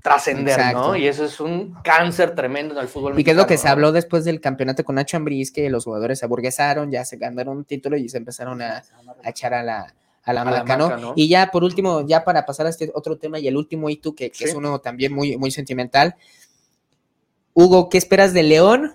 trascender. 0.02 0.72
¿no? 0.74 0.96
Y 0.96 1.06
eso 1.06 1.24
es 1.24 1.40
un 1.40 1.74
cáncer 1.82 2.34
tremendo 2.34 2.74
en 2.74 2.80
el 2.80 2.88
fútbol 2.88 3.18
Y 3.18 3.24
que 3.24 3.32
es 3.32 3.36
lo 3.36 3.46
que 3.46 3.56
se 3.58 3.68
habló 3.68 3.92
después 3.92 4.24
del 4.24 4.40
campeonato 4.40 4.84
con 4.84 4.94
Nacho 4.94 5.16
Ambriz, 5.16 5.50
que 5.50 5.68
los 5.70 5.84
jugadores 5.84 6.20
se 6.20 6.24
aburguesaron, 6.24 6.90
ya 6.90 7.04
se 7.04 7.16
ganaron 7.16 7.58
un 7.58 7.64
título 7.64 7.96
y 7.96 8.08
se 8.08 8.18
empezaron 8.18 8.62
a, 8.62 8.82
a 9.24 9.30
echar 9.30 9.54
a 9.54 9.62
la, 9.62 9.94
a 10.24 10.32
la 10.32 10.42
A 10.42 10.44
la 10.44 10.64
maca, 10.64 10.76
¿no? 10.76 11.12
Y 11.16 11.28
ya 11.28 11.50
por 11.50 11.64
último, 11.64 12.06
ya 12.06 12.24
para 12.24 12.46
pasar 12.46 12.66
a 12.66 12.70
este 12.70 12.90
otro 12.94 13.18
tema 13.18 13.38
y 13.38 13.48
el 13.48 13.56
último 13.56 13.90
hito, 13.90 14.14
que, 14.14 14.30
que 14.30 14.38
Sí. 14.38 14.44
es 14.44 14.54
uno 14.54 14.78
también 14.80 15.12
muy, 15.12 15.36
muy 15.36 15.50
sentimental. 15.50 16.14
Hugo, 17.54 17.88
¿qué 17.88 17.98
esperas 17.98 18.32
de 18.32 18.42
León, 18.44 18.94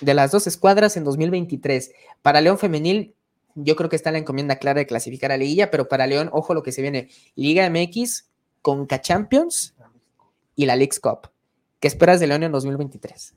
de 0.00 0.14
las 0.14 0.32
dos 0.32 0.46
escuadras 0.46 0.96
en 0.96 1.04
2023? 1.04 1.92
Para 2.22 2.40
León 2.40 2.58
Femenil, 2.58 3.14
yo 3.54 3.76
creo 3.76 3.88
que 3.88 3.96
está 3.96 4.10
la 4.10 4.18
encomienda 4.18 4.56
clara 4.56 4.78
de 4.78 4.86
clasificar 4.86 5.32
a 5.32 5.36
Liguilla, 5.36 5.70
pero 5.70 5.88
para 5.88 6.06
León, 6.06 6.28
ojo 6.32 6.54
lo 6.54 6.62
que 6.62 6.72
se 6.72 6.82
viene, 6.82 7.08
Liga 7.36 7.68
MX, 7.70 8.28
Conca 8.62 9.00
Champions 9.00 9.74
y 10.60 10.66
la 10.66 10.76
Leagues 10.76 11.00
Cup. 11.00 11.30
¿Qué 11.80 11.88
esperas 11.88 12.20
de 12.20 12.26
León 12.26 12.42
en 12.42 12.52
2023? 12.52 13.34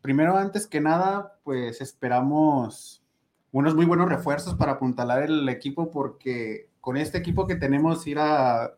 Primero, 0.00 0.36
antes 0.36 0.68
que 0.68 0.80
nada, 0.80 1.40
pues 1.42 1.80
esperamos 1.80 3.02
unos 3.50 3.74
muy 3.74 3.86
buenos 3.86 4.08
refuerzos 4.08 4.54
para 4.54 4.72
apuntalar 4.72 5.24
el 5.24 5.48
equipo, 5.48 5.90
porque 5.90 6.68
con 6.80 6.96
este 6.96 7.18
equipo 7.18 7.48
que 7.48 7.56
tenemos 7.56 8.06
ir 8.06 8.20
a, 8.20 8.72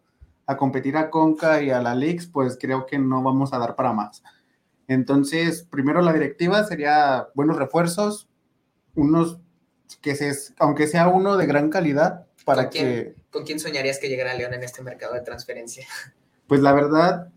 a 0.46 0.56
competir 0.56 0.96
a 0.96 1.10
Conca 1.10 1.60
y 1.62 1.68
a 1.68 1.82
la 1.82 1.94
Leagues, 1.94 2.28
pues 2.28 2.56
creo 2.58 2.86
que 2.86 2.98
no 2.98 3.22
vamos 3.22 3.52
a 3.52 3.58
dar 3.58 3.76
para 3.76 3.92
más. 3.92 4.22
Entonces, 4.88 5.64
primero 5.70 6.00
la 6.00 6.14
directiva 6.14 6.64
sería 6.64 7.28
buenos 7.34 7.58
refuerzos, 7.58 8.26
unos 8.94 9.38
que 10.00 10.14
se, 10.14 10.32
aunque 10.58 10.86
sea 10.86 11.08
uno 11.08 11.36
de 11.36 11.44
gran 11.44 11.68
calidad, 11.68 12.26
para 12.46 12.62
¿Con 12.62 12.72
quién? 12.72 12.86
que, 12.86 13.14
¿Con 13.30 13.44
quién 13.44 13.60
soñarías 13.60 13.98
que 13.98 14.08
llegara 14.08 14.32
León 14.32 14.54
en 14.54 14.62
este 14.62 14.80
mercado 14.80 15.12
de 15.12 15.20
transferencia? 15.20 15.86
Pues 16.52 16.60
la 16.60 16.74
verdad, 16.74 17.28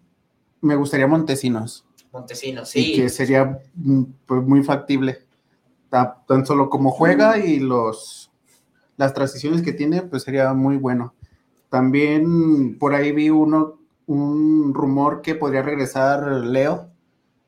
me 0.60 0.75
gustaría 0.75 1.08
Montesinos. 1.08 1.86
Montesinos, 2.12 2.75
y 2.75 2.97
que 2.97 3.08
sería 3.08 3.62
mm, 3.75 4.04
pues, 4.25 4.43
muy 4.43 4.62
factible. 4.62 5.19
ta- 5.89 6.17
tan 6.28 6.45
solo 6.45 6.69
como 6.69 6.91
juega 6.91 7.38
y 7.39 7.62
los 7.62 8.30
las 8.97 9.13
transiciones 9.13 9.62
que 9.62 9.71
tiene, 9.71 10.01
pues 10.01 10.23
sería 10.23 10.54
muy 10.54 10.75
bueno. 10.75 11.13
También 11.69 12.78
por 12.78 12.93
ahí 12.93 13.13
vi 13.13 13.30
uno, 13.30 13.80
un 14.06 14.73
rumor 14.73 15.21
que 15.21 15.36
podría 15.36 15.62
regresar 15.62 16.21
Leo 16.28 16.89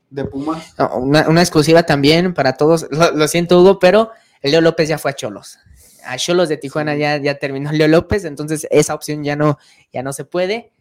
de 0.10 0.24
Pumas. 0.24 0.74
No, 0.80 0.96
una, 1.00 1.28
una 1.28 1.42
exclusiva 1.42 1.84
también 1.84 2.34
para 2.34 2.54
todos. 2.54 2.88
Lo, 2.92 3.12
lo 3.12 3.28
siento, 3.28 3.60
Hugo, 3.62 3.78
pero 3.78 4.12
el 4.42 4.52
Leo 4.52 4.62
López 4.62 4.88
ya 4.88 4.98
fue 4.98 5.12
a 5.12 5.16
Cholos. 5.16 5.60
A 6.06 6.16
Cholos 6.16 6.48
de 6.48 6.56
Tijuana 6.56 6.96
ya, 6.96 7.18
ya 7.18 7.38
terminó 7.38 7.74
Leo 7.74 7.90
López, 7.90 8.24
entonces 8.24 8.66
esa 8.72 8.94
opción 8.94 9.22
ya 9.26 9.36
no, 9.36 9.58
ya 9.92 10.02
no 10.02 10.14
se 10.14 10.24
puede. 10.24 10.72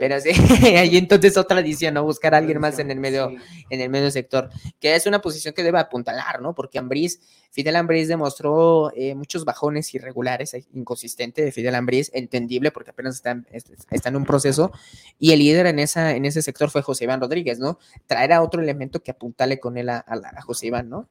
Pero 0.00 0.20
sí, 0.20 0.30
ahí 0.76 0.96
entonces 0.96 1.36
otra 1.36 1.60
edición, 1.60 1.94
¿no? 1.94 2.04
Buscar 2.04 2.34
a 2.34 2.38
alguien 2.38 2.60
más 2.60 2.78
en 2.78 2.90
el 2.90 2.98
medio, 3.00 3.30
Sí. 3.30 3.36
en 3.70 3.80
el 3.80 3.88
medio 3.90 4.10
sector, 4.10 4.50
que 4.80 4.94
es 4.94 5.06
una 5.06 5.20
posición 5.20 5.54
que 5.54 5.62
debe 5.62 5.78
apuntalar, 5.78 6.40
¿no? 6.42 6.54
Porque 6.54 6.78
Ambriz, 6.78 7.20
Fidel 7.50 7.76
Ambriz 7.76 8.08
demostró 8.08 8.92
eh, 8.96 9.14
muchos 9.14 9.44
bajones 9.44 9.94
irregulares, 9.94 10.54
eh, 10.54 10.64
inconsistente 10.74 11.42
de 11.44 11.52
Fidel 11.52 11.74
Ambriz, 11.74 12.10
entendible 12.14 12.70
porque 12.70 12.90
apenas 12.90 13.14
está, 13.16 13.30
en- 13.32 13.46
es- 13.52 13.64
está 13.90 14.08
en 14.08 14.16
un 14.16 14.24
proceso, 14.24 14.72
y 15.18 15.32
el 15.32 15.38
líder 15.38 15.66
en, 15.66 15.78
esa, 15.78 16.14
en 16.16 16.24
ese 16.24 16.42
sector 16.42 16.70
fue 16.70 16.82
José 16.82 17.04
Iván 17.04 17.20
Rodríguez, 17.20 17.58
¿no? 17.58 17.78
Traer 18.06 18.32
a 18.32 18.42
otro 18.42 18.60
elemento 18.62 19.02
que 19.02 19.10
apuntale 19.12 19.60
con 19.60 19.76
él 19.78 19.88
a, 19.88 20.04
a 20.06 20.42
José 20.42 20.66
Iván, 20.68 20.88
¿no? 20.88 21.08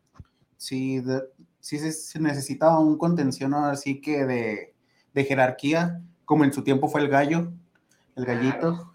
Sí, 0.58 1.00
de- 1.00 1.24
sí 1.60 1.80
se, 1.80 1.92
se 1.94 2.20
necesitaba 2.20 2.80
un 2.80 2.98
contención 2.98 3.54
así 3.54 4.02
que 4.02 4.26
de, 4.26 4.74
de 5.14 5.24
jerarquía, 5.24 6.02
como 6.26 6.44
en 6.44 6.52
su 6.54 6.64
tiempo 6.64 6.88
fue 6.90 7.02
el 7.02 7.08
gallo, 7.10 7.52
el 8.16 8.26
gallito. 8.26 8.94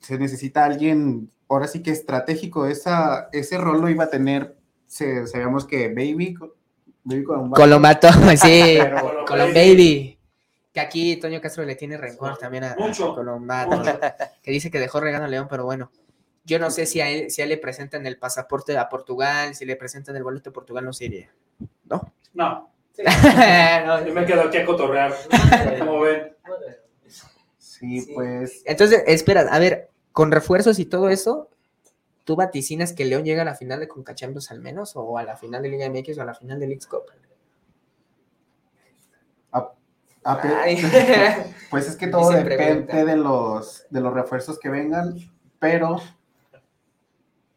Se 0.00 0.18
necesita 0.18 0.64
alguien, 0.64 1.30
ahora 1.48 1.66
sí 1.66 1.82
que 1.82 1.90
estratégico, 1.90 2.66
esa, 2.66 3.28
ese 3.32 3.58
rol 3.58 3.80
lo 3.80 3.88
iba 3.88 4.04
a 4.04 4.10
tener, 4.10 4.56
se, 4.86 5.26
sabíamos 5.26 5.64
que 5.66 5.88
Baby, 5.88 6.36
Baby 7.04 7.24
Colombato, 7.54 8.08
sí, 8.36 8.76
Pero- 8.78 9.24
Colom 9.26 9.52
Baby. 9.52 10.18
Que 10.72 10.80
aquí 10.80 11.16
Toño 11.16 11.40
Castro 11.42 11.64
le 11.64 11.74
tiene 11.74 11.98
rencor 11.98 12.38
también 12.38 12.64
a, 12.64 12.72
a 12.72 12.76
Mucho. 12.76 13.14
Colombato, 13.14 13.82
que 14.42 14.50
dice 14.50 14.70
que 14.70 14.78
dejó 14.80 15.00
regalo 15.00 15.24
a 15.26 15.28
León, 15.28 15.46
pero 15.50 15.64
bueno. 15.64 15.90
Yo 16.44 16.58
no 16.58 16.70
sé 16.70 16.86
si 16.86 17.00
a 17.00 17.08
él, 17.08 17.30
si 17.30 17.40
a 17.40 17.44
él 17.44 17.50
le 17.50 17.58
presentan 17.58 18.04
el 18.06 18.16
pasaporte 18.18 18.76
a 18.78 18.88
Portugal, 18.88 19.54
si 19.54 19.64
le 19.64 19.76
presentan 19.76 20.16
el 20.16 20.24
boleto 20.24 20.50
a 20.50 20.52
Portugal, 20.52 20.84
no 20.84 20.92
se 20.92 21.04
iría. 21.04 21.30
¿No? 21.84 22.12
No, 22.34 22.72
No. 22.98 24.04
yo 24.06 24.12
me 24.14 24.24
quedo 24.26 24.42
aquí 24.42 24.56
a 24.58 24.64
cotorrear. 24.64 25.14
Como 25.78 26.00
ven. 26.00 26.32
Sí, 27.82 28.00
Sí. 28.00 28.12
pues 28.14 28.62
Entonces, 28.64 29.02
espera, 29.06 29.42
a 29.50 29.58
ver, 29.58 29.90
con 30.12 30.30
refuerzos 30.32 30.78
y 30.78 30.86
todo 30.86 31.08
eso, 31.10 31.48
¿tú 32.24 32.36
vaticinas 32.36 32.92
que 32.92 33.04
León 33.04 33.24
llega 33.24 33.42
a 33.42 33.44
la 33.44 33.54
final 33.56 33.80
de 33.80 33.88
Conca 33.88 34.14
Champions 34.14 34.50
al 34.50 34.60
menos? 34.60 34.92
¿O 34.94 35.18
a 35.18 35.24
la 35.24 35.36
final 35.36 35.62
de 35.62 35.68
Liga 35.68 35.86
MX 35.90 36.16
o 36.18 36.22
a 36.22 36.26
la 36.26 36.34
final 36.34 36.58
de 36.60 36.66
League 36.68 36.86
Cup? 36.88 37.02
a- 39.52 39.72
a 40.24 40.40
pues 41.70 41.88
es 41.88 41.96
que 41.96 42.06
todo 42.06 42.30
depende 42.30 42.56
pregunta. 42.86 43.04
de 43.04 43.16
los, 43.16 43.84
de 43.90 44.00
los 44.00 44.14
refuerzos 44.14 44.58
que 44.60 44.68
vengan, 44.68 45.16
pero 45.58 45.96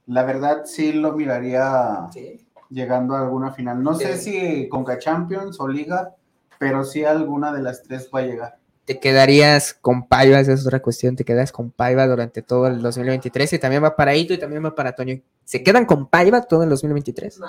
la 0.07 0.23
verdad 0.23 0.63
sí 0.65 0.91
lo 0.93 1.11
miraría 1.13 2.07
Sí. 2.11 2.43
llegando 2.71 3.15
a 3.15 3.21
alguna 3.21 3.51
final. 3.51 3.83
No 3.83 3.93
sé 3.93 4.17
si 4.17 4.67
Conca 4.69 4.97
Champions 4.97 5.59
o 5.59 5.67
Liga, 5.67 6.15
pero 6.57 6.83
sí 6.83 7.03
alguna 7.05 7.53
de 7.53 7.61
las 7.61 7.83
tres 7.83 8.09
va 8.13 8.19
a 8.19 8.23
llegar. 8.23 8.57
Te 8.85 8.99
quedarías 8.99 9.73
con 9.73 10.07
Paiva, 10.07 10.39
esa 10.39 10.53
es 10.53 10.65
otra 10.65 10.81
cuestión, 10.81 11.15
te 11.15 11.25
quedas 11.25 11.51
con 11.51 11.71
Paiva 11.71 12.05
durante 12.07 12.41
todo 12.41 12.67
el 12.67 12.81
2023 12.81 13.53
y 13.53 13.59
también 13.59 13.83
va 13.83 13.95
para 13.95 14.15
Ito 14.15 14.33
y 14.33 14.37
también 14.37 14.63
va 14.63 14.75
para 14.75 14.93
Toño. 14.95 15.19
¿Se 15.43 15.63
quedan 15.63 15.85
con 15.85 16.07
Paiva 16.07 16.41
todo 16.43 16.63
el 16.63 16.69
2023? 16.69 17.39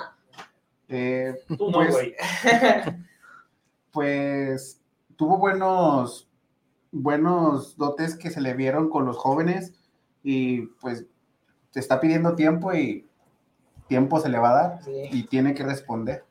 Eh, 0.89 1.35
Tú 1.57 1.69
no, 1.69 1.79
Pues- 1.79 1.91
güey. 1.91 2.15
pues 3.91 4.79
tuvo 5.15 5.37
buenos, 5.37 6.27
buenos 6.91 7.77
dotes 7.77 8.15
que 8.15 8.29
se 8.29 8.41
le 8.41 8.53
vieron 8.53 8.89
con 8.89 9.05
los 9.05 9.17
jóvenes 9.17 9.73
y 10.23 10.61
pues 10.81 11.05
te 11.71 11.79
está 11.79 11.99
pidiendo 11.99 12.35
tiempo 12.35 12.73
y 12.73 13.05
tiempo 13.87 14.19
se 14.19 14.29
le 14.29 14.39
va 14.39 14.49
a 14.49 14.53
dar 14.53 14.79
y 15.11 15.23
tiene 15.27 15.53
que 15.53 15.63
responder. 15.63 16.23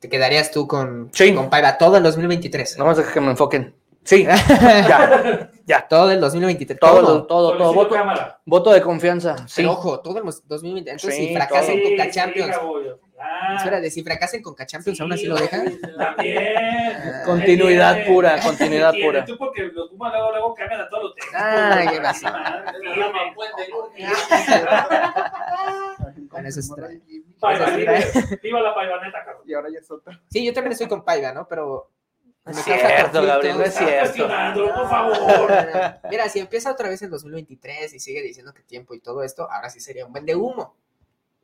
Te 0.00 0.08
quedarías 0.08 0.50
tú 0.50 0.66
con, 0.66 1.10
Sí. 1.12 1.32
con 1.34 1.48
Paiva 1.48 1.78
todo 1.78 1.96
el 1.96 2.02
2023. 2.02 2.76
No 2.78 2.86
más 2.86 2.96
deja 2.96 3.12
que 3.12 3.20
me 3.20 3.30
enfoquen. 3.30 3.74
Sí, 4.04 4.24
ya, 4.88 5.50
ya. 5.64 5.86
todo 5.88 6.10
el 6.10 6.20
2023. 6.20 6.80
Todo, 6.80 7.00
todo. 7.00 7.26
todo, 7.26 7.56
todo. 7.56 7.72
Voto, 7.74 7.94
cámara. 7.94 8.40
voto 8.44 8.72
de 8.72 8.82
confianza. 8.82 9.36
Sí. 9.46 9.54
Pero 9.62 9.72
ojo, 9.72 10.00
todo 10.00 10.18
el 10.18 10.24
2023. 10.24 10.94
Entonces, 11.04 11.14
Sí, 11.16 11.28
si 11.28 11.34
fracasan 11.34 11.74
todo. 11.76 11.82
con 11.82 11.90
Conca 11.90 12.04
sí. 12.04 12.90
Ah, 13.24 13.54
espérate, 13.56 13.90
si 13.92 14.02
fracasan 14.02 14.42
con 14.42 14.52
Conca 14.54 14.66
Champions, 14.66 15.00
aún 15.00 15.12
así 15.12 15.22
sí, 15.22 15.28
lo 15.28 15.36
dejan. 15.36 15.78
También. 15.98 16.54
Continuidad 17.24 17.94
Bien. 17.94 18.06
pura, 18.12 18.40
continuidad 18.40 18.92
pura. 19.00 19.24
Tú 19.24 19.38
porque 19.38 19.62
los 19.72 19.90
Pumas 19.90 20.12
luego, 20.12 20.30
luego 20.32 20.54
cambian 20.54 20.80
a 20.80 20.88
todos 20.88 21.04
los 21.04 21.14
güey. 21.14 21.88
qué 21.96 22.00
pasó. 22.00 22.26
Con 26.28 26.46
eso 26.46 26.62
sí, 26.62 26.70
viva-. 27.76 28.38
Viva 28.42 28.60
la 28.60 28.74
paivaneta, 28.74 29.24
cabrón. 29.24 29.42
Y 29.46 29.54
ahora 29.54 29.68
ya 29.72 29.78
es 29.78 29.90
otra. 29.90 30.20
Sí, 30.28 30.44
yo 30.44 30.52
también 30.52 30.72
estoy 30.72 30.88
con 30.88 31.04
Paiva, 31.04 31.32
¿no? 31.32 31.46
Pero. 31.46 31.90
No 32.44 32.52
es 32.52 32.64
cierto. 32.64 33.22
Gabriel, 33.22 33.58
no 33.58 33.64
es 33.64 33.74
cierto. 33.74 33.98
cuestionándolo, 34.00 34.74
por 34.74 34.88
favor. 34.88 35.52
Mira, 36.10 36.28
si 36.28 36.40
empieza 36.40 36.72
otra 36.72 36.88
vez 36.88 37.00
el 37.02 37.10
2023 37.10 37.94
y 37.94 38.00
sigue 38.00 38.20
diciendo 38.22 38.52
que 38.52 38.62
tiempo 38.62 38.94
y 38.94 39.00
todo 39.00 39.22
esto, 39.22 39.48
ahora 39.50 39.70
sí 39.70 39.78
sería 39.80 40.04
un 40.04 40.12
vende 40.12 40.34
humo. 40.34 40.74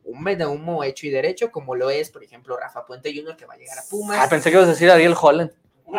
Un 0.05 0.25
vende 0.25 0.45
humo 0.47 0.83
hecho 0.83 1.07
y 1.07 1.11
derecho, 1.11 1.53
como 1.53 1.77
lo 1.77 1.91
es, 1.91 2.11
por 2.11 2.25
ejemplo, 2.25 2.57
Rafa 2.57 2.85
Puente 2.85 3.15
Jr., 3.15 3.37
que 3.37 3.47
va 3.47 3.55
a 3.55 3.59
llegar 3.59 3.79
a 3.79 3.83
Pumas. 3.89 4.19
Ah, 4.21 4.29
pensé 4.29 4.51
que 4.51 4.57
ibas 4.57 4.67
a 4.67 4.71
decir 4.73 4.91
Ariel 4.91 5.15
Holland. 5.21 5.53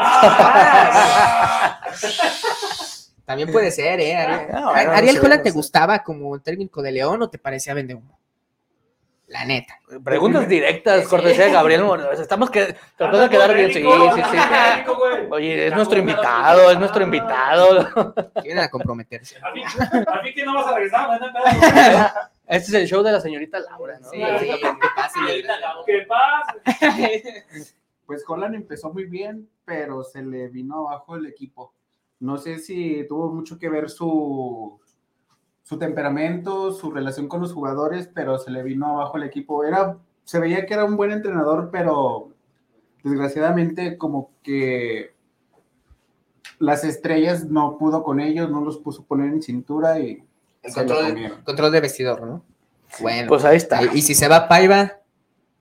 También 3.25 3.51
puede 3.51 3.71
ser, 3.71 3.99
¿eh? 4.01 4.15
Ariel, 4.17 4.49
Ah, 4.53 4.73
Ariel 4.95 5.15
no 5.15 5.21
sé, 5.21 5.25
Holland, 5.27 5.39
no 5.39 5.43
¿te 5.43 5.51
gustaba 5.51 6.03
como 6.03 6.37
técnico 6.41 6.81
de 6.81 6.91
León 6.91 7.21
o 7.21 7.29
te 7.29 7.37
parecía 7.37 7.73
vende 7.73 7.93
humo? 7.93 8.18
La 9.29 9.45
neta. 9.45 9.79
Preguntas 10.03 10.47
directas, 10.47 11.03
Sí. 11.03 11.09
cortesía 11.09 11.45
de 11.45 11.51
Gabriel 11.51 11.83
Muñoz. 11.83 12.19
Estamos 12.19 12.49
que, 12.49 12.75
tratando 12.97 13.19
de 13.19 13.29
quedar 13.29 13.53
bien. 13.53 13.71
Sí, 13.71 13.83
sí, 13.83 14.21
sí. 14.31 14.37
Oye, 15.31 15.67
es 15.67 15.75
nuestro 15.75 15.99
invitado, 15.99 16.71
es 16.71 16.79
nuestro 16.79 17.03
invitado. 17.03 18.23
Vienen 18.43 18.63
a 18.63 18.69
comprometerse. 18.69 19.37
A 19.41 19.51
mí, 19.51 20.33
que 20.33 20.43
no 20.43 20.55
vas 20.55 20.67
a 20.67 20.75
regresar. 20.75 21.19
Este 22.47 22.69
es 22.69 22.73
el 22.73 22.87
show 22.87 23.03
de 23.03 23.11
la 23.11 23.21
señorita 23.21 23.59
Laura, 23.59 23.99
¿no? 23.99 24.09
Sí, 24.09 24.17
sí. 24.39 24.49
¿Qué 25.85 26.07
pasa? 26.07 26.55
Pues 28.07 28.23
Holland 28.27 28.55
empezó 28.55 28.91
muy 28.91 29.05
bien, 29.05 29.47
pero 29.63 30.03
se 30.03 30.23
le 30.23 30.47
vino 30.47 30.89
abajo 30.89 31.15
el 31.15 31.27
equipo. 31.27 31.75
No 32.19 32.39
sé 32.39 32.57
si 32.57 33.05
tuvo 33.07 33.31
mucho 33.31 33.59
que 33.59 33.69
ver 33.69 33.91
su, 33.91 34.79
su 35.69 35.77
temperamento, 35.77 36.73
su 36.73 36.89
relación 36.89 37.27
con 37.27 37.41
los 37.41 37.53
jugadores, 37.53 38.09
pero 38.11 38.39
se 38.39 38.49
le 38.49 38.63
vino 38.63 38.87
abajo 38.87 39.17
el 39.17 39.23
equipo. 39.23 39.63
Era, 39.63 39.97
se 40.23 40.39
veía 40.39 40.65
que 40.65 40.73
era 40.73 40.83
un 40.83 40.97
buen 40.97 41.11
entrenador, 41.11 41.69
pero 41.71 42.29
desgraciadamente 43.03 43.95
como 43.95 44.31
que 44.41 45.13
las 46.57 46.83
estrellas 46.83 47.45
no 47.45 47.77
pudo 47.77 48.01
con 48.01 48.19
ellos, 48.19 48.49
no 48.49 48.61
los 48.61 48.79
puso 48.79 49.03
poner 49.03 49.27
en 49.27 49.43
cintura 49.43 49.99
y 49.99 50.23
El 50.63 50.73
control, 50.73 51.43
control 51.43 51.71
de 51.71 51.81
vestidor, 51.81 52.25
¿no? 52.25 52.41
Bueno. 52.99 53.27
Pues 53.27 53.45
ahí 53.45 53.57
está. 53.57 53.83
Y 53.93 54.01
si 54.01 54.15
se 54.15 54.27
va 54.27 54.47
Paiva, 54.47 55.01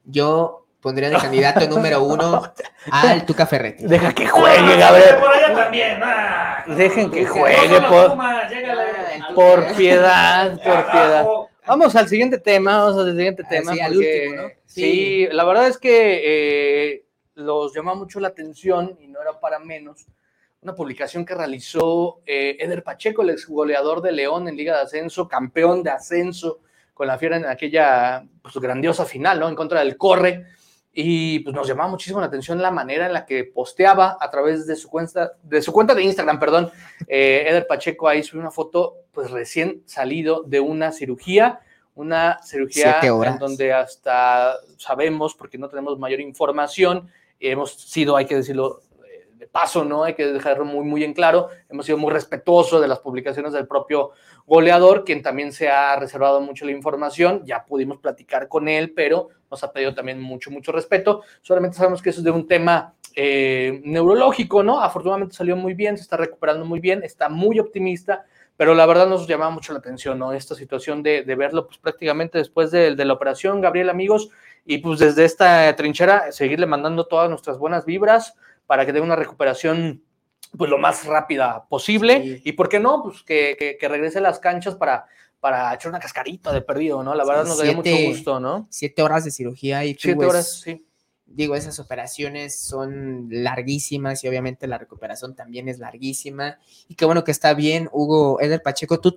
yo 0.06 0.64
pondría 0.80 1.10
de 1.10 1.16
candidato 1.16 1.66
número 1.68 2.02
uno 2.02 2.42
al 2.90 3.24
Tuca 3.26 3.46
Ferretti. 3.46 3.84
Deja 3.86 4.12
que 4.14 4.26
juegue, 4.26 4.60
Por 4.60 4.78
Gabriel. 4.78 5.16
allá 5.34 5.54
también. 5.54 6.00
ah. 6.02 6.64
Dejen 6.66 7.10
que 7.10 7.26
juegue, 7.26 7.80
por, 7.82 8.10
Pumas. 8.10 8.52
Ah, 8.52 9.28
por 9.34 9.76
piedad, 9.76 10.52
por 10.62 10.90
piedad. 10.90 11.26
Vamos 11.66 11.94
al 11.96 12.08
siguiente 12.08 12.38
tema, 12.38 12.78
vamos 12.84 12.98
al 13.06 13.12
siguiente 13.16 13.42
Ah, 13.44 13.48
tema. 13.48 13.72
sí, 13.72 13.78
porque- 13.80 13.96
último, 14.28 14.42
¿no? 14.42 14.48
Sí. 14.66 14.80
Sí. 14.82 15.28
la 15.32 15.44
verdad 15.44 15.66
es 15.68 15.78
que 15.78 16.20
eh, 16.92 17.04
los 17.34 17.74
llama 17.74 17.94
mucho 17.94 18.20
la 18.20 18.28
atención 18.28 18.96
y 19.00 19.08
no 19.08 19.20
era 19.20 19.38
para 19.40 19.58
menos. 19.58 20.06
Una 20.60 20.74
publicación 20.74 21.24
que 21.24 21.34
realizó 21.34 22.20
eh, 22.26 22.56
Eder 22.58 22.82
Pacheco, 22.82 23.22
el 23.22 23.30
ex 23.30 23.46
goleador 23.46 24.02
de 24.02 24.12
León 24.12 24.48
en 24.48 24.56
Liga 24.56 24.76
de 24.76 24.82
Ascenso, 24.82 25.28
campeón 25.28 25.82
de 25.82 25.90
ascenso 25.90 26.60
con 26.94 27.06
la 27.06 27.16
Fiera 27.16 27.36
en 27.36 27.46
aquella 27.46 28.24
pues, 28.42 28.56
grandiosa 28.56 29.04
final, 29.04 29.38
¿no? 29.38 29.48
En 29.48 29.54
contra 29.54 29.80
del 29.80 29.96
Corre. 29.96 30.46
Y 31.00 31.38
pues 31.38 31.54
nos 31.54 31.68
llamaba 31.68 31.88
muchísimo 31.88 32.18
la 32.18 32.26
atención 32.26 32.60
la 32.60 32.72
manera 32.72 33.06
en 33.06 33.12
la 33.12 33.24
que 33.24 33.44
posteaba 33.44 34.18
a 34.20 34.30
través 34.32 34.66
de 34.66 34.74
su 34.74 34.88
cuenta 34.88 35.30
de, 35.44 35.62
su 35.62 35.72
cuenta 35.72 35.94
de 35.94 36.02
Instagram, 36.02 36.40
perdón, 36.40 36.72
eh, 37.06 37.44
Eder 37.46 37.68
Pacheco 37.68 38.08
ahí 38.08 38.24
subió 38.24 38.40
una 38.40 38.50
foto 38.50 38.96
pues 39.12 39.30
recién 39.30 39.84
salido 39.86 40.42
de 40.42 40.58
una 40.58 40.90
cirugía, 40.90 41.60
una 41.94 42.40
cirugía 42.42 42.98
en 43.00 43.38
donde 43.38 43.72
hasta 43.72 44.56
sabemos, 44.76 45.36
porque 45.36 45.56
no 45.56 45.68
tenemos 45.68 46.00
mayor 46.00 46.20
información, 46.20 47.08
hemos 47.38 47.74
sido, 47.74 48.16
hay 48.16 48.26
que 48.26 48.34
decirlo 48.34 48.80
de 49.38 49.46
paso, 49.46 49.84
¿no? 49.84 50.04
Hay 50.04 50.14
que 50.14 50.26
dejarlo 50.26 50.64
muy, 50.64 50.84
muy 50.84 51.04
en 51.04 51.14
claro, 51.14 51.48
hemos 51.68 51.86
sido 51.86 51.98
muy 51.98 52.12
respetuosos 52.12 52.80
de 52.80 52.88
las 52.88 52.98
publicaciones 52.98 53.52
del 53.52 53.66
propio 53.66 54.10
goleador, 54.46 55.04
quien 55.04 55.22
también 55.22 55.52
se 55.52 55.68
ha 55.68 55.96
reservado 55.96 56.40
mucho 56.40 56.64
la 56.64 56.72
información, 56.72 57.42
ya 57.44 57.64
pudimos 57.64 57.98
platicar 57.98 58.48
con 58.48 58.68
él, 58.68 58.92
pero 58.94 59.28
nos 59.50 59.62
ha 59.62 59.72
pedido 59.72 59.94
también 59.94 60.20
mucho, 60.20 60.50
mucho 60.50 60.72
respeto. 60.72 61.22
Solamente 61.42 61.76
sabemos 61.76 62.02
que 62.02 62.10
eso 62.10 62.20
es 62.20 62.24
de 62.24 62.30
un 62.30 62.46
tema 62.46 62.94
eh, 63.14 63.80
neurológico, 63.84 64.62
¿no? 64.62 64.80
Afortunadamente 64.80 65.34
salió 65.34 65.56
muy 65.56 65.74
bien, 65.74 65.96
se 65.96 66.02
está 66.02 66.16
recuperando 66.16 66.64
muy 66.64 66.80
bien, 66.80 67.02
está 67.02 67.28
muy 67.28 67.58
optimista, 67.58 68.24
pero 68.56 68.74
la 68.74 68.86
verdad 68.86 69.06
nos 69.06 69.26
llamaba 69.28 69.50
mucho 69.50 69.72
la 69.72 69.78
atención, 69.78 70.18
¿no? 70.18 70.32
Esta 70.32 70.54
situación 70.54 71.02
de, 71.02 71.22
verlo, 71.22 71.66
pues 71.66 71.78
prácticamente 71.78 72.38
después 72.38 72.70
de, 72.70 72.96
de 72.96 73.04
la 73.04 73.12
operación, 73.12 73.60
Gabriel, 73.60 73.88
amigos, 73.90 74.30
y 74.64 74.78
pues 74.78 74.98
desde 74.98 75.24
esta 75.24 75.74
trinchera 75.76 76.30
seguirle 76.30 76.66
mandando 76.66 77.06
todas 77.06 77.30
nuestras 77.30 77.58
buenas 77.58 77.86
vibras 77.86 78.34
para 78.68 78.86
que 78.86 78.92
tenga 78.92 79.04
una 79.04 79.16
recuperación 79.16 80.00
pues 80.56 80.70
lo 80.70 80.78
más 80.78 81.04
rápida 81.04 81.64
posible 81.68 82.22
Sí. 82.22 82.42
y 82.44 82.52
por 82.52 82.68
qué 82.68 82.78
no, 82.78 83.02
pues 83.02 83.24
que, 83.24 83.56
que- 83.58 83.76
que 83.76 83.88
regrese 83.88 84.18
a 84.18 84.20
las 84.20 84.38
canchas 84.38 84.76
para, 84.76 85.06
para 85.40 85.74
echar 85.74 85.88
una 85.90 85.98
cascarita 85.98 86.52
de 86.52 86.62
perdido, 86.62 87.02
¿no? 87.02 87.14
La 87.16 87.24
verdad 87.24 87.42
Sí, 87.42 87.48
nos 87.48 87.58
daría 87.58 87.74
mucho 87.74 87.90
siete- 87.90 88.06
gusto, 88.08 88.38
¿no? 88.40 88.66
Siete 88.70 89.02
horas 89.02 89.24
de 89.24 89.32
cirugía 89.32 89.84
y 89.84 89.94
tú, 89.94 90.00
Siete 90.02 90.16
pues, 90.16 90.28
horas, 90.28 90.60
sí. 90.64 90.86
digo, 91.26 91.54
esas 91.56 91.78
operaciones 91.80 92.58
son 92.58 93.26
larguísimas 93.30 94.22
y 94.24 94.28
obviamente 94.28 94.66
la 94.68 94.78
recuperación 94.78 95.34
también 95.34 95.68
es 95.68 95.78
larguísima. 95.80 96.58
Y 96.88 96.94
qué 96.94 97.04
bueno 97.04 97.24
que 97.24 97.30
está 97.32 97.52
bien, 97.54 97.88
Hugo 97.92 98.40
Eder 98.40 98.62
Pacheco. 98.62 99.00
¿Tú 99.00 99.16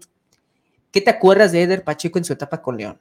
qué 0.92 1.00
te 1.02 1.12
acuerdas 1.12 1.52
de 1.54 1.64
Eder 1.64 1.84
Pacheco 1.86 2.18
en 2.18 2.26
su 2.26 2.34
etapa 2.34 2.62
con 2.62 2.76
León? 2.78 2.98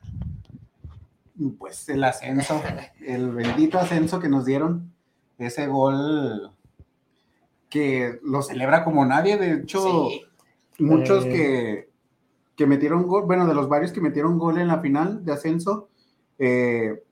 Pues 1.59 1.89
el 1.89 2.05
ascenso, 2.05 2.63
el 3.01 3.31
bendito 3.31 3.79
ascenso 3.79 4.21
que 4.21 4.29
nos 4.29 4.45
dieron, 4.45 4.93
ese 5.47 5.67
gol 5.67 6.53
que 7.69 8.19
lo 8.25 8.43
celebra 8.43 8.85
como 8.85 9.05
nadie, 9.05 9.37
de 9.37 9.53
hecho, 9.55 10.09
Sí. 10.09 10.23
muchos 10.81 11.25
Eh. 11.27 11.29
que, 11.31 11.91
que 12.57 12.67
metieron 12.67 13.07
gol, 13.07 13.25
bueno, 13.27 13.47
de 13.47 13.55
los 13.55 13.69
varios 13.69 13.93
que 13.93 14.01
metieron 14.01 14.39
gol 14.39 14.59
en 14.59 14.69
la 14.69 14.81
final 14.81 15.25
de 15.25 15.33
ascenso, 15.33 15.89
eh, 16.39 17.03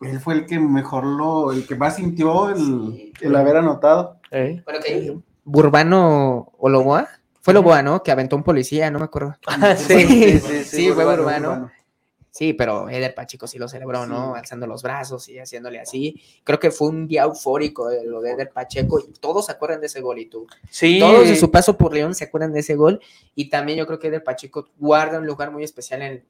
él 0.00 0.20
fue 0.20 0.34
el 0.34 0.46
que 0.46 0.58
mejor 0.58 1.04
lo, 1.04 1.52
el 1.52 1.66
que 1.66 1.76
más 1.76 1.96
sintió 1.96 2.50
el, 2.50 2.56
Sí. 2.56 3.12
el 3.20 3.36
haber 3.36 3.56
anotado. 3.58 4.16
¿Eh? 4.30 4.62
Bueno, 4.64 4.80
que 4.84 5.16
Burbano 5.44 6.52
o 6.58 6.68
Loboa. 6.68 7.08
Fue 7.40 7.54
Loboa, 7.54 7.82
¿no? 7.82 8.02
Que 8.02 8.10
aventó 8.12 8.36
un 8.36 8.42
policía, 8.42 8.90
no 8.90 8.98
me 8.98 9.06
acuerdo. 9.06 9.36
sí, 9.76 10.06
sí, 10.06 10.38
sí, 10.40 10.64
Sí, 10.64 10.90
fue 10.90 11.04
Urbano, 11.06 11.22
Urbano. 11.22 11.70
Sí, 12.30 12.52
pero 12.52 12.88
Eder 12.88 13.14
Pacheco 13.14 13.46
sí 13.46 13.58
lo 13.58 13.66
celebró, 13.68 14.06
¿no? 14.06 14.34
Alzando 14.34 14.66
los 14.66 14.82
brazos 14.82 15.28
y 15.28 15.38
haciéndole 15.38 15.80
así. 15.80 16.20
Creo 16.44 16.58
que 16.60 16.70
fue 16.70 16.88
un 16.88 17.08
día 17.08 17.22
eufórico 17.22 17.88
de 17.88 18.04
lo 18.04 18.20
de 18.20 18.32
Eder 18.32 18.50
Pacheco 18.50 19.00
y 19.00 19.12
todos 19.18 19.46
se 19.46 19.52
acuerdan 19.52 19.80
de 19.80 19.86
ese 19.86 20.00
gol 20.00 20.18
y 20.18 20.26
tú. 20.26 20.46
Sí, 20.70 20.98
Todos 21.00 21.26
de 21.28 21.36
su 21.36 21.50
paso 21.50 21.76
por 21.76 21.92
León 21.94 22.14
se 22.14 22.24
acuerdan 22.24 22.52
de 22.52 22.60
ese 22.60 22.74
gol 22.76 23.00
y 23.34 23.48
también 23.48 23.78
yo 23.78 23.86
creo 23.86 23.98
que 23.98 24.08
Eder 24.08 24.22
Pacheco 24.22 24.68
guarda 24.78 25.18
un 25.18 25.26
lugar 25.26 25.50
muy 25.50 25.64
especial 25.64 26.02
en, 26.02 26.24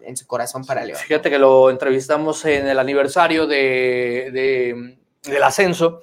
en 0.00 0.16
su 0.16 0.26
corazón 0.26 0.64
para 0.64 0.84
León. 0.84 0.98
Fíjate 0.98 1.30
que 1.30 1.38
lo 1.38 1.70
entrevistamos 1.70 2.44
en 2.46 2.66
el 2.66 2.78
aniversario 2.78 3.46
de, 3.46 4.30
de- 4.32 4.98
del 5.30 5.42
ascenso 5.42 6.00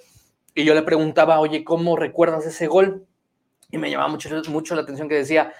y 0.55 0.63
yo 0.63 0.73
le 0.73 0.81
preguntaba, 0.83 1.39
oye, 1.39 1.63
¿cómo 1.63 1.95
recuerdas 1.97 2.45
ese 2.45 2.67
gol? 2.67 3.05
Y 3.69 3.77
me 3.77 3.89
llamaba 3.89 4.09
mucho, 4.09 4.29
mucho 4.49 4.75
la 4.75 4.81
atención 4.81 5.07
que 5.09 5.15
decía, 5.15 5.53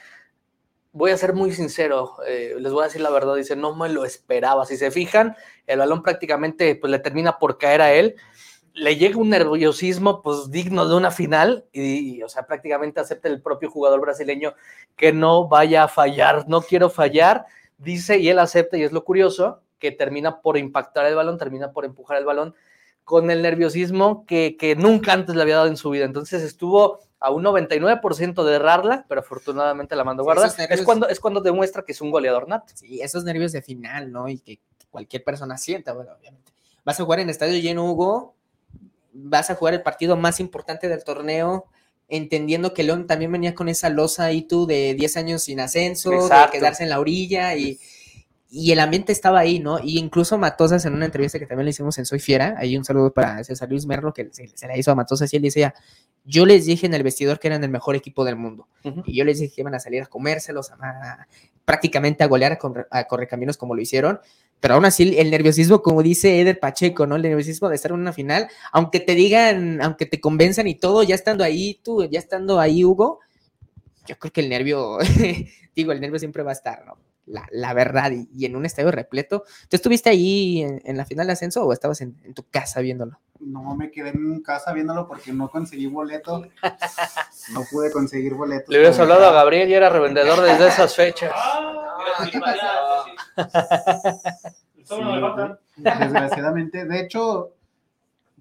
voy 0.94 1.12
a 1.12 1.18
ser 1.18 1.34
muy 1.34 1.52
sincero, 1.52 2.18
eh, 2.28 2.56
les 2.60 2.72
voy 2.72 2.82
a 2.84 2.88
decir 2.88 3.02
la 3.02 3.10
verdad, 3.10 3.36
dice, 3.36 3.56
no 3.56 3.76
me 3.76 3.90
lo 3.90 4.06
esperaba. 4.06 4.66
Si 4.66 4.78
se 4.78 4.92
fijan, 4.92 5.36
el 5.68 5.80
balón 5.80 6.04
prácticamente 6.04 6.76
pues, 6.76 6.92
le 6.92 7.00
termina 7.00 7.40
por 7.40 7.58
caer 7.58 7.82
a 7.82 7.94
él. 7.94 8.16
Le 8.74 8.96
llega 8.96 9.18
un 9.18 9.30
nerviosismo 9.30 10.22
pues 10.22 10.50
digno 10.50 10.88
de 10.88 10.96
una 10.96 11.12
final 11.12 11.66
y, 11.74 12.18
y, 12.18 12.24
o 12.24 12.30
sea, 12.30 12.48
prácticamente 12.48 13.02
acepta 13.02 13.28
el 13.28 13.42
propio 13.42 13.70
jugador 13.70 14.00
brasileño 14.00 14.54
que 14.96 15.12
no 15.12 15.48
vaya 15.50 15.84
a 15.84 15.88
fallar, 15.90 16.48
no 16.48 16.62
quiero 16.62 16.90
fallar, 16.90 17.46
dice 17.78 18.18
y 18.20 18.30
él 18.30 18.40
acepta 18.40 18.78
y 18.78 18.84
es 18.84 18.94
lo 18.94 19.04
curioso 19.04 19.62
que 19.78 19.92
termina 19.92 20.42
por 20.42 20.58
impactar 20.58 21.06
el 21.06 21.16
balón, 21.16 21.38
termina 21.38 21.74
por 21.74 21.84
empujar 21.84 22.18
el 22.18 22.26
balón 22.26 22.56
con 23.04 23.30
el 23.30 23.42
nerviosismo 23.42 24.26
que, 24.26 24.56
que 24.58 24.76
nunca 24.78 25.12
antes 25.12 25.36
le 25.36 25.42
había 25.42 25.56
dado 25.58 25.68
en 25.68 25.76
su 25.76 25.90
vida. 25.90 26.06
Entonces 26.06 26.42
estuvo 26.42 27.00
a 27.22 27.30
un 27.30 27.44
99% 27.44 28.44
de 28.44 28.56
errarla, 28.56 29.06
pero 29.08 29.22
afortunadamente 29.22 29.96
la 29.96 30.04
mandó 30.04 30.24
guardar. 30.24 30.52
Es 30.70 30.82
cuando, 30.82 31.08
es 31.08 31.20
cuando 31.20 31.40
demuestra 31.40 31.84
que 31.84 31.92
es 31.92 32.02
un 32.02 32.10
goleador 32.10 32.50
nato. 32.50 32.74
Sí, 32.76 33.00
esos 33.00 33.24
nervios 33.24 33.52
de 33.52 33.62
final, 33.62 34.12
¿no? 34.12 34.28
Y 34.28 34.40
que 34.40 34.60
cualquier 34.90 35.24
persona 35.24 35.58
sienta, 35.60 35.94
bueno, 35.94 36.12
obviamente. 36.20 36.52
Vas 36.84 37.00
a 37.00 37.04
jugar 37.04 37.20
en 37.20 37.30
estadio 37.30 37.60
lleno, 37.62 37.86
Hugo, 37.86 38.34
vas 39.14 39.52
a 39.52 39.56
jugar 39.56 39.76
el 39.76 39.84
partido 39.84 40.18
más 40.18 40.40
importante 40.40 40.90
del 40.90 41.04
torneo, 41.04 41.66
entendiendo 42.10 42.74
que 42.74 42.82
León 42.82 43.06
también 43.06 43.32
venía 43.32 43.54
con 43.54 43.70
esa 43.70 43.90
losa 43.90 44.26
ahí 44.26 44.42
tú 44.42 44.66
de 44.66 44.96
10 44.96 45.18
años 45.18 45.44
sin 45.44 45.60
ascenso, 45.60 46.12
Exacto. 46.12 46.54
de 46.54 46.60
quedarse 46.60 46.84
en 46.84 46.90
la 46.90 47.00
orilla 47.00 47.56
y, 47.56 47.80
y 48.54 48.74
el 48.74 48.80
ambiente 48.82 49.14
estaba 49.14 49.40
ahí, 49.40 49.60
¿no? 49.60 49.80
Y 49.82 49.98
incluso 49.98 50.38
Matosas 50.38 50.86
en 50.86 50.94
una 50.94 51.06
entrevista 51.06 51.40
que 51.40 51.46
también 51.48 51.66
le 51.66 51.72
hicimos 51.72 51.98
en 51.98 52.06
Soy 52.06 52.20
Fiera, 52.20 52.56
ahí 52.58 52.76
un 52.76 52.84
saludo 52.84 53.14
para 53.14 53.42
César 53.46 53.70
Luis 53.70 53.86
Merlo, 53.86 54.14
que 54.14 54.28
se, 54.34 54.50
se 54.54 54.68
la 54.68 54.78
hizo 54.78 54.92
a 54.92 54.96
Matosas 54.96 55.32
y 55.34 55.38
él 55.38 55.42
decía, 55.44 55.74
yo 56.26 56.46
les 56.46 56.66
dije 56.66 56.86
en 56.86 56.94
el 56.94 57.02
vestidor 57.02 57.40
que 57.40 57.48
eran 57.48 57.64
el 57.64 57.70
mejor 57.70 57.96
equipo 57.96 58.26
del 58.26 58.36
mundo. 58.36 58.68
Y 59.06 59.16
yo 59.16 59.24
les 59.24 59.40
dije 59.40 59.56
que 59.56 59.62
iban 59.62 59.74
a 59.74 59.80
salir 59.80 60.04
a 60.04 60.06
comérselos, 60.08 60.70
a, 60.72 60.76
a- 60.82 61.28
prácticamente 61.64 62.24
a 62.24 62.28
golear 62.28 62.60
a, 62.92 63.00
a 63.00 63.04
Correcaminos 63.06 63.56
como 63.56 63.74
lo 63.74 63.82
hicieron. 63.82 64.20
Pero 64.60 64.74
aún 64.76 64.86
así, 64.86 65.18
el 65.18 65.32
nerviosismo, 65.32 65.82
como 65.82 66.04
dice 66.04 66.42
Eder 66.42 66.60
Pacheco, 66.60 67.08
¿no? 67.08 67.16
El 67.16 67.22
nerviosismo 67.22 67.70
de 67.70 67.76
estar 67.76 67.92
en 67.92 68.00
una 68.00 68.12
final, 68.14 68.48
aunque 68.74 69.00
te 69.00 69.16
digan, 69.16 69.82
aunque 69.82 70.06
te 70.06 70.20
convenzan 70.20 70.68
y 70.68 70.76
todo, 70.76 71.02
ya 71.04 71.16
estando 71.16 71.44
ahí, 71.44 71.80
tú, 71.84 72.04
ya 72.04 72.20
estando 72.20 72.60
ahí, 72.60 72.84
Hugo, 72.84 73.20
yo 74.08 74.18
creo 74.20 74.32
que 74.34 74.42
el 74.42 74.50
nervio, 74.50 74.98
digo, 75.76 75.92
el 75.94 76.02
nervio 76.02 76.20
siempre 76.20 76.44
va 76.44 76.52
a 76.52 76.54
estar, 76.54 76.86
¿no? 76.86 76.98
La, 77.26 77.48
la 77.52 77.74
verdad, 77.74 78.12
y, 78.12 78.28
y 78.34 78.46
en 78.46 78.56
un 78.56 78.66
estadio 78.66 78.92
repleto. 78.92 79.44
¿Tú 79.70 79.76
estuviste 79.76 80.10
ahí 80.10 80.62
en, 80.62 80.82
en 80.84 80.98
la 80.98 81.06
final 81.06 81.28
de 81.28 81.34
ascenso 81.34 81.64
o 81.66 81.72
estabas 81.72 82.02
en, 82.02 82.18
en 82.24 82.34
tu 82.34 82.44
casa 82.50 82.82
viéndolo? 82.82 83.20
No 83.40 83.76
me 83.76 83.90
quedé 83.90 84.10
en 84.10 84.42
casa 84.42 84.74
viéndolo 84.74 85.08
porque 85.08 85.34
no 85.34 85.50
conseguí 85.50 85.88
boleto. 85.88 86.44
No 87.54 87.64
pude 87.72 87.92
conseguir 87.92 88.36
boletos. 88.36 88.70
Le 88.70 88.78
hubieras 88.78 89.00
hablado 89.00 89.26
a. 89.26 89.32
Gabriel 89.32 89.68
y 89.68 89.74
era 89.74 89.90
revendedor 89.90 90.42
desde 90.42 90.68
esas 90.68 90.96
fechas. 90.96 91.32
Ah. 91.34 91.82
Desgraciadamente, 95.76 96.86
de 96.86 97.00
hecho, 97.00 97.54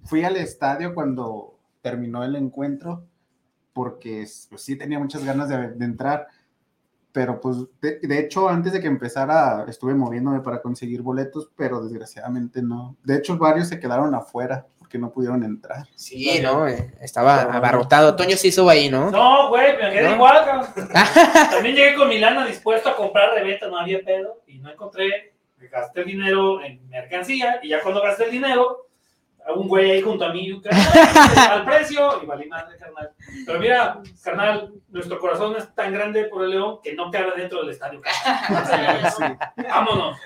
fui 0.05 0.23
al 0.23 0.37
estadio 0.37 0.93
cuando 0.93 1.57
terminó 1.81 2.23
el 2.23 2.35
encuentro, 2.35 3.05
porque 3.73 4.27
pues, 4.49 4.61
sí 4.61 4.75
tenía 4.75 4.99
muchas 4.99 5.23
ganas 5.23 5.49
de, 5.49 5.69
de 5.71 5.85
entrar, 5.85 6.27
pero 7.11 7.39
pues 7.41 7.57
de, 7.81 7.99
de 7.99 8.19
hecho 8.19 8.47
antes 8.49 8.73
de 8.73 8.81
que 8.81 8.87
empezara 8.87 9.65
estuve 9.67 9.93
moviéndome 9.93 10.41
para 10.41 10.61
conseguir 10.61 11.01
boletos, 11.01 11.49
pero 11.55 11.83
desgraciadamente 11.83 12.61
no. 12.61 12.95
De 13.03 13.17
hecho, 13.17 13.37
varios 13.37 13.67
se 13.67 13.79
quedaron 13.79 14.13
afuera 14.15 14.65
porque 14.77 14.97
no 14.97 15.11
pudieron 15.11 15.43
entrar. 15.43 15.87
Sí, 15.95 16.39
¿no? 16.41 16.67
Eh, 16.67 16.93
Estaba 17.01 17.41
abarrotado. 17.43 18.15
Toño 18.15 18.35
sí 18.37 18.49
estuvo 18.49 18.69
ahí, 18.69 18.89
¿no? 18.89 19.09
No, 19.11 19.49
güey, 19.49 19.77
me 19.77 19.91
quedé 19.91 20.09
¿No? 20.09 20.15
igual. 20.15 20.45
También 21.51 21.75
llegué 21.75 21.95
con 21.95 22.09
mi 22.09 22.19
lana 22.19 22.45
dispuesto 22.45 22.89
a 22.89 22.95
comprar 22.95 23.33
reventa, 23.33 23.67
no 23.67 23.77
había 23.77 24.01
pedo, 24.03 24.41
y 24.47 24.59
no 24.59 24.69
encontré. 24.71 25.33
Gasté 25.71 26.01
el 26.01 26.07
dinero 26.07 26.61
en 26.63 26.89
mercancía, 26.89 27.59
y 27.61 27.69
ya 27.69 27.81
cuando 27.81 28.01
gasté 28.01 28.25
el 28.25 28.31
dinero, 28.31 28.87
un 29.55 29.67
güey 29.67 29.91
ahí 29.91 30.01
junto 30.01 30.25
a 30.25 30.33
mí, 30.33 30.61
carnal, 30.61 30.87
al 31.51 31.65
precio, 31.65 32.23
y 32.23 32.25
valí 32.25 32.47
madre, 32.47 32.77
carnal. 32.77 33.11
Pero 33.45 33.59
mira, 33.59 34.01
carnal, 34.23 34.73
nuestro 34.89 35.19
corazón 35.19 35.55
es 35.57 35.73
tan 35.73 35.93
grande 35.93 36.25
por 36.25 36.43
el 36.43 36.51
León 36.51 36.79
que 36.83 36.93
no 36.93 37.09
cabe 37.11 37.31
dentro 37.35 37.61
del 37.61 37.71
estadio. 37.71 38.01
Vámonos. 39.57 40.17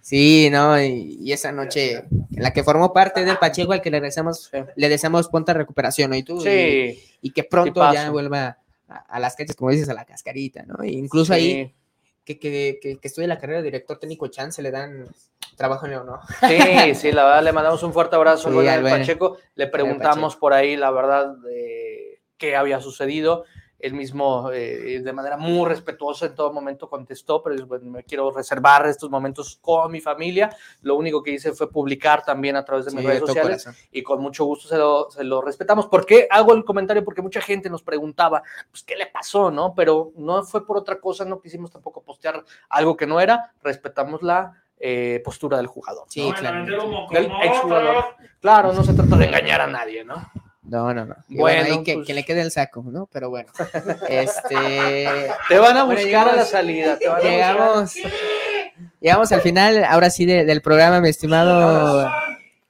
Sí, 0.00 0.48
¿no? 0.50 0.80
Y, 0.80 1.18
y 1.20 1.32
esa 1.32 1.52
noche 1.52 1.96
en 1.98 2.42
la 2.42 2.52
que 2.52 2.64
formó 2.64 2.92
parte 2.92 3.24
del 3.24 3.36
Pacheco 3.36 3.72
al 3.72 3.82
que 3.82 3.90
le 3.90 4.00
deseamos, 4.00 4.50
le 4.74 4.88
deseamos 4.88 5.28
pronta 5.28 5.52
recuperación, 5.52 6.10
¿no? 6.10 6.16
Y 6.16 6.22
tú, 6.22 6.40
Sí, 6.40 6.98
y 7.20 7.30
que 7.32 7.44
pronto 7.44 7.92
ya 7.92 8.10
vuelva 8.10 8.58
a, 8.88 8.96
a 8.96 9.20
las 9.20 9.36
canchas, 9.36 9.56
como 9.56 9.70
dices, 9.70 9.88
a 9.88 9.94
la 9.94 10.06
cascarita, 10.06 10.62
¿no? 10.62 10.82
E 10.82 10.92
incluso 10.92 11.32
ahí. 11.34 11.74
Que, 12.36 12.38
que, 12.38 12.78
que, 12.82 12.98
que 12.98 13.08
estudie 13.08 13.26
la 13.26 13.38
carrera 13.38 13.60
de 13.60 13.64
director 13.64 13.98
técnico 13.98 14.26
chance 14.28 14.60
le 14.60 14.70
dan 14.70 15.06
trabajo 15.56 15.86
en 15.86 15.92
¿no? 16.04 16.20
Sí, 16.46 16.94
sí, 16.94 17.12
la 17.12 17.24
verdad 17.24 17.42
le 17.42 17.52
mandamos 17.52 17.82
un 17.82 17.92
fuerte 17.94 18.16
abrazo 18.16 18.48
Sí, 18.48 18.54
buen- 18.82 19.00
Pacheco. 19.00 19.38
Le 19.54 19.66
preguntamos 19.66 20.36
por 20.36 20.52
ahí, 20.52 20.76
la 20.76 20.90
verdad, 20.90 21.34
de 21.38 22.20
qué 22.36 22.54
había 22.54 22.80
sucedido. 22.80 23.44
Él 23.78 23.94
mismo, 23.94 24.50
eh, 24.52 25.00
de 25.04 25.12
manera 25.12 25.36
muy 25.36 25.68
respetuosa, 25.68 26.26
en 26.26 26.34
todo 26.34 26.52
momento 26.52 26.88
contestó, 26.88 27.42
pero 27.42 27.64
bueno, 27.66 27.90
me 27.90 28.02
quiero 28.02 28.30
reservar 28.32 28.86
estos 28.86 29.08
momentos 29.08 29.58
con 29.62 29.92
mi 29.92 30.00
familia. 30.00 30.50
Lo 30.82 30.96
único 30.96 31.22
que 31.22 31.30
hice 31.30 31.52
fue 31.52 31.70
publicar 31.70 32.24
también 32.24 32.56
a 32.56 32.64
través 32.64 32.86
de 32.86 32.90
mis 32.92 33.02
Sí, 33.02 33.06
redes 33.06 33.20
sociales 33.20 33.64
corazón. 33.64 33.82
y 33.92 34.02
con 34.02 34.20
mucho 34.20 34.44
gusto 34.46 34.66
se 34.68 34.76
lo, 34.76 35.10
se 35.10 35.22
lo 35.22 35.40
respetamos. 35.42 35.86
¿Por 35.86 36.04
qué 36.06 36.26
hago 36.28 36.54
el 36.54 36.64
comentario? 36.64 37.04
Porque 37.04 37.22
mucha 37.22 37.40
gente 37.40 37.70
nos 37.70 37.82
preguntaba, 37.84 38.42
pues, 38.70 38.82
¿qué 38.82 38.96
le 38.96 39.06
pasó? 39.06 39.50
¿no? 39.52 39.74
Pero 39.74 40.10
no 40.16 40.42
fue 40.42 40.66
por 40.66 40.76
otra 40.76 40.98
cosa, 41.00 41.24
no 41.24 41.40
quisimos 41.40 41.70
tampoco 41.70 42.02
postear 42.02 42.44
algo 42.70 42.96
que 42.96 43.06
no 43.06 43.20
era, 43.20 43.52
respetamos 43.62 44.22
la 44.22 44.54
eh, 44.80 45.20
postura 45.24 45.56
del 45.56 45.66
jugador. 45.66 46.04
Sí, 46.08 46.28
No, 46.28 46.34
claro. 46.34 46.64
Del 47.10 47.32
exjugador. 47.42 47.96
otros. 47.96 48.14
Claro, 48.40 48.72
no 48.72 48.84
se 48.84 48.94
trata 48.94 49.16
de 49.16 49.24
engañar 49.26 49.60
a 49.60 49.66
nadie, 49.66 50.04
¿no? 50.04 50.14
No, 50.68 50.92
no, 50.94 51.04
no. 51.06 51.14
Y 51.28 51.36
Bueno, 51.38 51.60
bueno, 51.62 51.76
ahí 51.78 51.82
que, 51.84 51.94
pues- 51.94 52.06
que 52.06 52.14
le 52.14 52.24
quede 52.24 52.42
el 52.42 52.50
saco, 52.50 52.82
¿no? 52.86 53.08
Pero 53.12 53.30
bueno. 53.30 53.50
Este. 54.08 54.54
Te 55.48 55.58
van 55.58 55.76
a 55.76 55.84
Bueno, 55.84 56.00
buscar 56.02 56.28
a 56.28 56.36
la 56.36 56.44
salida. 56.44 56.98
Te 56.98 57.08
van 57.08 57.16
a 57.16 57.20
buscar. 57.20 57.30
Llegamos. 57.32 57.94
Llegamos 59.00 59.32
al 59.32 59.40
final, 59.40 59.84
ahora 59.84 60.10
sí, 60.10 60.26
de- 60.26 60.44
del 60.44 60.60
programa, 60.62 61.00
mi 61.00 61.08
estimado 61.08 62.10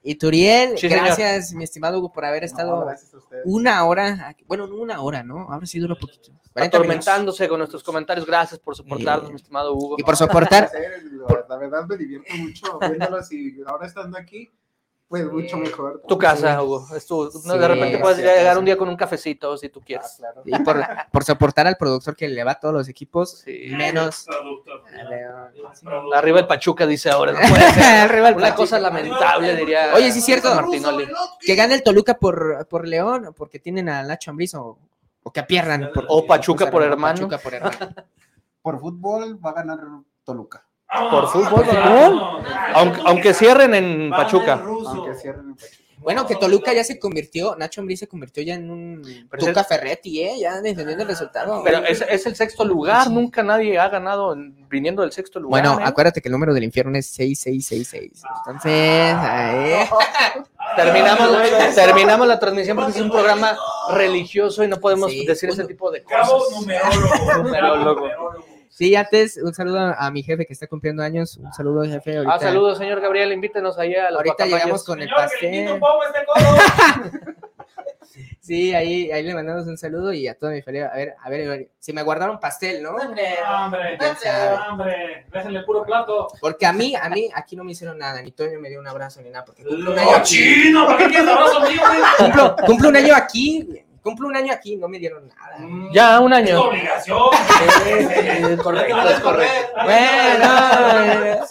Ituriel. 0.03 0.78
Sí, 0.78 0.88
señor. 0.88 1.05
gracias, 1.07 1.53
mi 1.53 1.64
estimado 1.64 1.99
Hugo, 1.99 2.12
por 2.12 2.24
haber 2.24 2.44
estado 2.44 2.84
No, 2.86 2.96
una 3.44 3.84
hora. 3.84 4.28
aquí. 4.28 4.44
Bueno, 4.46 4.66
no 4.66 4.76
una 4.76 5.01
hora, 5.03 5.22
¿no? 5.22 5.49
Ahora 5.51 5.66
sí 5.66 5.78
dura 5.78 5.94
poquito. 5.94 6.30
40 6.53 6.78
minutos. 6.78 6.96
Atormentándose 7.05 7.49
con 7.49 7.59
nuestros 7.59 7.82
comentarios. 7.82 8.26
Gracias 8.26 8.59
por 8.61 8.74
soportarnos, 8.76 9.30
mi 9.30 9.36
estimado 9.36 9.74
Hugo. 9.74 9.96
Y 9.99 10.03
por 10.03 10.16
soportar. 10.16 10.70
La 11.49 11.57
verdad 11.57 11.84
me 11.86 11.96
divierto 11.96 12.32
mucho 12.36 12.78
viéndolos 12.78 13.30
y 13.32 13.59
ahora 13.66 13.86
estando 13.86 14.16
aquí, 14.18 14.51
pues 15.09 15.24
mucho 15.32 15.56
mejor. 15.56 16.02
Tu 16.06 16.18
casa, 16.18 16.62
Hugo. 16.62 16.86
Es 16.94 17.06
tu- 17.06 17.24
no, 17.24 17.30
Sí, 17.54 17.59
de 17.59 17.68
repente 17.68 17.98
puedes 17.98 18.18
sí, 18.18 18.22
llegar 18.22 18.52
sí. 18.54 18.59
un 18.59 18.64
día 18.66 18.76
con 18.76 18.88
un 18.90 18.96
cafecito 18.96 19.56
si 19.56 19.68
tú 19.70 19.80
Ah, 19.80 19.84
quieres. 19.86 20.14
claro. 20.18 20.42
Y 20.44 20.59
por, 20.62 20.76
por 21.12 21.24
soportar 21.24 21.66
al 21.66 21.76
productor 21.76 22.14
que 22.14 22.28
le 22.28 22.44
va 22.44 22.52
a 22.52 22.61
todos 22.61 22.74
los 22.74 22.88
equipos, 22.88 23.38
Sí. 23.44 23.68
menos. 23.76 24.26
Producto. 24.26 24.70
a 24.98 25.02
León. 25.04 26.12
Arriba 26.14 26.40
el 26.40 26.46
Pachuca 26.46 26.86
dice 26.86 27.11
ahora. 27.11 27.32
No 27.32 27.38
puede 27.48 27.70
ser. 27.72 27.82
Arriba 27.82 28.28
el 28.28 28.34
Una 28.34 28.42
Pachuca. 28.48 28.56
cosa 28.56 28.78
lamentable, 28.78 29.56
diría. 29.56 29.92
Oye, 29.94 30.12
sí 30.12 30.18
es 30.18 30.24
cierto. 30.24 30.54
Martinoli. 30.54 31.09
Que 31.40 31.54
gane 31.54 31.74
el 31.74 31.82
Toluca 31.82 32.14
por, 32.14 32.66
por 32.68 32.86
León, 32.86 33.32
porque 33.36 33.59
tienen 33.59 33.88
a 33.88 34.02
Nacho 34.02 34.30
Ambriz 34.30 34.54
o, 34.56 34.78
o 35.22 35.32
que 35.32 35.42
pierdan. 35.42 35.90
Por, 35.94 36.04
O 36.09 36.26
Pachuca 36.26 36.70
por 36.70 36.82
hermano. 36.82 37.14
Pachuca 37.14 37.38
por 37.38 37.54
hermano. 37.54 37.76
Por 38.61 38.78
fútbol 38.80 39.38
va 39.42 39.50
a 39.50 39.54
ganar 39.54 39.78
Toluca. 40.24 40.66
Por 41.11 41.28
fútbol, 41.28 41.66
¿no? 41.72 42.41
Aunque, 42.74 43.01
aunque 43.05 43.34
cierren 43.34 43.74
en 43.74 44.11
Pachuca. 44.11 44.61
Aunque 44.64 45.14
cierren 45.14 45.47
en 45.51 45.55
Pachuca. 45.55 45.74
Bueno, 46.01 46.26
que 46.26 46.36
Toluca 46.36 46.72
ya 46.72 46.84
se 46.84 46.99
convirtió, 46.99 47.57
Nacho 47.57 47.80
Ambriz 47.80 47.99
se 47.99 48.07
convirtió 48.07 48.43
ya 48.43 48.55
en 48.55 48.70
un 48.70 49.26
Pero 49.28 49.47
Tuca 49.47 49.64
Ferretti, 49.64 50.22
¿eh? 50.22 50.36
Ya 50.41 50.61
defendiendo 50.62 51.03
el 51.03 51.09
resultado. 51.09 51.61
Pero 51.64 51.78
es, 51.84 52.03
es 52.09 52.24
el 52.24 52.36
sexto 52.36 52.64
lugar. 52.64 53.11
Nunca 53.11 53.43
nadie 53.43 53.78
ha 53.78 53.89
ganado 53.89 54.32
en- 54.32 54.55
viniendo 54.68 55.03
del 55.03 55.11
sexto 55.12 55.41
lugar. 55.41 55.61
bueno, 55.62 55.80
¿eh? 55.80 55.84
acuérdate 55.84 56.22
que 56.22 56.28
el 56.28 56.32
número 56.32 56.55
del 56.55 56.62
infierno 56.64 56.97
es 56.97 57.07
6666. 57.09 58.22
Entonces, 58.47 59.14
ahí. 59.18 59.89
Terminamos, 60.76 61.28
terminamos 61.74 62.28
la 62.28 62.39
transmisión 62.39 62.76
porque 62.76 62.93
es 62.93 63.01
un 63.01 63.11
programa 63.11 63.59
religioso 63.91 64.62
y 64.62 64.68
no 64.68 64.78
podemos 64.78 65.11
Sí. 65.11 65.26
decir 65.26 65.49
ese 65.51 65.64
tipo 65.64 65.91
de 65.91 66.05
Cabo 66.05 66.39
cosas. 66.39 66.61
Numerólogo. 66.61 67.43
Numerólogo. 67.43 68.09
Sí, 68.71 68.95
antes, 68.97 69.39
un 69.43 69.53
saludo 69.55 69.79
a 69.97 70.11
mi 70.11 70.23
jefe 70.23 70.47
que 70.47 70.53
está 70.53 70.66
cumpliendo 70.66 71.03
años. 71.03 71.37
Un 71.37 71.53
saludo, 71.53 71.85
jefe. 71.85 72.16
Ahorita, 72.19 72.35
Ah, 72.35 72.39
saludos, 72.39 72.79
señor 72.79 73.01
Gabriel. 73.01 73.33
Invítenos 73.33 73.79
ahí 73.79 73.95
a 73.95 74.11
los 74.11 74.19
ahorita 74.19 74.47
llegamos 74.47 74.85
con 74.85 75.01
el 75.01 75.09
Señor, 75.09 75.21
pastel. 75.21 75.55
este. 75.55 77.29
Sí, 78.41 78.75
ahí, 78.75 79.11
ahí 79.11 79.23
le 79.23 79.35
mandamos 79.35 79.66
un 79.66 79.77
saludo 79.77 80.11
y 80.11 80.27
a 80.27 80.35
toda 80.35 80.53
mi 80.53 80.62
familia. 80.62 80.89
A 80.91 80.97
ver, 80.97 81.14
a 81.23 81.29
ver, 81.29 81.47
a 81.47 81.51
ver, 81.51 81.69
si 81.79 81.93
me 81.93 82.03
guardaron 82.03 82.41
pastel, 82.41 82.83
¿no? 82.83 82.93
Hombre, 82.95 83.35
Hombre, 83.47 83.99
hombre, 84.71 85.27
déjenle 85.31 85.62
puro 85.64 85.85
plato. 85.85 86.29
Porque 86.41 86.64
a 86.64 86.73
mí, 86.73 86.95
a 86.97 87.11
mí, 87.11 87.29
aquí 87.35 87.57
no 87.57 87.64
me 87.64 87.73
hicieron 87.73 87.99
nada, 87.99 88.23
ni 88.23 88.33
Toño 88.33 88.59
me 88.59 88.71
dio 88.71 88.81
un 88.81 88.87
abrazo 88.89 89.21
ni 89.21 89.29
nada, 89.29 89.45
porque 89.45 89.64
cumplo 89.64 89.93
un 89.93 89.99
año 89.99 90.11
¡No, 90.11 90.16
aquí. 90.16 90.25
chino! 90.25 90.87
¿Para 90.87 90.99
qué 90.99 91.09
quieres 91.09 91.29
abrazo 91.29 91.61
mío, 91.61 91.83
güey? 91.87 92.01
Cumplo, 92.16 92.57
cumplo 92.66 92.89
un 92.89 92.97
año 92.97 93.14
aquí, 93.14 93.62
güey. 93.69 93.85
Cumplo 94.09 94.28
un 94.28 94.36
año 94.36 94.52
aquí, 94.52 94.76
no 94.76 94.88
me 94.88 94.98
dieron 94.98 95.28
nada. 95.28 95.56
Ya, 95.92 96.20
un 96.20 96.32
Es 96.32 96.38
año. 96.38 96.62
obligación. 96.62 97.18
Es 98.50 98.61
correcto, 98.62 99.09
es 99.09 99.20
correcto. 99.20 99.72
Bueno, 99.84 101.46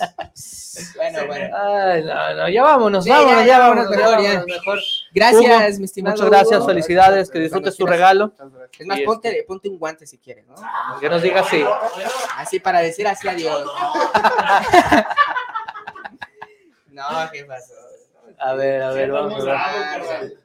bueno, 0.96 1.26
bueno. 1.28 1.58
Ay, 1.58 2.04
no, 2.04 2.34
no, 2.36 2.50
ya 2.50 2.64
vámonos, 2.64 3.04
Sí, 3.04 3.10
vámonos, 3.10 3.32
ya, 3.34 3.40
ya, 3.42 3.46
ya, 3.48 3.60
vámonos, 3.60 3.86
vámonos, 3.90 4.00
ya 4.00 4.08
mejor, 4.10 4.24
ya. 4.24 4.30
vámonos, 4.40 4.58
mejor. 4.58 4.80
Gracias, 5.14 5.42
Hugo, 5.42 5.80
mi 5.80 5.86
estimado. 5.86 6.16
Muchas 6.16 6.30
gracias, 6.30 6.58
Hugo. 6.60 6.68
felicidades, 6.68 7.30
que 7.32 7.40
disfrutes 7.40 7.78
tu 7.78 7.86
regalo. 7.88 8.32
Es 8.78 8.86
más, 8.86 9.00
ponte, 9.02 9.44
ponte 9.48 9.70
un 9.70 9.80
guante 9.80 10.06
si 10.06 10.18
quieres, 10.18 10.46
¿no? 10.48 10.56
Que 11.00 11.10
nos 11.10 11.22
diga 11.22 11.44
sí. 11.44 11.64
Así 12.36 12.60
para 12.60 12.80
decir 12.82 13.08
así 13.08 13.28
adiós. 13.28 13.64
No, 16.90 17.04
¿qué 17.32 17.46
pasó? 17.46 17.74
A 18.40 18.54
ver, 18.56 18.82
a 18.82 18.90
ver, 18.92 19.12
vamos 19.12 19.44
a 19.48 20.12
ver. 20.20 20.38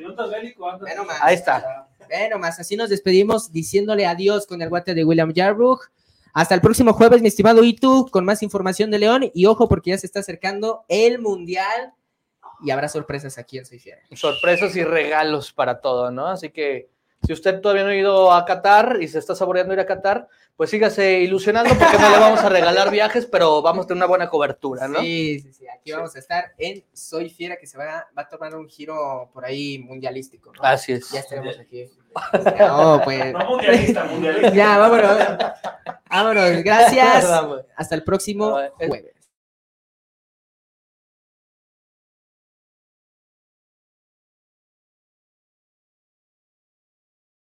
Si 0.00 0.04
no 0.06 0.12
estás 0.12 0.30
bélico, 0.30 0.66
andas. 0.66 0.80
Bueno, 0.80 1.04
más. 1.04 1.18
Ahí 1.20 1.34
está. 1.34 1.86
Bueno, 2.08 2.38
más 2.38 2.58
así 2.58 2.74
nos 2.74 2.88
despedimos 2.88 3.52
diciéndole 3.52 4.06
adiós 4.06 4.46
con 4.46 4.62
el 4.62 4.70
guate 4.70 4.94
de 4.94 5.04
William 5.04 5.30
Yarbrough. 5.30 5.78
Hasta 6.32 6.54
el 6.54 6.62
próximo 6.62 6.94
jueves, 6.94 7.20
mi 7.20 7.28
estimado 7.28 7.62
Itu, 7.62 8.08
con 8.10 8.24
más 8.24 8.42
información 8.42 8.90
de 8.90 8.98
León. 8.98 9.30
Y 9.34 9.44
ojo, 9.44 9.68
porque 9.68 9.90
ya 9.90 9.98
se 9.98 10.06
está 10.06 10.20
acercando 10.20 10.86
el 10.88 11.18
Mundial 11.18 11.92
y 12.62 12.70
habrá 12.70 12.88
sorpresas 12.88 13.36
aquí 13.36 13.58
en 13.58 13.66
Soy 13.66 13.78
Fiera. 13.78 14.00
Sorpresas 14.12 14.74
y 14.74 14.84
regalos 14.84 15.52
para 15.52 15.82
todo, 15.82 16.10
¿no? 16.10 16.28
Así 16.28 16.48
que 16.48 16.88
si 17.26 17.32
usted 17.32 17.60
todavía 17.60 17.84
no 17.84 17.90
ha 17.90 17.94
ido 17.94 18.32
a 18.32 18.44
Qatar 18.44 18.98
y 19.00 19.08
se 19.08 19.18
está 19.18 19.34
saboreando 19.34 19.74
ir 19.74 19.80
a 19.80 19.86
Qatar, 19.86 20.28
pues 20.56 20.70
sígase 20.70 21.20
ilusionando 21.20 21.74
porque 21.74 21.98
no 21.98 22.10
le 22.10 22.18
vamos 22.18 22.40
a 22.40 22.48
regalar 22.48 22.90
viajes, 22.92 23.26
pero 23.26 23.62
vamos 23.62 23.84
a 23.84 23.88
tener 23.88 23.98
una 23.98 24.06
buena 24.06 24.28
cobertura, 24.28 24.88
¿no? 24.88 25.00
Sí, 25.00 25.40
sí, 25.40 25.52
sí. 25.52 25.64
Aquí 25.68 25.92
vamos 25.92 26.14
a 26.16 26.18
estar 26.18 26.52
en 26.58 26.84
Soy 26.92 27.30
Fiera, 27.30 27.56
que 27.56 27.66
se 27.66 27.78
va, 27.78 28.06
va 28.16 28.22
a 28.22 28.28
tomar 28.28 28.54
un 28.54 28.68
giro 28.68 29.30
por 29.32 29.44
ahí 29.44 29.78
mundialístico. 29.78 30.52
¿no? 30.52 30.62
Así 30.62 30.92
es. 30.92 31.10
Ya 31.10 31.20
estaremos 31.20 31.58
aquí. 31.58 31.86
No, 32.58 33.00
pues. 33.04 33.32
No 33.32 33.50
mundialista, 33.50 34.04
mundialista. 34.04 34.52
Ya, 34.52 34.78
vámonos. 34.78 35.18
Vámonos. 36.10 36.62
Gracias. 36.64 37.24
Hasta 37.76 37.94
el 37.94 38.02
próximo 38.02 38.58
jueves. 38.76 39.19